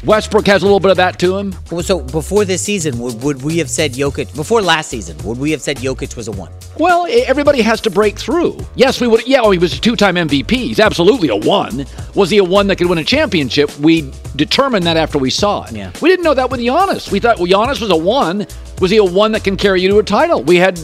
Westbrook 0.06 0.46
has 0.48 0.62
a 0.62 0.66
little 0.66 0.80
bit 0.80 0.92
of 0.92 0.98
that 0.98 1.20
to 1.20 1.38
him. 1.38 1.54
So 1.82 2.00
before 2.00 2.46
this 2.46 2.62
season, 2.62 3.00
would, 3.00 3.22
would 3.24 3.42
we 3.42 3.58
have 3.58 3.70
said 3.70 3.94
Jokic, 3.94 4.36
before 4.36 4.62
last 4.62 4.90
season, 4.90 5.18
would 5.24 5.38
we 5.38 5.52
have 5.52 5.62
said 5.62 5.78
Jokic 5.78 6.16
was 6.16 6.28
a 6.28 6.32
one? 6.32 6.52
Well, 6.78 7.08
everybody 7.10 7.62
has 7.62 7.82
to 7.82 7.90
break 7.90 8.18
through. 8.18 8.58
Yes, 8.76 9.02
we 9.02 9.08
would. 9.08 9.28
Yeah, 9.28 9.42
oh, 9.42 9.52
he 9.52 9.58
was 9.58 9.74
a 9.74 9.82
two-time 9.82 10.16
MVP. 10.16 10.52
He's 10.52 10.80
absolutely 10.80 11.30
a 11.30 11.36
one. 11.36 11.86
Was 12.14 12.30
he 12.30 12.38
a 12.38 12.44
one 12.44 12.68
that 12.68 12.78
could 12.78 12.88
win 12.88 13.00
a 13.00 13.04
championship? 13.04 13.78
We 13.80 14.12
determined 14.36 14.86
that 14.86 14.98
after 14.98 15.18
we 15.18 15.30
saw 15.30 15.64
it. 15.64 15.74
Yeah. 15.74 15.92
We 16.02 16.10
didn't 16.10 16.24
know 16.24 16.34
that 16.34 16.50
with 16.50 16.60
Giannis. 16.60 17.12
We 17.12 17.20
thought 17.20 17.38
well, 17.40 17.48
Giannis 17.48 17.82
was 17.82 17.90
a 17.90 17.98
one. 17.98 18.46
Was 18.80 18.92
he 18.92 18.98
a 18.98 19.04
one 19.04 19.32
that 19.32 19.44
can 19.44 19.58
carry 19.58 19.82
you 19.82 19.90
to 19.90 19.98
a 20.00 20.04
title? 20.04 20.44
We 20.44 20.58
had. 20.58 20.78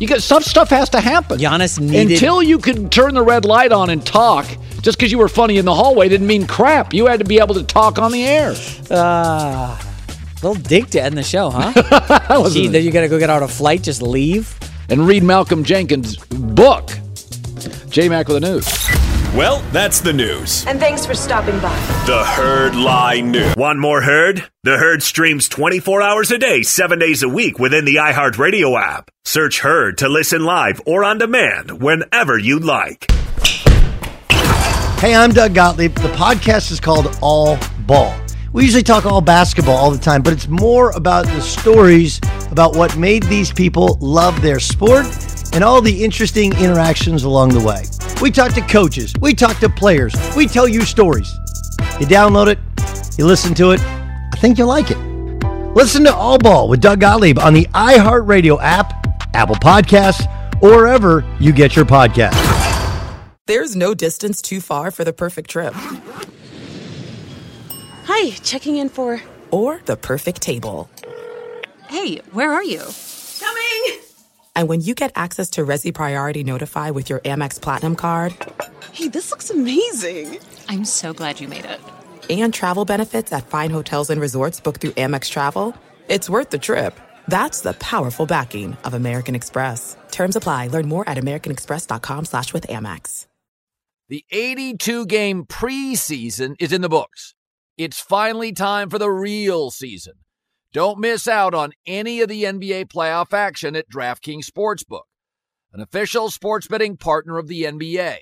You 0.00 0.08
got 0.08 0.22
some 0.22 0.42
stuff 0.42 0.70
has 0.70 0.88
to 0.90 1.00
happen. 1.00 1.38
Giannis 1.38 1.78
needed- 1.78 2.12
until 2.12 2.42
you 2.42 2.58
could 2.58 2.90
turn 2.90 3.14
the 3.14 3.22
red 3.22 3.44
light 3.44 3.72
on 3.72 3.90
and 3.90 4.04
talk. 4.04 4.46
Just 4.82 4.98
because 4.98 5.10
you 5.10 5.18
were 5.18 5.28
funny 5.28 5.56
in 5.56 5.64
the 5.64 5.74
hallway 5.74 6.08
didn't 6.08 6.26
mean 6.26 6.46
crap. 6.46 6.92
You 6.92 7.06
had 7.06 7.20
to 7.20 7.24
be 7.24 7.38
able 7.38 7.54
to 7.54 7.62
talk 7.62 7.98
on 7.98 8.12
the 8.12 8.22
air. 8.24 8.54
Uh, 8.90 9.78
little 10.42 10.54
dig 10.62 10.90
to 10.90 11.02
end 11.02 11.16
the 11.16 11.22
show, 11.22 11.48
huh? 11.50 12.48
Gee, 12.50 12.68
then 12.68 12.84
you 12.84 12.90
got 12.90 13.00
to 13.02 13.08
go 13.08 13.18
get 13.18 13.30
out 13.30 13.42
a 13.42 13.48
flight, 13.48 13.82
just 13.82 14.02
leave? 14.02 14.54
And 14.90 15.06
read 15.06 15.22
Malcolm 15.22 15.64
Jenkins' 15.64 16.16
book. 16.18 16.90
J 17.88 18.08
Mac 18.10 18.28
with 18.28 18.42
the 18.42 18.48
news. 18.50 19.03
Well, 19.34 19.62
that's 19.72 20.00
the 20.00 20.12
news. 20.12 20.64
And 20.64 20.78
thanks 20.78 21.04
for 21.04 21.12
stopping 21.12 21.58
by. 21.58 21.74
The 22.06 22.22
Herd 22.24 22.76
Lie 22.76 23.20
News. 23.20 23.56
Want 23.56 23.80
more 23.80 24.00
Herd? 24.00 24.48
The 24.62 24.78
Herd 24.78 25.02
streams 25.02 25.48
24 25.48 26.02
hours 26.02 26.30
a 26.30 26.38
day, 26.38 26.62
7 26.62 27.00
days 27.00 27.24
a 27.24 27.28
week 27.28 27.58
within 27.58 27.84
the 27.84 27.96
iHeartRadio 27.96 28.80
app. 28.80 29.10
Search 29.24 29.58
Herd 29.58 29.98
to 29.98 30.08
listen 30.08 30.44
live 30.44 30.80
or 30.86 31.02
on 31.02 31.18
demand 31.18 31.82
whenever 31.82 32.38
you 32.38 32.60
like. 32.60 33.10
Hey, 35.00 35.16
I'm 35.16 35.32
Doug 35.32 35.52
Gottlieb. 35.52 35.96
The 35.96 36.10
podcast 36.10 36.70
is 36.70 36.78
called 36.78 37.18
All 37.20 37.58
Ball. 37.88 38.16
We 38.52 38.62
usually 38.62 38.84
talk 38.84 39.04
all 39.04 39.20
basketball 39.20 39.74
all 39.74 39.90
the 39.90 39.98
time, 39.98 40.22
but 40.22 40.32
it's 40.32 40.46
more 40.46 40.90
about 40.92 41.26
the 41.26 41.40
stories 41.40 42.20
about 42.52 42.76
what 42.76 42.96
made 42.96 43.24
these 43.24 43.52
people 43.52 43.98
love 44.00 44.40
their 44.42 44.60
sport 44.60 45.06
and 45.54 45.64
all 45.64 45.80
the 45.80 46.04
interesting 46.04 46.52
interactions 46.58 47.24
along 47.24 47.50
the 47.50 47.60
way. 47.60 47.84
We 48.20 48.30
talk 48.30 48.52
to 48.54 48.60
coaches, 48.60 49.14
we 49.20 49.34
talk 49.34 49.58
to 49.60 49.68
players, 49.68 50.14
we 50.36 50.46
tell 50.46 50.68
you 50.68 50.82
stories. 50.82 51.32
You 52.00 52.06
download 52.06 52.48
it, 52.48 52.58
you 53.18 53.24
listen 53.24 53.54
to 53.54 53.70
it. 53.70 53.80
I 53.80 54.36
think 54.36 54.58
you'll 54.58 54.68
like 54.68 54.90
it. 54.90 54.98
Listen 55.74 56.04
to 56.04 56.14
All 56.14 56.38
Ball 56.38 56.68
with 56.68 56.80
Doug 56.80 57.00
Gottlieb 57.00 57.38
on 57.38 57.54
the 57.54 57.66
iHeartRadio 57.66 58.58
app, 58.60 58.92
Apple 59.34 59.56
Podcasts, 59.56 60.26
or 60.62 60.70
wherever 60.70 61.24
you 61.40 61.52
get 61.52 61.76
your 61.76 61.84
podcasts. 61.84 62.40
There's 63.46 63.76
no 63.76 63.94
distance 63.94 64.40
too 64.40 64.60
far 64.60 64.90
for 64.90 65.04
the 65.04 65.12
perfect 65.12 65.50
trip. 65.50 65.74
Hi, 68.06 68.30
checking 68.42 68.76
in 68.76 68.88
for. 68.88 69.20
Or 69.50 69.80
the 69.84 69.96
perfect 69.96 70.40
table. 70.40 70.88
Hey, 71.88 72.16
where 72.32 72.52
are 72.52 72.64
you? 72.64 72.82
Coming! 73.38 74.00
And 74.56 74.68
when 74.68 74.80
you 74.80 74.94
get 74.94 75.12
access 75.16 75.50
to 75.50 75.64
Resy 75.66 75.92
Priority 75.92 76.44
Notify 76.44 76.90
with 76.90 77.10
your 77.10 77.20
Amex 77.20 77.60
Platinum 77.60 77.96
card 77.96 78.34
Hey, 78.92 79.08
this 79.08 79.30
looks 79.32 79.50
amazing. 79.50 80.38
I'm 80.68 80.84
so 80.84 81.12
glad 81.12 81.40
you 81.40 81.48
made 81.48 81.64
it. 81.64 81.80
and 82.30 82.54
travel 82.54 82.84
benefits 82.84 83.32
at 83.32 83.46
fine 83.48 83.70
hotels 83.70 84.08
and 84.10 84.20
resorts 84.20 84.60
booked 84.60 84.80
through 84.80 84.92
Amex 84.92 85.28
Travel, 85.28 85.74
it's 86.08 86.30
worth 86.30 86.50
the 86.50 86.58
trip. 86.58 86.98
That's 87.26 87.62
the 87.62 87.72
powerful 87.74 88.26
backing 88.26 88.76
of 88.84 88.94
American 88.94 89.34
Express. 89.34 89.96
Terms 90.10 90.36
apply. 90.36 90.68
Learn 90.68 90.86
more 90.88 91.08
at 91.08 91.16
americanexpress.com 91.18 92.24
slash 92.26 92.52
with 92.52 92.66
Amex. 92.68 93.26
The 94.08 94.24
82 94.30 95.06
game 95.06 95.44
preseason 95.46 96.54
is 96.60 96.72
in 96.72 96.82
the 96.82 96.88
books. 96.90 97.34
It's 97.76 97.98
finally 97.98 98.52
time 98.52 98.90
for 98.90 98.98
the 98.98 99.10
real 99.10 99.70
season. 99.70 100.14
Don't 100.74 100.98
miss 100.98 101.28
out 101.28 101.54
on 101.54 101.72
any 101.86 102.20
of 102.20 102.28
the 102.28 102.42
NBA 102.42 102.86
playoff 102.86 103.32
action 103.32 103.76
at 103.76 103.88
DraftKings 103.88 104.50
Sportsbook, 104.50 105.04
an 105.72 105.80
official 105.80 106.32
sports 106.32 106.66
betting 106.66 106.96
partner 106.96 107.38
of 107.38 107.46
the 107.46 107.62
NBA. 107.62 108.16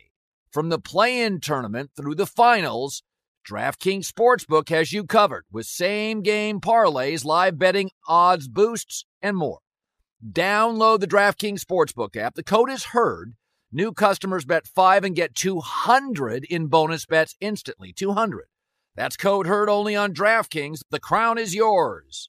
From 0.50 0.68
the 0.68 0.78
play 0.78 1.22
in 1.22 1.40
tournament 1.40 1.92
through 1.96 2.14
the 2.14 2.26
finals, 2.26 3.02
DraftKings 3.48 4.06
Sportsbook 4.06 4.68
has 4.68 4.92
you 4.92 5.04
covered 5.04 5.46
with 5.50 5.64
same 5.64 6.20
game 6.20 6.60
parlays, 6.60 7.24
live 7.24 7.58
betting, 7.58 7.88
odds 8.06 8.48
boosts, 8.48 9.06
and 9.22 9.34
more. 9.34 9.60
Download 10.22 11.00
the 11.00 11.06
DraftKings 11.06 11.64
Sportsbook 11.64 12.16
app. 12.16 12.34
The 12.34 12.44
code 12.44 12.70
is 12.70 12.84
HERD. 12.92 13.32
New 13.72 13.94
customers 13.94 14.44
bet 14.44 14.66
5 14.66 15.04
and 15.04 15.16
get 15.16 15.34
200 15.34 16.44
in 16.50 16.66
bonus 16.66 17.06
bets 17.06 17.34
instantly. 17.40 17.94
200. 17.94 18.44
That's 18.94 19.16
code 19.16 19.46
HERD 19.46 19.70
only 19.70 19.96
on 19.96 20.12
DraftKings. 20.12 20.80
The 20.90 21.00
crown 21.00 21.38
is 21.38 21.54
yours. 21.54 22.28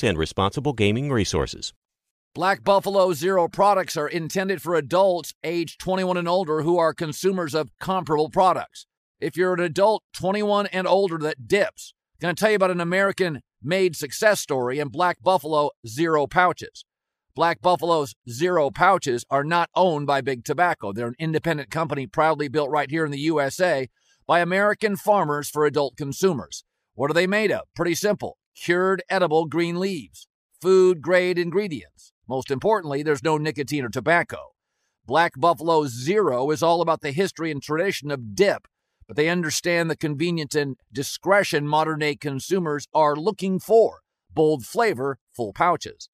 and 0.00 0.16
responsible 0.16 0.72
gaming 0.72 1.10
resources. 1.10 1.72
Black 2.34 2.64
Buffalo 2.64 3.12
Zero 3.12 3.46
products 3.46 3.96
are 3.96 4.08
intended 4.08 4.62
for 4.62 4.74
adults 4.74 5.34
age 5.44 5.76
21 5.76 6.16
and 6.16 6.28
older 6.28 6.62
who 6.62 6.78
are 6.78 6.94
consumers 6.94 7.52
of 7.52 7.76
comparable 7.80 8.30
products. 8.30 8.86
If 9.20 9.36
you're 9.36 9.52
an 9.52 9.60
adult 9.60 10.02
21 10.14 10.68
and 10.68 10.86
older 10.86 11.18
that 11.18 11.46
dips, 11.46 11.92
I'm 12.14 12.28
going 12.28 12.34
to 12.36 12.40
tell 12.40 12.50
you 12.50 12.56
about 12.56 12.70
an 12.70 12.80
American 12.80 13.42
made 13.62 13.96
success 13.96 14.40
story 14.40 14.78
in 14.78 14.88
Black 14.88 15.18
Buffalo 15.22 15.72
Zero 15.86 16.26
pouches. 16.26 16.86
Black 17.34 17.60
Buffalo's 17.60 18.14
Zero 18.30 18.70
pouches 18.70 19.26
are 19.30 19.44
not 19.44 19.68
owned 19.74 20.06
by 20.06 20.22
Big 20.22 20.44
Tobacco. 20.44 20.92
They're 20.92 21.08
an 21.08 21.14
independent 21.18 21.70
company 21.70 22.06
proudly 22.06 22.48
built 22.48 22.70
right 22.70 22.90
here 22.90 23.04
in 23.04 23.10
the 23.10 23.18
USA 23.18 23.88
by 24.26 24.40
American 24.40 24.96
farmers 24.96 25.50
for 25.50 25.66
adult 25.66 25.96
consumers. 25.96 26.64
What 26.94 27.10
are 27.10 27.14
they 27.14 27.26
made 27.26 27.52
of? 27.52 27.62
Pretty 27.74 27.94
simple 27.94 28.38
cured 28.54 29.02
edible 29.08 29.46
green 29.46 29.78
leaves, 29.78 30.26
food 30.60 31.00
grade 31.00 31.38
ingredients. 31.38 32.12
Most 32.28 32.50
importantly, 32.50 33.02
there's 33.02 33.22
no 33.22 33.36
nicotine 33.38 33.84
or 33.84 33.88
tobacco. 33.88 34.52
Black 35.04 35.32
Buffalo 35.36 35.86
Zero 35.86 36.50
is 36.50 36.62
all 36.62 36.80
about 36.80 37.00
the 37.00 37.10
history 37.10 37.50
and 37.50 37.62
tradition 37.62 38.10
of 38.10 38.34
dip, 38.34 38.68
but 39.08 39.16
they 39.16 39.28
understand 39.28 39.90
the 39.90 39.96
convenience 39.96 40.54
and 40.54 40.76
discretion 40.92 41.66
modern 41.66 41.98
day 41.98 42.14
consumers 42.14 42.86
are 42.94 43.16
looking 43.16 43.58
for. 43.58 44.00
Bold 44.30 44.64
flavor, 44.64 45.18
full 45.34 45.52
pouches. 45.52 46.08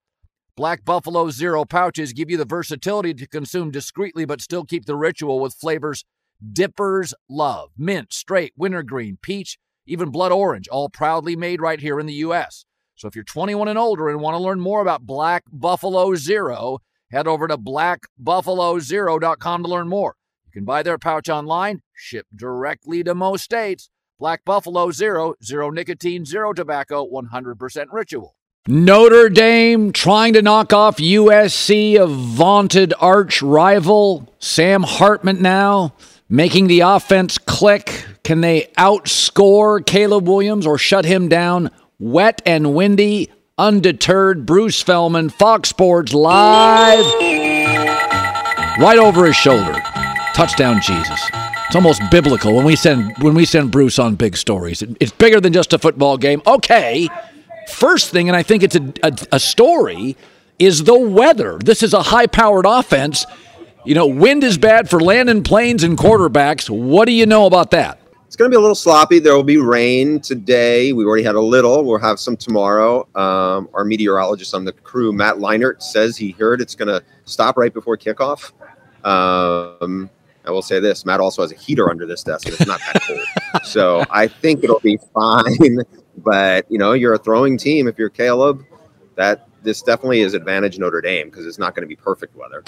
Black 0.56 0.84
Buffalo 0.84 1.30
Zero 1.30 1.64
pouches 1.64 2.12
give 2.12 2.30
you 2.30 2.36
the 2.36 2.44
versatility 2.44 3.14
to 3.14 3.28
consume 3.28 3.70
discreetly 3.70 4.24
but 4.24 4.40
still 4.40 4.64
keep 4.64 4.86
the 4.86 4.96
ritual 4.96 5.38
with 5.38 5.54
flavors 5.54 6.04
dippers 6.52 7.14
love 7.28 7.70
mint, 7.76 8.12
straight, 8.12 8.52
wintergreen, 8.56 9.18
peach, 9.22 9.58
even 9.88 10.10
blood 10.10 10.32
orange, 10.32 10.68
all 10.68 10.88
proudly 10.88 11.36
made 11.36 11.60
right 11.60 11.80
here 11.80 11.98
in 11.98 12.06
the 12.06 12.14
U.S. 12.14 12.64
So 12.94 13.08
if 13.08 13.14
you're 13.14 13.24
21 13.24 13.68
and 13.68 13.78
older 13.78 14.08
and 14.08 14.20
want 14.20 14.34
to 14.34 14.42
learn 14.42 14.60
more 14.60 14.80
about 14.80 15.06
Black 15.06 15.44
Buffalo 15.50 16.14
Zero, 16.14 16.80
Head 17.10 17.26
over 17.26 17.48
to 17.48 17.56
blackbuffalozero.com 17.56 19.62
to 19.62 19.68
learn 19.68 19.88
more. 19.88 20.16
You 20.46 20.52
can 20.52 20.66
buy 20.66 20.82
their 20.82 20.98
pouch 20.98 21.30
online, 21.30 21.80
shipped 21.94 22.36
directly 22.36 23.02
to 23.04 23.14
most 23.14 23.44
states. 23.44 23.88
Black 24.18 24.44
Buffalo 24.44 24.90
Zero, 24.90 25.32
zero 25.42 25.70
nicotine, 25.70 26.26
zero 26.26 26.52
tobacco, 26.52 27.08
100% 27.08 27.86
ritual. 27.92 28.34
Notre 28.66 29.30
Dame 29.30 29.92
trying 29.92 30.34
to 30.34 30.42
knock 30.42 30.74
off 30.74 30.98
USC, 30.98 31.98
a 31.98 32.06
vaunted 32.06 32.92
arch 33.00 33.40
rival. 33.40 34.30
Sam 34.38 34.82
Hartman 34.82 35.40
now 35.40 35.94
making 36.28 36.66
the 36.66 36.80
offense 36.80 37.38
click. 37.38 38.04
Can 38.22 38.40
they 38.40 38.70
outscore 38.76 39.84
Caleb 39.84 40.28
Williams 40.28 40.66
or 40.66 40.78
shut 40.78 41.04
him 41.04 41.28
down? 41.28 41.70
Wet 41.98 42.42
and 42.44 42.74
windy, 42.74 43.30
undeterred. 43.56 44.46
Bruce 44.46 44.82
Feldman, 44.82 45.30
Fox 45.30 45.70
Sports 45.70 46.12
Live. 46.12 47.04
Right 48.80 48.98
over 48.98 49.26
his 49.26 49.36
shoulder. 49.36 49.74
Touchdown, 50.34 50.80
Jesus. 50.80 51.20
It's 51.66 51.74
almost 51.74 52.00
biblical 52.10 52.54
when 52.54 52.64
we 52.64 52.76
send 52.76 53.12
when 53.18 53.34
we 53.34 53.44
send 53.44 53.72
Bruce 53.72 53.98
on 53.98 54.14
big 54.14 54.36
stories. 54.36 54.82
It's 55.00 55.12
bigger 55.12 55.40
than 55.40 55.52
just 55.52 55.72
a 55.72 55.78
football 55.78 56.16
game. 56.16 56.40
Okay. 56.46 57.08
First 57.68 58.10
thing, 58.10 58.28
and 58.28 58.36
I 58.36 58.42
think 58.42 58.62
it's 58.62 58.76
a, 58.76 58.92
a, 59.02 59.12
a 59.32 59.40
story, 59.40 60.16
is 60.58 60.84
the 60.84 60.98
weather. 60.98 61.58
This 61.58 61.82
is 61.82 61.92
a 61.92 62.02
high-powered 62.02 62.64
offense. 62.64 63.26
You 63.88 63.94
know, 63.94 64.06
wind 64.06 64.44
is 64.44 64.58
bad 64.58 64.90
for 64.90 65.00
landing 65.00 65.42
planes 65.42 65.82
and 65.82 65.96
quarterbacks. 65.96 66.68
What 66.68 67.06
do 67.06 67.12
you 67.12 67.24
know 67.24 67.46
about 67.46 67.70
that? 67.70 67.98
It's 68.26 68.36
going 68.36 68.50
to 68.50 68.54
be 68.54 68.58
a 68.58 68.60
little 68.60 68.74
sloppy. 68.74 69.18
There 69.18 69.34
will 69.34 69.42
be 69.42 69.56
rain 69.56 70.20
today. 70.20 70.92
We 70.92 71.06
already 71.06 71.22
had 71.22 71.36
a 71.36 71.40
little. 71.40 71.82
We'll 71.82 71.98
have 71.98 72.20
some 72.20 72.36
tomorrow. 72.36 73.08
Um, 73.14 73.70
our 73.72 73.86
meteorologist 73.86 74.54
on 74.54 74.66
the 74.66 74.74
crew, 74.74 75.10
Matt 75.14 75.36
Leinart, 75.36 75.80
says 75.80 76.18
he 76.18 76.32
heard 76.32 76.60
it's 76.60 76.74
going 76.74 76.88
to 76.88 77.02
stop 77.24 77.56
right 77.56 77.72
before 77.72 77.96
kickoff. 77.96 78.52
Um, 79.06 80.10
I 80.44 80.50
will 80.50 80.60
say 80.60 80.80
this: 80.80 81.06
Matt 81.06 81.20
also 81.20 81.40
has 81.40 81.52
a 81.52 81.56
heater 81.56 81.88
under 81.88 82.04
this 82.04 82.22
desk, 82.22 82.44
and 82.44 82.56
it's 82.60 82.66
not 82.66 82.80
that 82.92 83.02
cold. 83.04 83.20
so 83.64 84.04
I 84.10 84.28
think 84.28 84.62
it'll 84.62 84.80
be 84.80 84.98
fine. 85.14 85.78
But 86.18 86.70
you 86.70 86.76
know, 86.76 86.92
you're 86.92 87.14
a 87.14 87.18
throwing 87.18 87.56
team. 87.56 87.88
If 87.88 87.96
you're 87.96 88.10
Caleb, 88.10 88.66
that 89.14 89.48
this 89.62 89.80
definitely 89.80 90.20
is 90.20 90.34
advantage 90.34 90.78
Notre 90.78 91.00
Dame 91.00 91.30
because 91.30 91.46
it's 91.46 91.58
not 91.58 91.74
going 91.74 91.84
to 91.84 91.88
be 91.88 91.96
perfect 91.96 92.36
weather. 92.36 92.62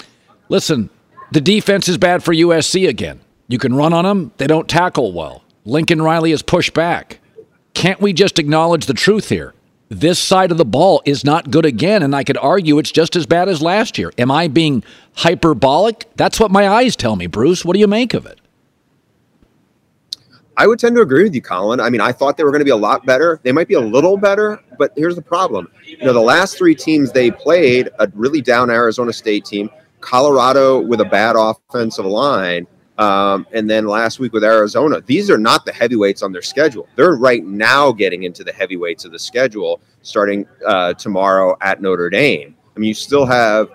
Listen, 0.49 0.89
the 1.31 1.41
defense 1.41 1.87
is 1.87 1.97
bad 1.97 2.23
for 2.23 2.33
USC 2.33 2.87
again. 2.87 3.19
You 3.47 3.57
can 3.57 3.75
run 3.75 3.93
on 3.93 4.05
them; 4.05 4.31
they 4.37 4.47
don't 4.47 4.69
tackle 4.69 5.13
well. 5.13 5.43
Lincoln 5.65 6.01
Riley 6.01 6.31
is 6.31 6.41
pushed 6.41 6.73
back. 6.73 7.19
Can't 7.73 8.01
we 8.01 8.13
just 8.13 8.39
acknowledge 8.39 8.85
the 8.85 8.93
truth 8.93 9.29
here? 9.29 9.53
This 9.89 10.19
side 10.19 10.51
of 10.51 10.57
the 10.57 10.65
ball 10.65 11.01
is 11.05 11.25
not 11.25 11.51
good 11.51 11.65
again, 11.65 12.01
and 12.01 12.15
I 12.15 12.23
could 12.23 12.37
argue 12.37 12.79
it's 12.79 12.91
just 12.91 13.15
as 13.15 13.25
bad 13.25 13.49
as 13.49 13.61
last 13.61 13.97
year. 13.97 14.11
Am 14.17 14.31
I 14.31 14.47
being 14.47 14.83
hyperbolic? 15.15 16.05
That's 16.15 16.39
what 16.39 16.49
my 16.49 16.69
eyes 16.69 16.95
tell 16.95 17.17
me, 17.17 17.27
Bruce. 17.27 17.65
What 17.65 17.73
do 17.73 17.79
you 17.79 17.87
make 17.87 18.13
of 18.13 18.25
it? 18.25 18.39
I 20.57 20.67
would 20.67 20.79
tend 20.79 20.95
to 20.95 21.01
agree 21.01 21.23
with 21.23 21.33
you, 21.33 21.41
Colin. 21.41 21.79
I 21.79 21.89
mean, 21.89 22.01
I 22.01 22.11
thought 22.11 22.37
they 22.37 22.43
were 22.43 22.51
going 22.51 22.61
to 22.61 22.65
be 22.65 22.71
a 22.71 22.75
lot 22.75 23.05
better. 23.05 23.39
They 23.43 23.51
might 23.51 23.67
be 23.67 23.73
a 23.73 23.81
little 23.81 24.15
better, 24.15 24.61
but 24.77 24.93
here's 24.95 25.15
the 25.15 25.21
problem. 25.21 25.69
You 25.85 26.05
know, 26.05 26.13
the 26.13 26.21
last 26.21 26.57
three 26.57 26.75
teams 26.75 27.11
they 27.11 27.31
played, 27.31 27.89
a 27.99 28.07
really 28.13 28.41
down 28.41 28.69
Arizona 28.69 29.11
State 29.11 29.43
team, 29.43 29.69
Colorado 30.01 30.79
with 30.79 31.01
a 31.01 31.05
bad 31.05 31.35
offensive 31.37 32.05
line, 32.05 32.67
um, 32.97 33.47
and 33.53 33.69
then 33.69 33.87
last 33.87 34.19
week 34.19 34.33
with 34.33 34.43
Arizona. 34.43 35.01
These 35.01 35.29
are 35.29 35.37
not 35.37 35.65
the 35.65 35.71
heavyweights 35.71 36.21
on 36.21 36.31
their 36.31 36.41
schedule. 36.41 36.87
They're 36.95 37.15
right 37.15 37.43
now 37.43 37.91
getting 37.91 38.23
into 38.23 38.43
the 38.43 38.51
heavyweights 38.51 39.05
of 39.05 39.11
the 39.11 39.19
schedule 39.19 39.81
starting 40.01 40.45
uh, 40.65 40.93
tomorrow 40.93 41.57
at 41.61 41.81
Notre 41.81 42.09
Dame. 42.09 42.55
I 42.75 42.79
mean, 42.79 42.89
you 42.89 42.93
still 42.93 43.25
have 43.25 43.69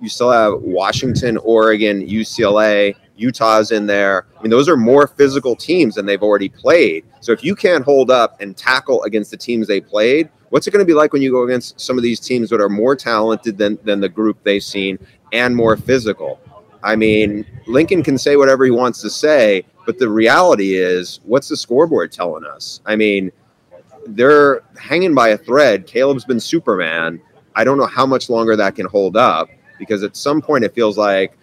you 0.00 0.08
still 0.08 0.32
have 0.32 0.54
Washington, 0.62 1.36
Oregon, 1.38 2.04
UCLA, 2.04 2.96
Utah's 3.16 3.70
in 3.70 3.86
there. 3.86 4.26
I 4.36 4.42
mean, 4.42 4.50
those 4.50 4.68
are 4.68 4.76
more 4.76 5.06
physical 5.06 5.54
teams 5.54 5.94
than 5.94 6.06
they've 6.06 6.22
already 6.22 6.48
played. 6.48 7.04
So 7.20 7.30
if 7.30 7.44
you 7.44 7.54
can't 7.54 7.84
hold 7.84 8.10
up 8.10 8.40
and 8.40 8.56
tackle 8.56 9.04
against 9.04 9.30
the 9.30 9.36
teams 9.36 9.68
they 9.68 9.80
played, 9.80 10.28
what's 10.48 10.66
it 10.66 10.72
going 10.72 10.84
to 10.84 10.86
be 10.86 10.92
like 10.92 11.12
when 11.12 11.22
you 11.22 11.30
go 11.30 11.44
against 11.44 11.80
some 11.80 11.96
of 11.96 12.02
these 12.02 12.18
teams 12.18 12.50
that 12.50 12.60
are 12.60 12.68
more 12.68 12.96
talented 12.96 13.56
than, 13.56 13.78
than 13.84 14.00
the 14.00 14.08
group 14.08 14.42
they've 14.42 14.62
seen 14.62 14.98
and 15.32 15.54
more 15.54 15.76
physical? 15.76 16.40
I 16.82 16.96
mean, 16.96 17.46
Lincoln 17.66 18.02
can 18.02 18.18
say 18.18 18.36
whatever 18.36 18.64
he 18.64 18.70
wants 18.70 19.00
to 19.02 19.10
say, 19.10 19.64
but 19.86 19.98
the 19.98 20.08
reality 20.08 20.74
is, 20.74 21.20
what's 21.24 21.48
the 21.48 21.56
scoreboard 21.56 22.12
telling 22.12 22.44
us? 22.44 22.80
I 22.86 22.96
mean, 22.96 23.30
they're 24.06 24.62
hanging 24.78 25.14
by 25.14 25.28
a 25.28 25.38
thread. 25.38 25.86
Caleb's 25.86 26.24
been 26.24 26.40
Superman. 26.40 27.20
I 27.54 27.64
don't 27.64 27.78
know 27.78 27.86
how 27.86 28.06
much 28.06 28.30
longer 28.30 28.56
that 28.56 28.74
can 28.74 28.86
hold 28.86 29.16
up 29.16 29.48
because 29.78 30.02
at 30.02 30.16
some 30.16 30.40
point 30.40 30.64
it 30.64 30.74
feels 30.74 30.98
like 30.98 31.36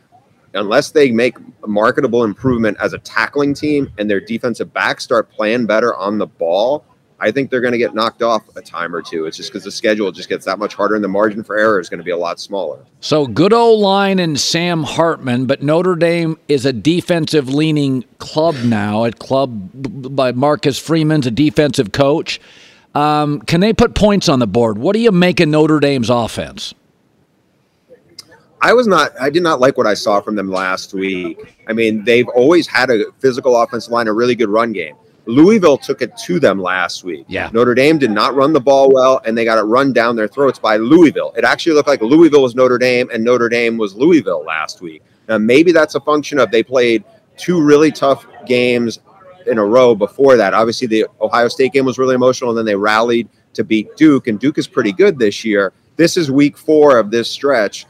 unless 0.54 0.92
they 0.92 1.12
make 1.12 1.38
a 1.64 1.68
marketable 1.68 2.24
improvement 2.24 2.78
as 2.80 2.94
a 2.94 2.98
tackling 3.00 3.54
team 3.54 3.92
and 3.98 4.10
their 4.10 4.20
defensive 4.20 4.74
backs 4.74 5.04
start 5.04 5.30
playing 5.30 5.66
better 5.66 5.96
on 5.96 6.18
the 6.18 6.28
ball, 6.28 6.84
I 7.22 7.32
think 7.32 7.50
they're 7.50 7.62
going 7.62 7.74
to 7.74 7.78
get 7.78 7.94
knocked 7.94 8.22
off 8.22 8.44
a 8.56 8.62
time 8.62 8.96
or 8.96 9.02
two. 9.02 9.26
It's 9.26 9.36
just 9.36 9.52
because 9.52 9.64
the 9.64 9.72
schedule 9.72 10.12
just 10.12 10.30
gets 10.30 10.46
that 10.46 10.58
much 10.58 10.74
harder 10.74 10.96
and 10.96 11.04
the 11.04 11.10
margin 11.10 11.44
for 11.44 11.58
error 11.58 11.80
is 11.80 11.90
going 11.90 11.98
to 11.98 12.04
be 12.04 12.12
a 12.12 12.18
lot 12.18 12.40
smaller. 12.40 12.86
So 13.02 13.28
good 13.28 13.52
old 13.52 13.82
line 13.82 14.20
and 14.20 14.40
Sam 14.40 14.84
Hartman, 14.84 15.46
but 15.46 15.62
Notre 15.62 15.96
Dame 15.96 16.38
is 16.48 16.66
a 16.66 16.72
defensive 16.72 17.50
leaning 17.50 18.06
club 18.20 18.56
now. 18.64 19.04
A 19.04 19.12
club 19.12 19.70
by 20.16 20.32
Marcus 20.32 20.80
Freeman's 20.80 21.28
a 21.28 21.32
defensive 21.32 21.92
coach. 21.92 22.40
Um, 22.96 23.42
can 23.42 23.60
they 23.60 23.74
put 23.74 23.96
points 23.96 24.30
on 24.30 24.40
the 24.40 24.48
board? 24.48 24.78
What 24.78 24.94
do 24.94 25.00
you 25.00 25.12
make 25.12 25.40
of 25.40 25.50
Notre 25.50 25.80
Dame's 25.80 26.10
offense? 26.10 26.74
I 28.62 28.74
was 28.74 28.88
not. 28.88 29.12
I 29.20 29.30
did 29.30 29.44
not 29.44 29.60
like 29.60 29.78
what 29.78 29.88
I 29.88 29.94
saw 29.94 30.20
from 30.20 30.36
them 30.36 30.50
last 30.50 30.94
week. 30.94 31.56
I 31.68 31.74
mean, 31.74 32.04
they've 32.04 32.28
always 32.30 32.68
had 32.68 32.90
a 32.90 33.12
physical 33.20 33.56
offensive 33.56 33.92
line, 33.92 34.08
a 34.08 34.14
really 34.14 34.36
good 34.36 34.50
run 34.50 34.74
game. 34.74 34.96
Louisville 35.26 35.78
took 35.78 36.02
it 36.02 36.16
to 36.26 36.40
them 36.40 36.62
last 36.62 37.04
week. 37.04 37.26
Yeah. 37.28 37.50
Notre 37.54 37.76
Dame 37.76 37.98
did 37.98 38.12
not 38.12 38.36
run 38.36 38.54
the 38.54 38.60
ball 38.60 38.92
well, 38.92 39.22
and 39.26 39.38
they 39.38 39.46
got 39.46 39.58
it 39.58 39.64
run 39.64 39.94
down 39.94 40.16
their 40.16 40.28
throats 40.28 40.60
by 40.60 40.78
Louisville. 40.78 41.34
It 41.38 41.44
actually 41.44 41.74
looked 41.74 41.88
like 41.88 42.02
Louisville 42.02 42.42
was 42.42 42.56
Notre 42.56 42.78
Dame, 42.78 43.10
and 43.14 43.24
Notre 43.24 43.50
Dame 43.50 43.78
was 43.78 43.96
Louisville 43.96 44.44
last 44.44 44.82
week. 44.82 45.04
Now, 45.28 45.38
maybe 45.38 45.72
that's 45.72 45.96
a 45.96 46.00
function 46.00 46.40
of 46.40 46.52
they 46.52 46.64
played 46.64 47.04
two 47.38 47.62
really 47.62 47.92
tough 47.92 48.26
games 48.46 49.00
in 49.46 49.58
a 49.58 49.66
row 49.66 49.96
before 49.96 50.36
that. 50.38 50.54
Obviously, 50.54 50.88
the 50.88 51.06
Ohio 51.22 51.48
State 51.48 51.74
game 51.74 51.86
was 51.86 51.98
really 51.98 52.16
emotional, 52.16 52.52
and 52.52 52.58
then 52.58 52.66
they 52.66 52.76
rallied 52.76 53.30
to 53.54 53.64
beat 53.64 53.96
Duke, 53.98 54.28
and 54.28 54.40
Duke 54.40 54.58
is 54.58 54.68
pretty 54.68 54.92
good 54.92 55.20
this 55.20 55.46
year. 55.46 55.74
This 55.96 56.18
is 56.18 56.32
week 56.32 56.58
four 56.58 56.98
of 56.98 57.12
this 57.12 57.30
stretch 57.30 57.86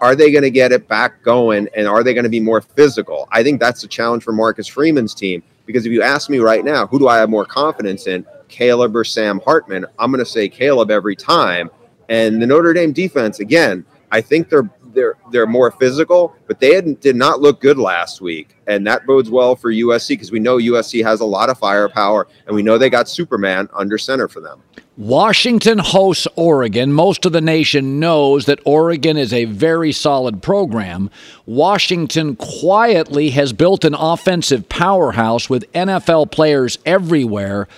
are 0.00 0.14
they 0.14 0.30
going 0.30 0.42
to 0.42 0.50
get 0.50 0.72
it 0.72 0.88
back 0.88 1.22
going 1.22 1.68
and 1.74 1.88
are 1.88 2.02
they 2.02 2.14
going 2.14 2.24
to 2.24 2.30
be 2.30 2.40
more 2.40 2.60
physical? 2.60 3.28
I 3.30 3.42
think 3.42 3.60
that's 3.60 3.82
the 3.82 3.88
challenge 3.88 4.22
for 4.22 4.32
Marcus 4.32 4.66
Freeman's 4.66 5.14
team 5.14 5.42
because 5.66 5.84
if 5.84 5.92
you 5.92 6.02
ask 6.02 6.30
me 6.30 6.38
right 6.38 6.64
now, 6.64 6.86
who 6.86 6.98
do 6.98 7.08
I 7.08 7.18
have 7.18 7.28
more 7.28 7.44
confidence 7.44 8.06
in, 8.06 8.24
Caleb 8.48 8.94
or 8.94 9.04
Sam 9.04 9.40
Hartman? 9.44 9.84
I'm 9.98 10.12
going 10.12 10.24
to 10.24 10.30
say 10.30 10.48
Caleb 10.48 10.90
every 10.90 11.16
time. 11.16 11.70
And 12.08 12.40
the 12.40 12.46
Notre 12.46 12.72
Dame 12.72 12.92
defense, 12.92 13.40
again, 13.40 13.84
I 14.12 14.20
think 14.20 14.48
they're 14.48 14.70
they're 14.94 15.16
they're 15.30 15.46
more 15.46 15.70
physical, 15.72 16.34
but 16.46 16.58
they 16.58 16.80
did 16.80 17.16
not 17.16 17.40
look 17.40 17.60
good 17.60 17.78
last 17.78 18.20
week, 18.20 18.56
and 18.66 18.86
that 18.86 19.06
bodes 19.06 19.30
well 19.30 19.54
for 19.54 19.70
USC 19.70 20.10
because 20.10 20.32
we 20.32 20.40
know 20.40 20.56
USC 20.56 21.04
has 21.04 21.20
a 21.20 21.24
lot 21.24 21.50
of 21.50 21.58
firepower, 21.58 22.26
and 22.46 22.56
we 22.56 22.62
know 22.62 22.78
they 22.78 22.88
got 22.88 23.08
Superman 23.08 23.68
under 23.74 23.98
center 23.98 24.26
for 24.26 24.40
them. 24.40 24.62
Washington 24.96 25.78
hosts 25.78 26.26
Oregon. 26.36 26.90
Most 26.90 27.26
of 27.26 27.32
the 27.32 27.42
nation 27.42 28.00
knows 28.00 28.46
that 28.46 28.60
Oregon 28.64 29.18
is 29.18 29.32
a 29.32 29.44
very 29.44 29.92
solid 29.92 30.42
program. 30.42 31.10
Washington 31.44 32.34
quietly 32.36 33.28
has 33.30 33.52
built 33.52 33.84
an 33.84 33.94
offensive 33.94 34.68
powerhouse 34.70 35.50
with 35.50 35.70
NFL 35.72 36.30
players 36.30 36.78
everywhere. 36.86 37.68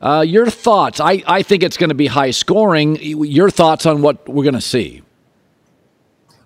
Uh, 0.00 0.24
your 0.26 0.50
thoughts? 0.50 0.98
I, 0.98 1.22
I 1.26 1.42
think 1.42 1.62
it's 1.62 1.76
going 1.76 1.90
to 1.90 1.94
be 1.94 2.08
high 2.08 2.32
scoring. 2.32 2.96
Your 3.00 3.48
thoughts 3.48 3.86
on 3.86 4.02
what 4.02 4.28
we're 4.28 4.44
going 4.44 4.54
to 4.54 4.60
see? 4.60 5.02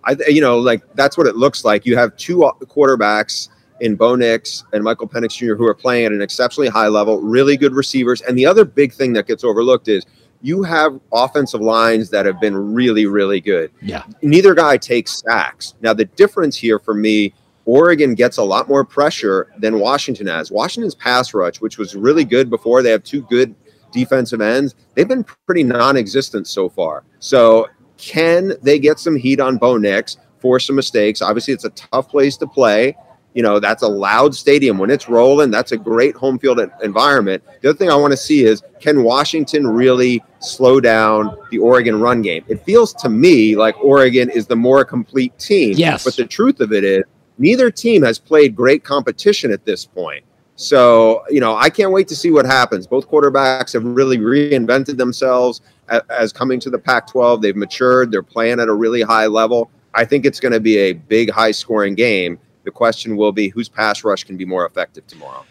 I, 0.05 0.17
you 0.29 0.43
know, 0.43 0.59
like 0.59 0.83
that's 0.95 1.17
what 1.17 1.27
it 1.29 1.37
looks 1.37 1.65
like. 1.65 1.87
You 1.87 1.97
have 1.97 2.15
two 2.19 2.39
quarterbacks 2.67 3.49
in 3.81 3.97
Bo 3.97 4.15
Nix 4.15 4.65
and 4.73 4.85
Michael 4.85 5.09
Penix 5.09 5.37
Jr., 5.37 5.55
who 5.55 5.67
are 5.67 5.75
playing 5.75 6.07
at 6.07 6.13
an 6.13 6.23
exceptionally 6.23 6.69
high 6.69 6.89
level, 6.89 7.21
really 7.21 7.57
good 7.57 7.75
receivers. 7.75 8.21
And 8.23 8.37
the 8.37 8.47
other 8.47 8.65
big 8.65 8.93
thing 8.93 9.13
that 9.15 9.27
gets 9.27 9.45
overlooked 9.45 9.89
is 9.89 10.05
you 10.43 10.63
have 10.63 10.99
offensive 11.13 11.61
lines 11.61 12.11
that 12.11 12.27
have 12.27 12.41
been 12.41 12.57
really, 12.57 13.07
really 13.07 13.41
good. 13.41 13.71
Yeah. 13.83 14.05
Neither 14.23 14.55
guy 14.55 14.77
takes 14.77 15.21
sacks. 15.21 15.75
Now, 15.81 15.93
the 15.93 16.07
difference 16.07 16.57
here 16.57 16.79
for 16.79 16.95
me, 16.95 17.35
Oregon 17.67 18.15
gets 18.15 18.39
a 18.39 18.43
lot 18.43 18.69
more 18.69 18.85
pressure 18.85 19.53
than 19.59 19.79
Washington 19.79 20.27
has. 20.27 20.51
Washington's 20.51 20.95
pass 20.95 21.35
rush, 21.35 21.61
which 21.61 21.79
was 21.79 21.95
really 21.95 22.25
good 22.25 22.49
before, 22.49 22.83
they 22.83 22.91
have 22.91 23.05
two 23.05 23.23
good 23.23 23.55
defensive 23.93 24.41
ends. 24.41 24.75
They've 24.95 25.09
been 25.09 25.25
pretty 25.47 25.63
non 25.63 25.97
existent 25.97 26.47
so 26.47 26.69
far. 26.69 27.05
So, 27.19 27.69
can 27.99 28.55
they 28.63 28.79
get 28.79 28.99
some 28.99 29.15
heat 29.15 29.41
on 29.41 29.59
Bo 29.59 29.77
Nix 29.77 30.17
for 30.39 30.59
some 30.59 30.75
mistakes? 30.75 31.21
Obviously, 31.21 31.53
it's 31.53 31.67
a 31.67 31.71
tough 31.71 32.09
place 32.09 32.39
to 32.39 32.47
play 32.47 32.97
You 33.35 33.43
know, 33.43 33.61
that's 33.61 33.83
a 33.83 33.89
loud 33.89 34.35
stadium. 34.35 34.79
When 34.79 34.91
it's 34.91 35.09
rolling, 35.09 35.51
that's 35.51 35.73
a 35.73 35.77
great 35.77 36.17
home 36.17 36.39
field 36.39 36.61
environment. 36.83 37.43
The 37.61 37.71
other 37.71 37.79
thing 37.79 37.91
I 37.91 37.95
want 37.95 38.13
to 38.13 38.17
see 38.17 38.45
is 38.45 38.63
can 38.81 39.05
Washington 39.05 39.67
really 39.67 40.23
slow 40.41 40.81
down 40.81 41.37
the 41.51 41.59
Oregon 41.59 42.01
run 42.01 42.23
game? 42.23 42.45
It 42.49 42.65
feels 42.65 42.93
to 42.95 43.09
me 43.09 43.57
like 43.57 43.79
Oregon 43.85 44.31
is 44.31 44.47
the 44.47 44.57
more 44.57 44.85
complete 44.85 45.39
team. 45.39 45.75
Yes. 45.77 46.05
But 46.05 46.17
the 46.17 46.27
truth 46.27 46.61
of 46.61 46.73
it 46.73 46.83
is, 46.83 47.05
neither 47.39 47.71
team 47.71 48.03
has 48.03 48.19
played 48.19 48.57
great 48.57 48.83
competition 48.83 49.53
at 49.53 49.65
this 49.65 49.87
point. 49.87 50.25
So, 50.57 51.23
you 51.31 51.41
know, 51.41 51.57
I 51.57 51.71
can't 51.71 51.91
wait 51.91 52.07
to 52.09 52.17
see 52.17 52.31
what 52.31 52.45
happens. 52.45 52.87
Both 52.87 53.09
quarterbacks 53.09 53.73
have 53.73 53.85
really 53.85 54.19
reinvented 54.19 54.99
themselves 54.99 55.63
as 56.11 56.35
coming 56.35 56.61
to 56.61 56.69
the 56.69 56.79
Pac 56.79 57.07
12. 57.07 57.41
They've 57.41 57.57
matured, 57.57 58.11
they're 58.11 58.23
playing 58.23 58.61
at 58.61 58.69
a 58.69 58.75
really 58.75 59.01
high 59.01 59.27
level. 59.27 59.71
I 59.95 60.05
think 60.05 60.27
it's 60.27 60.39
going 60.39 60.53
to 60.53 60.61
be 60.61 60.77
a 60.77 60.93
big, 60.93 61.31
high 61.31 61.53
scoring 61.53 61.95
game. 61.95 62.39
The 62.65 62.71
question 62.71 63.17
will 63.17 63.33
be 63.33 63.49
whose 63.49 63.69
pass 63.69 64.05
rush 64.05 64.25
can 64.25 64.37
be 64.37 64.45
more 64.45 64.67
effective 64.67 65.07
tomorrow. 65.07 65.45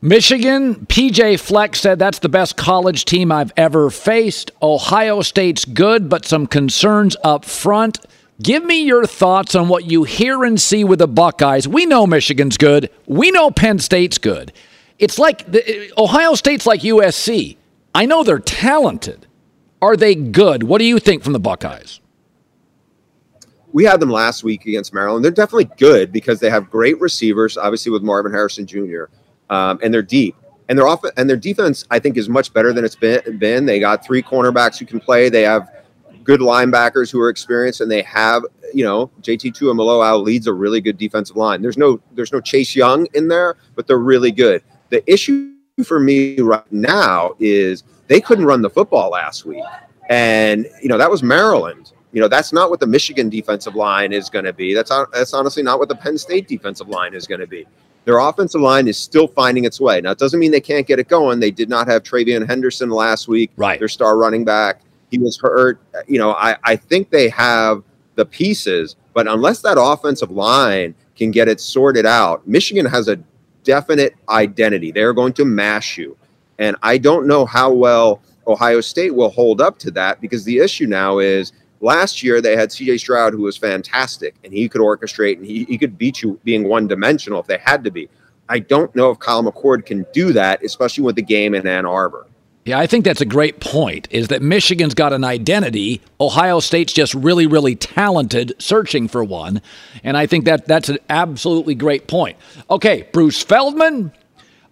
Michigan, 0.00 0.86
PJ 0.86 1.40
Fleck 1.40 1.74
said 1.74 1.98
that's 1.98 2.20
the 2.20 2.28
best 2.28 2.56
college 2.56 3.04
team 3.04 3.32
I've 3.32 3.52
ever 3.56 3.90
faced. 3.90 4.52
Ohio 4.62 5.22
State's 5.22 5.64
good, 5.64 6.08
but 6.08 6.24
some 6.24 6.46
concerns 6.46 7.16
up 7.24 7.44
front. 7.44 7.98
Give 8.40 8.64
me 8.64 8.84
your 8.84 9.06
thoughts 9.06 9.56
on 9.56 9.66
what 9.66 9.86
you 9.86 10.04
hear 10.04 10.44
and 10.44 10.60
see 10.60 10.84
with 10.84 11.00
the 11.00 11.08
Buckeyes. 11.08 11.66
We 11.66 11.84
know 11.84 12.06
Michigan's 12.06 12.56
good. 12.56 12.90
We 13.06 13.32
know 13.32 13.50
Penn 13.50 13.80
State's 13.80 14.18
good. 14.18 14.52
It's 15.00 15.18
like 15.18 15.50
the, 15.50 15.92
Ohio 15.98 16.34
State's 16.34 16.64
like 16.64 16.82
USC. 16.82 17.56
I 17.92 18.06
know 18.06 18.22
they're 18.22 18.38
talented. 18.38 19.26
Are 19.82 19.96
they 19.96 20.14
good? 20.14 20.62
What 20.62 20.78
do 20.78 20.84
you 20.84 21.00
think 21.00 21.24
from 21.24 21.32
the 21.32 21.40
Buckeyes? 21.40 22.00
We 23.72 23.84
had 23.84 24.00
them 24.00 24.10
last 24.10 24.44
week 24.44 24.66
against 24.66 24.94
Maryland. 24.94 25.24
They're 25.24 25.32
definitely 25.32 25.70
good 25.76 26.12
because 26.12 26.40
they 26.40 26.50
have 26.50 26.70
great 26.70 27.00
receivers, 27.00 27.56
obviously 27.56 27.92
with 27.92 28.02
Marvin 28.02 28.32
Harrison 28.32 28.66
Jr. 28.66 29.04
Um, 29.50 29.78
and 29.82 29.92
they're 29.92 30.02
deep. 30.02 30.36
And 30.68 30.78
their 30.78 30.86
off 30.86 31.02
and 31.16 31.28
their 31.28 31.36
defense, 31.36 31.84
I 31.90 31.98
think, 31.98 32.16
is 32.16 32.28
much 32.28 32.52
better 32.52 32.72
than 32.72 32.84
it's 32.84 32.94
been. 32.94 33.38
Been 33.38 33.64
they 33.64 33.80
got 33.80 34.04
three 34.04 34.22
cornerbacks 34.22 34.78
who 34.78 34.84
can 34.84 35.00
play. 35.00 35.30
They 35.30 35.42
have 35.42 35.70
good 36.24 36.40
linebackers 36.40 37.10
who 37.10 37.20
are 37.20 37.30
experienced, 37.30 37.80
and 37.80 37.90
they 37.90 38.02
have 38.02 38.44
you 38.74 38.84
know 38.84 39.10
JT 39.22 39.54
two 39.54 39.70
and 39.70 39.78
Tuimoloau 39.78 40.22
leads 40.22 40.46
a 40.46 40.52
really 40.52 40.82
good 40.82 40.98
defensive 40.98 41.36
line. 41.36 41.62
There's 41.62 41.78
no 41.78 42.00
there's 42.12 42.32
no 42.32 42.40
Chase 42.42 42.76
Young 42.76 43.06
in 43.14 43.28
there, 43.28 43.56
but 43.76 43.86
they're 43.86 43.96
really 43.96 44.30
good. 44.30 44.62
The 44.90 45.02
issue 45.10 45.54
for 45.84 45.98
me 45.98 46.38
right 46.40 46.70
now 46.70 47.34
is 47.38 47.82
they 48.08 48.20
couldn't 48.20 48.44
run 48.44 48.60
the 48.60 48.70
football 48.70 49.10
last 49.10 49.46
week, 49.46 49.64
and 50.10 50.66
you 50.82 50.88
know 50.88 50.98
that 50.98 51.10
was 51.10 51.22
Maryland. 51.22 51.92
You 52.12 52.20
know, 52.20 52.28
that's 52.28 52.52
not 52.52 52.70
what 52.70 52.80
the 52.80 52.86
Michigan 52.86 53.28
defensive 53.28 53.74
line 53.74 54.12
is 54.12 54.30
going 54.30 54.44
to 54.44 54.52
be. 54.52 54.74
That's 54.74 54.90
that's 55.12 55.34
honestly 55.34 55.62
not 55.62 55.78
what 55.78 55.88
the 55.88 55.94
Penn 55.94 56.16
State 56.16 56.48
defensive 56.48 56.88
line 56.88 57.14
is 57.14 57.26
going 57.26 57.40
to 57.40 57.46
be. 57.46 57.66
Their 58.04 58.18
offensive 58.18 58.62
line 58.62 58.88
is 58.88 58.96
still 58.96 59.26
finding 59.28 59.64
its 59.64 59.80
way. 59.80 60.00
Now, 60.00 60.12
it 60.12 60.18
doesn't 60.18 60.40
mean 60.40 60.50
they 60.50 60.60
can't 60.60 60.86
get 60.86 60.98
it 60.98 61.08
going. 61.08 61.40
They 61.40 61.50
did 61.50 61.68
not 61.68 61.86
have 61.88 62.02
TreVeyon 62.02 62.46
Henderson 62.46 62.88
last 62.88 63.28
week, 63.28 63.50
right? 63.56 63.78
Their 63.78 63.88
star 63.88 64.16
running 64.16 64.46
back. 64.46 64.80
He 65.10 65.18
was 65.18 65.38
hurt. 65.38 65.78
You 66.06 66.18
know, 66.18 66.32
I, 66.32 66.56
I 66.64 66.76
think 66.76 67.10
they 67.10 67.28
have 67.28 67.82
the 68.14 68.24
pieces, 68.24 68.96
but 69.12 69.28
unless 69.28 69.60
that 69.60 69.76
offensive 69.78 70.30
line 70.30 70.94
can 71.16 71.30
get 71.30 71.48
it 71.48 71.60
sorted 71.60 72.06
out, 72.06 72.46
Michigan 72.48 72.86
has 72.86 73.08
a 73.08 73.16
definite 73.64 74.14
identity. 74.30 74.90
They're 74.90 75.12
going 75.12 75.34
to 75.34 75.44
mash 75.44 75.98
you. 75.98 76.16
And 76.58 76.76
I 76.82 76.96
don't 76.96 77.26
know 77.26 77.44
how 77.44 77.70
well 77.72 78.22
Ohio 78.46 78.80
State 78.80 79.14
will 79.14 79.28
hold 79.28 79.60
up 79.60 79.78
to 79.80 79.90
that 79.92 80.20
because 80.22 80.44
the 80.44 80.58
issue 80.58 80.86
now 80.86 81.18
is 81.18 81.52
Last 81.80 82.22
year, 82.22 82.40
they 82.40 82.56
had 82.56 82.70
CJ 82.70 82.98
Stroud, 82.98 83.32
who 83.32 83.42
was 83.42 83.56
fantastic, 83.56 84.34
and 84.42 84.52
he 84.52 84.68
could 84.68 84.80
orchestrate 84.80 85.36
and 85.36 85.46
he, 85.46 85.64
he 85.64 85.78
could 85.78 85.96
beat 85.96 86.22
you 86.22 86.40
being 86.44 86.68
one 86.68 86.88
dimensional 86.88 87.40
if 87.40 87.46
they 87.46 87.58
had 87.58 87.84
to 87.84 87.90
be. 87.90 88.08
I 88.48 88.58
don't 88.58 88.94
know 88.96 89.10
if 89.10 89.18
Kyle 89.18 89.42
McCord 89.44 89.86
can 89.86 90.06
do 90.12 90.32
that, 90.32 90.64
especially 90.64 91.04
with 91.04 91.16
the 91.16 91.22
game 91.22 91.54
in 91.54 91.66
Ann 91.66 91.86
Arbor. 91.86 92.26
Yeah, 92.64 92.78
I 92.78 92.86
think 92.86 93.04
that's 93.04 93.20
a 93.20 93.26
great 93.26 93.60
point. 93.60 94.08
Is 94.10 94.28
that 94.28 94.42
Michigan's 94.42 94.92
got 94.92 95.12
an 95.12 95.24
identity. 95.24 96.02
Ohio 96.20 96.60
State's 96.60 96.92
just 96.92 97.14
really, 97.14 97.46
really 97.46 97.76
talented, 97.76 98.54
searching 98.58 99.08
for 99.08 99.24
one. 99.24 99.62
And 100.02 100.16
I 100.18 100.26
think 100.26 100.44
that 100.44 100.66
that's 100.66 100.90
an 100.90 100.98
absolutely 101.08 101.74
great 101.74 102.08
point. 102.08 102.36
Okay, 102.68 103.08
Bruce 103.12 103.42
Feldman, 103.42 104.12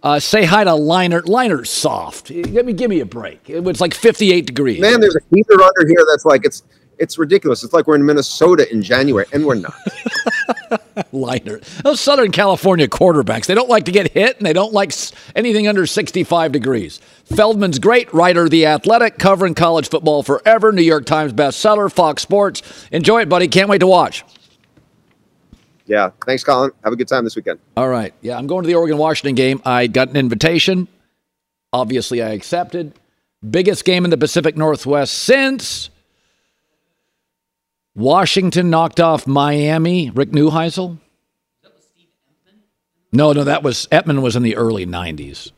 uh, 0.02 0.20
say 0.20 0.44
hi 0.44 0.64
to 0.64 0.74
Liner. 0.74 1.22
Liner's 1.22 1.70
soft. 1.70 2.28
Give 2.28 2.66
me, 2.66 2.74
give 2.74 2.90
me 2.90 3.00
a 3.00 3.06
break. 3.06 3.48
It 3.48 3.64
was 3.64 3.80
like 3.80 3.94
58 3.94 4.44
degrees. 4.44 4.80
Man, 4.80 5.00
there's 5.00 5.16
a 5.16 5.20
heater 5.34 5.62
under 5.62 5.86
here 5.86 6.04
that's 6.10 6.26
like 6.26 6.44
it's 6.44 6.64
it's 6.98 7.18
ridiculous. 7.18 7.62
It's 7.62 7.72
like 7.72 7.86
we're 7.86 7.96
in 7.96 8.06
Minnesota 8.06 8.70
in 8.72 8.82
January, 8.82 9.26
and 9.32 9.44
we're 9.44 9.56
not. 9.56 9.74
Liner. 11.12 11.60
Those 11.84 12.00
Southern 12.00 12.32
California 12.32 12.88
quarterbacks, 12.88 13.46
they 13.46 13.54
don't 13.54 13.68
like 13.68 13.84
to 13.84 13.92
get 13.92 14.12
hit, 14.12 14.38
and 14.38 14.46
they 14.46 14.52
don't 14.52 14.72
like 14.72 14.92
anything 15.34 15.68
under 15.68 15.86
65 15.86 16.52
degrees. 16.52 17.00
Feldman's 17.24 17.78
great 17.78 18.12
writer, 18.14 18.48
The 18.48 18.66
Athletic, 18.66 19.18
covering 19.18 19.54
college 19.54 19.88
football 19.88 20.22
forever. 20.22 20.72
New 20.72 20.82
York 20.82 21.04
Times 21.04 21.32
bestseller, 21.32 21.92
Fox 21.92 22.22
Sports. 22.22 22.62
Enjoy 22.92 23.22
it, 23.22 23.28
buddy. 23.28 23.48
Can't 23.48 23.68
wait 23.68 23.78
to 23.78 23.86
watch. 23.86 24.24
Yeah. 25.86 26.10
Thanks, 26.24 26.42
Colin. 26.42 26.72
Have 26.82 26.92
a 26.92 26.96
good 26.96 27.08
time 27.08 27.24
this 27.24 27.36
weekend. 27.36 27.60
All 27.76 27.88
right. 27.88 28.12
Yeah, 28.20 28.36
I'm 28.36 28.46
going 28.46 28.64
to 28.64 28.66
the 28.66 28.74
Oregon 28.74 28.98
Washington 28.98 29.34
game. 29.36 29.62
I 29.64 29.86
got 29.86 30.08
an 30.08 30.16
invitation. 30.16 30.88
Obviously, 31.72 32.22
I 32.22 32.30
accepted. 32.30 32.92
Biggest 33.48 33.84
game 33.84 34.04
in 34.04 34.10
the 34.10 34.16
Pacific 34.16 34.56
Northwest 34.56 35.14
since 35.14 35.90
Washington 37.96 38.68
knocked 38.68 39.00
off 39.00 39.26
Miami. 39.26 40.10
Rick 40.10 40.30
Neuheisel. 40.30 40.98
No, 43.12 43.32
no, 43.32 43.44
that 43.44 43.62
was 43.62 43.88
Emtman 43.90 44.20
was 44.20 44.36
in 44.36 44.42
the 44.42 44.56
early 44.56 44.84
'90s. 44.84 45.50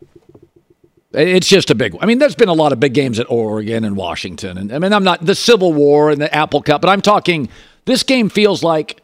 It's 1.12 1.49
just 1.49 1.70
a 1.70 1.74
big. 1.74 1.97
I 2.01 2.07
mean, 2.07 2.18
there's 2.18 2.36
been 2.36 2.49
a 2.49 2.55
lot 2.55 2.72
of 2.72 2.78
big 2.78 2.95
games 2.95 3.18
at 3.18 3.28
Oregon 3.28 3.84
and 3.84 3.97
Washington, 3.97 4.57
and 4.57 4.72
I 4.72 4.78
mean, 4.78 4.93
I'm 4.93 5.03
not 5.03 5.24
the 5.24 5.34
Civil 5.34 5.72
War 5.72 6.11
and 6.11 6.20
the 6.20 6.32
Apple 6.32 6.62
Cup, 6.62 6.80
but 6.80 6.89
I'm 6.89 7.03
talking. 7.03 7.49
This 7.86 8.03
game 8.03 8.28
feels 8.28 8.62
like 8.62 9.01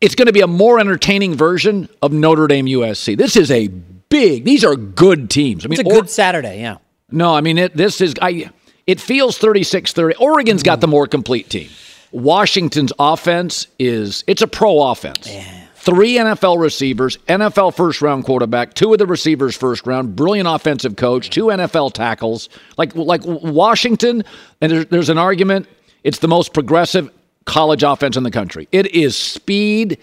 it's 0.00 0.14
going 0.14 0.26
to 0.26 0.32
be 0.32 0.42
a 0.42 0.46
more 0.46 0.78
entertaining 0.78 1.34
version 1.34 1.88
of 2.02 2.12
Notre 2.12 2.46
Dame 2.46 2.66
USC. 2.66 3.16
This 3.16 3.36
is 3.36 3.50
a 3.50 3.66
big. 3.68 4.44
These 4.44 4.64
are 4.64 4.76
good 4.76 5.30
teams. 5.30 5.64
I 5.64 5.68
mean, 5.68 5.80
it's 5.80 5.88
a 5.88 5.92
good 5.92 6.04
or, 6.04 6.08
Saturday. 6.08 6.60
Yeah. 6.60 6.76
No, 7.10 7.34
I 7.34 7.40
mean 7.40 7.58
it, 7.58 7.76
this 7.76 8.00
is. 8.00 8.14
I. 8.22 8.50
It 8.84 9.00
feels 9.00 9.38
36-30. 9.38 10.14
Oregon's 10.20 10.64
got 10.64 10.80
the 10.80 10.88
more 10.88 11.06
complete 11.06 11.48
team. 11.48 11.68
Washington's 12.12 12.92
offense 12.98 13.66
is 13.78 14.22
it's 14.26 14.42
a 14.42 14.46
pro 14.46 14.82
offense. 14.82 15.28
Yeah. 15.28 15.44
Three 15.74 16.14
NFL 16.14 16.60
receivers, 16.60 17.16
NFL 17.28 17.74
first 17.74 18.00
round 18.02 18.24
quarterback, 18.24 18.74
two 18.74 18.92
of 18.92 19.00
the 19.00 19.06
receivers 19.06 19.56
first 19.56 19.84
round, 19.84 20.14
brilliant 20.14 20.48
offensive 20.48 20.94
coach, 20.94 21.30
two 21.30 21.46
NFL 21.46 21.92
tackles. 21.92 22.48
Like 22.76 22.94
like 22.94 23.22
Washington, 23.24 24.22
and 24.60 24.70
there's, 24.70 24.86
there's 24.86 25.08
an 25.08 25.18
argument. 25.18 25.66
It's 26.04 26.20
the 26.20 26.28
most 26.28 26.54
progressive 26.54 27.10
college 27.46 27.82
offense 27.82 28.16
in 28.16 28.22
the 28.22 28.30
country. 28.30 28.68
It 28.70 28.94
is 28.94 29.16
speed 29.16 29.98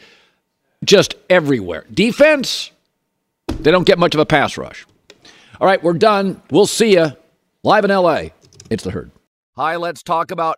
just 0.84 1.16
everywhere. 1.30 1.86
Defense, 1.94 2.72
they 3.48 3.72
don't 3.72 3.86
get 3.86 4.00
much 4.00 4.14
of 4.14 4.20
a 4.20 4.26
pass 4.26 4.58
rush. 4.58 4.86
All 5.62 5.68
right, 5.68 5.82
we're 5.82 5.94
done. 5.94 6.42
We'll 6.52 6.68
see 6.68 6.94
you 6.94 7.12
live 7.64 7.86
in 7.86 7.92
LA. 7.92 8.30
It's 8.70 8.84
the 8.84 8.92
herd. 8.92 9.12
Hi, 9.56 9.76
let's 9.76 10.04
talk 10.04 10.32
about 10.32 10.58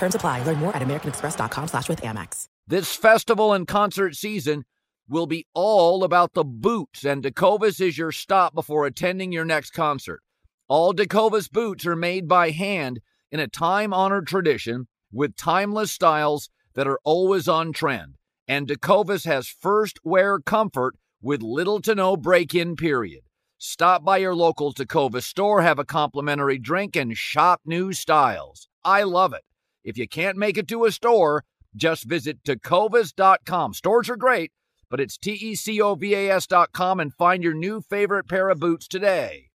Terms 0.00 0.14
apply. 0.14 0.42
Learn 0.44 0.58
more 0.58 0.74
at 0.74 0.80
americanexpress.com 0.80 1.68
slash 1.68 1.88
with 1.90 2.00
Amex. 2.00 2.46
This 2.66 2.96
festival 2.96 3.52
and 3.52 3.68
concert 3.68 4.16
season 4.16 4.64
will 5.06 5.26
be 5.26 5.44
all 5.52 6.04
about 6.04 6.32
the 6.32 6.42
boots, 6.42 7.04
and 7.04 7.22
Tecovas 7.22 7.82
is 7.82 7.98
your 7.98 8.10
stop 8.10 8.54
before 8.54 8.86
attending 8.86 9.30
your 9.30 9.44
next 9.44 9.72
concert. 9.72 10.22
All 10.68 10.94
Tecovas 10.94 11.50
boots 11.50 11.84
are 11.84 11.96
made 11.96 12.26
by 12.26 12.48
hand 12.50 13.00
in 13.30 13.40
a 13.40 13.46
time 13.46 13.92
honored 13.92 14.26
tradition 14.26 14.88
with 15.12 15.36
timeless 15.36 15.92
styles 15.92 16.48
that 16.74 16.88
are 16.88 17.00
always 17.04 17.46
on 17.46 17.70
trend. 17.74 18.14
And 18.48 18.68
Tecovas 18.68 19.26
has 19.26 19.48
first 19.48 19.98
wear 20.02 20.38
comfort 20.38 20.96
with 21.20 21.42
little 21.42 21.78
to 21.82 21.94
no 21.94 22.16
break 22.16 22.54
in 22.54 22.74
period. 22.74 23.24
Stop 23.58 24.02
by 24.02 24.16
your 24.16 24.34
local 24.34 24.72
Tecovas 24.72 25.24
store, 25.24 25.60
have 25.60 25.78
a 25.78 25.84
complimentary 25.84 26.56
drink, 26.56 26.96
and 26.96 27.18
shop 27.18 27.60
new 27.66 27.92
styles. 27.92 28.66
I 28.82 29.02
love 29.02 29.34
it. 29.34 29.42
If 29.84 29.96
you 29.96 30.08
can't 30.08 30.36
make 30.36 30.58
it 30.58 30.68
to 30.68 30.84
a 30.84 30.92
store, 30.92 31.44
just 31.74 32.04
visit 32.04 32.42
tecovas.com. 32.44 33.74
Stores 33.74 34.10
are 34.10 34.16
great, 34.16 34.52
but 34.90 35.00
it's 35.00 35.16
T 35.16 35.32
E 35.32 35.54
C 35.54 35.80
O 35.80 35.94
V 35.94 36.14
A 36.14 36.30
S.com 36.30 37.00
and 37.00 37.14
find 37.14 37.42
your 37.42 37.54
new 37.54 37.80
favorite 37.80 38.28
pair 38.28 38.48
of 38.48 38.60
boots 38.60 38.88
today. 38.88 39.49